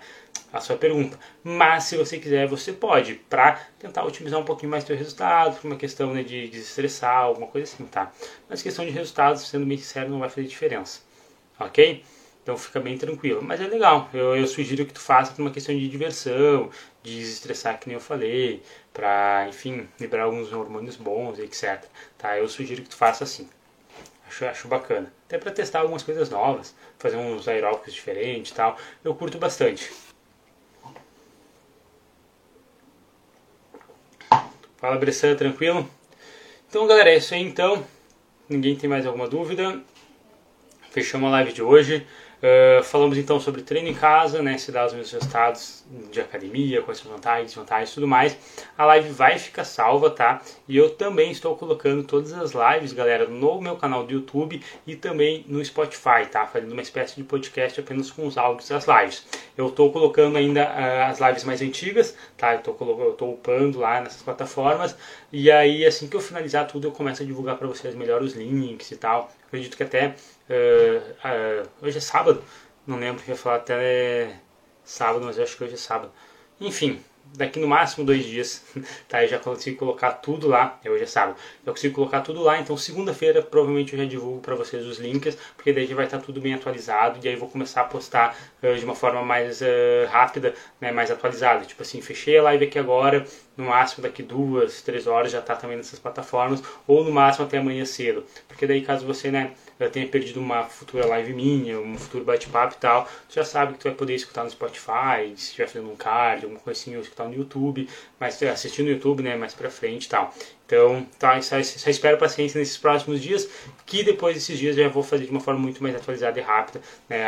a 0.54 0.60
sua 0.60 0.76
pergunta. 0.76 1.18
Mas 1.42 1.84
se 1.84 1.96
você 1.96 2.16
quiser, 2.16 2.46
você 2.46 2.72
pode, 2.72 3.16
para 3.28 3.60
tentar 3.76 4.04
otimizar 4.04 4.38
um 4.38 4.44
pouquinho 4.44 4.70
mais 4.70 4.84
seu 4.84 4.96
resultado, 4.96 5.60
por 5.60 5.66
uma 5.66 5.76
questão 5.76 6.14
né, 6.14 6.22
de 6.22 6.46
desestressar, 6.48 7.16
alguma 7.16 7.48
coisa 7.48 7.70
assim, 7.72 7.84
tá? 7.86 8.12
Mas 8.48 8.62
questão 8.62 8.84
de 8.84 8.92
resultados, 8.92 9.48
sendo 9.48 9.66
bem 9.66 9.76
sincero, 9.76 10.08
não 10.08 10.20
vai 10.20 10.28
fazer 10.28 10.46
diferença, 10.46 11.00
ok? 11.58 12.04
Então 12.40 12.56
fica 12.56 12.78
bem 12.78 12.96
tranquilo. 12.96 13.42
Mas 13.42 13.60
é 13.60 13.66
legal, 13.66 14.08
eu, 14.14 14.36
eu 14.36 14.46
sugiro 14.46 14.86
que 14.86 14.92
tu 14.92 15.00
faça 15.00 15.32
por 15.32 15.42
uma 15.42 15.50
questão 15.50 15.74
de 15.74 15.88
diversão, 15.88 16.70
de 17.02 17.18
desestressar, 17.18 17.80
que 17.80 17.88
nem 17.88 17.94
eu 17.94 18.00
falei, 18.00 18.62
para, 18.92 19.46
enfim, 19.48 19.88
liberar 19.98 20.24
alguns 20.24 20.52
hormônios 20.52 20.94
bons, 20.94 21.40
etc. 21.40 21.84
Tá? 22.16 22.38
Eu 22.38 22.46
sugiro 22.46 22.82
que 22.82 22.90
tu 22.90 22.96
faça 22.96 23.24
assim. 23.24 23.48
Acho, 24.28 24.44
acho 24.46 24.68
bacana. 24.68 25.12
Até 25.26 25.36
para 25.36 25.50
testar 25.50 25.80
algumas 25.80 26.02
coisas 26.04 26.30
novas, 26.30 26.74
fazer 26.98 27.16
uns 27.16 27.48
aeróbicos 27.48 27.92
diferentes 27.92 28.52
e 28.52 28.54
tal. 28.54 28.78
Eu 29.02 29.14
curto 29.14 29.38
bastante. 29.38 29.90
Fala 34.84 34.98
Bressan, 34.98 35.34
tranquilo? 35.34 35.88
Então 36.68 36.86
galera, 36.86 37.08
é 37.08 37.16
isso 37.16 37.32
aí 37.32 37.40
então. 37.40 37.82
Ninguém 38.46 38.76
tem 38.76 38.86
mais 38.86 39.06
alguma 39.06 39.26
dúvida? 39.26 39.80
Fechamos 40.90 41.26
a 41.28 41.30
live 41.30 41.54
de 41.54 41.62
hoje. 41.62 42.06
Uh, 42.44 42.82
falamos 42.82 43.16
então 43.16 43.40
sobre 43.40 43.62
treino 43.62 43.88
em 43.88 43.94
casa, 43.94 44.42
né, 44.42 44.58
se 44.58 44.70
dá 44.70 44.84
os 44.84 44.92
meus 44.92 45.10
resultados 45.10 45.82
de 46.12 46.20
academia, 46.20 46.82
quais 46.82 46.98
são 46.98 47.10
as 47.10 47.16
vantagens, 47.16 47.46
desvantagens 47.46 47.90
e 47.90 47.94
tudo 47.94 48.06
mais. 48.06 48.36
A 48.76 48.84
live 48.84 49.08
vai 49.08 49.38
ficar 49.38 49.64
salva, 49.64 50.10
tá? 50.10 50.42
E 50.68 50.76
eu 50.76 50.90
também 50.90 51.30
estou 51.30 51.56
colocando 51.56 52.04
todas 52.04 52.34
as 52.34 52.52
lives, 52.52 52.92
galera, 52.92 53.26
no 53.26 53.62
meu 53.62 53.76
canal 53.76 54.04
do 54.04 54.12
YouTube 54.12 54.60
e 54.86 54.94
também 54.94 55.42
no 55.48 55.64
Spotify, 55.64 56.26
tá? 56.30 56.46
Fazendo 56.46 56.72
uma 56.72 56.82
espécie 56.82 57.16
de 57.16 57.24
podcast 57.24 57.80
apenas 57.80 58.10
com 58.10 58.26
os 58.26 58.36
áudios 58.36 58.68
das 58.68 58.86
lives. 58.86 59.26
Eu 59.56 59.68
estou 59.68 59.90
colocando 59.90 60.36
ainda 60.36 60.64
uh, 60.64 61.10
as 61.10 61.20
lives 61.20 61.44
mais 61.44 61.62
antigas, 61.62 62.14
tá? 62.36 62.52
Eu 62.52 62.60
estou 62.60 63.32
upando 63.32 63.78
lá 63.78 64.02
nessas 64.02 64.20
plataformas 64.20 64.94
e 65.32 65.50
aí 65.50 65.86
assim 65.86 66.08
que 66.08 66.16
eu 66.16 66.20
finalizar 66.20 66.66
tudo 66.66 66.88
eu 66.88 66.92
começo 66.92 67.22
a 67.22 67.26
divulgar 67.26 67.56
para 67.56 67.66
vocês 67.66 67.94
melhor 67.94 68.22
os 68.22 68.34
links 68.34 68.90
e 68.90 68.96
tal. 68.96 69.30
Acredito 69.46 69.76
que 69.76 69.82
até 69.82 70.14
Uh, 70.48 71.12
uh, 71.12 71.68
hoje 71.80 71.98
é 71.98 72.00
sábado, 72.00 72.42
não 72.86 72.98
lembro 72.98 73.22
que 73.22 73.30
ia 73.30 73.36
falar 73.36 73.56
até 73.56 74.36
sábado, 74.84 75.24
mas 75.24 75.38
eu 75.38 75.44
acho 75.44 75.56
que 75.56 75.64
hoje 75.64 75.74
é 75.74 75.78
sábado. 75.78 76.12
Enfim, 76.60 77.00
daqui 77.32 77.58
no 77.58 77.66
máximo 77.66 78.04
dois 78.04 78.24
dias, 78.24 78.62
tá? 79.08 79.24
Eu 79.24 79.28
já 79.28 79.38
consigo 79.38 79.78
colocar 79.78 80.12
tudo 80.12 80.48
lá. 80.48 80.78
É, 80.84 80.90
hoje 80.90 81.04
é 81.04 81.06
sábado. 81.06 81.36
Eu 81.64 81.72
consigo 81.72 81.94
colocar 81.94 82.20
tudo 82.20 82.42
lá. 82.42 82.60
Então, 82.60 82.76
segunda-feira, 82.76 83.42
provavelmente 83.42 83.92
eu 83.94 83.98
já 83.98 84.04
divulgo 84.04 84.40
para 84.40 84.54
vocês 84.54 84.84
os 84.86 84.98
links, 84.98 85.36
porque 85.56 85.72
daí 85.72 85.86
já 85.86 85.94
vai 85.94 86.04
estar 86.04 86.18
tá 86.18 86.24
tudo 86.24 86.40
bem 86.40 86.54
atualizado. 86.54 87.18
E 87.22 87.28
aí 87.28 87.34
eu 87.34 87.40
vou 87.40 87.48
começar 87.48 87.82
a 87.82 87.84
postar 87.84 88.36
uh, 88.62 88.76
de 88.76 88.84
uma 88.84 88.94
forma 88.94 89.22
mais 89.22 89.60
uh, 89.60 89.64
rápida, 90.10 90.54
né? 90.80 90.92
Mais 90.92 91.10
atualizada. 91.10 91.64
Tipo 91.64 91.82
assim, 91.82 92.00
fechei 92.00 92.38
a 92.38 92.42
live 92.42 92.66
aqui 92.66 92.78
agora. 92.78 93.26
No 93.56 93.66
máximo 93.66 94.02
daqui 94.02 94.22
duas, 94.22 94.82
três 94.82 95.06
horas 95.06 95.30
já 95.32 95.38
está 95.38 95.54
também 95.54 95.76
nessas 95.76 95.98
plataformas. 95.98 96.62
Ou 96.86 97.04
no 97.04 97.12
máximo 97.12 97.46
até 97.46 97.58
amanhã 97.58 97.84
cedo. 97.84 98.24
Porque 98.48 98.66
daí, 98.66 98.82
caso 98.82 99.06
você, 99.06 99.30
né? 99.30 99.52
já 99.78 99.90
tenha 99.90 100.06
perdido 100.06 100.40
uma 100.40 100.64
futura 100.64 101.06
live 101.06 101.32
minha, 101.32 101.78
um 101.78 101.98
futuro 101.98 102.24
bate-papo 102.24 102.74
e 102.74 102.78
tal, 102.78 103.08
tu 103.28 103.34
já 103.34 103.44
sabe 103.44 103.72
que 103.72 103.80
tu 103.80 103.84
vai 103.84 103.94
poder 103.94 104.14
escutar 104.14 104.44
no 104.44 104.50
Spotify, 104.50 105.32
se 105.36 105.46
estiver 105.46 105.66
fazendo 105.66 105.90
um 105.90 105.96
card, 105.96 106.44
alguma 106.44 106.60
coisinha, 106.60 106.96
ou 106.96 107.02
escutar 107.02 107.24
no 107.24 107.34
YouTube, 107.34 107.88
mas 108.18 108.40
assistir 108.42 108.82
no 108.82 108.90
YouTube, 108.90 109.22
né, 109.22 109.36
mais 109.36 109.54
pra 109.54 109.70
frente 109.70 110.06
e 110.06 110.08
tal. 110.08 110.32
Então, 110.66 111.06
tá, 111.18 111.40
só, 111.42 111.62
só 111.62 111.90
espero 111.90 112.18
paciência 112.18 112.58
nesses 112.58 112.76
próximos 112.76 113.20
dias, 113.20 113.48
que 113.84 114.02
depois 114.02 114.34
desses 114.34 114.58
dias 114.58 114.76
já 114.76 114.88
vou 114.88 115.02
fazer 115.02 115.24
de 115.24 115.30
uma 115.30 115.40
forma 115.40 115.60
muito 115.60 115.82
mais 115.82 115.94
atualizada 115.94 116.38
e 116.38 116.42
rápida. 116.42 116.80
Né. 117.08 117.24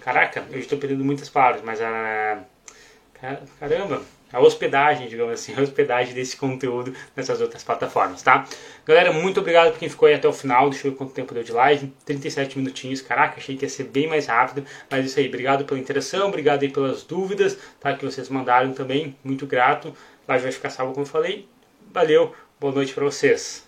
Caraca, 0.00 0.44
eu 0.50 0.58
estou 0.58 0.78
perdendo 0.78 1.04
muitas 1.04 1.28
palavras, 1.28 1.62
mas 1.62 1.80
a... 1.80 2.42
Caramba, 3.58 4.02
a 4.36 4.40
hospedagem, 4.40 5.08
digamos 5.08 5.32
assim, 5.32 5.54
a 5.56 5.62
hospedagem 5.62 6.12
desse 6.12 6.36
conteúdo 6.36 6.94
nessas 7.16 7.40
outras 7.40 7.64
plataformas, 7.64 8.20
tá? 8.20 8.46
Galera, 8.84 9.10
muito 9.10 9.40
obrigado 9.40 9.72
por 9.72 9.78
quem 9.78 9.88
ficou 9.88 10.06
aí 10.06 10.14
até 10.14 10.28
o 10.28 10.32
final. 10.32 10.68
Deixa 10.68 10.86
eu 10.86 10.92
ver 10.92 10.98
quanto 10.98 11.14
tempo 11.14 11.32
deu 11.32 11.42
de 11.42 11.52
live. 11.52 11.90
37 12.04 12.58
minutinhos, 12.58 13.00
caraca, 13.00 13.38
achei 13.38 13.56
que 13.56 13.64
ia 13.64 13.68
ser 13.68 13.84
bem 13.84 14.06
mais 14.06 14.26
rápido. 14.26 14.66
Mas 14.90 15.06
isso 15.06 15.18
aí, 15.18 15.26
obrigado 15.26 15.64
pela 15.64 15.80
interação, 15.80 16.28
obrigado 16.28 16.62
aí 16.62 16.68
pelas 16.68 17.02
dúvidas, 17.02 17.56
tá? 17.80 17.96
Que 17.96 18.04
vocês 18.04 18.28
mandaram 18.28 18.74
também, 18.74 19.16
muito 19.24 19.46
grato. 19.46 19.96
A 20.28 20.32
live 20.32 20.44
vai 20.44 20.52
ficar 20.52 20.68
salvo, 20.68 20.92
como 20.92 21.06
eu 21.06 21.10
falei. 21.10 21.48
Valeu, 21.90 22.34
boa 22.60 22.74
noite 22.74 22.92
para 22.92 23.04
vocês. 23.04 23.65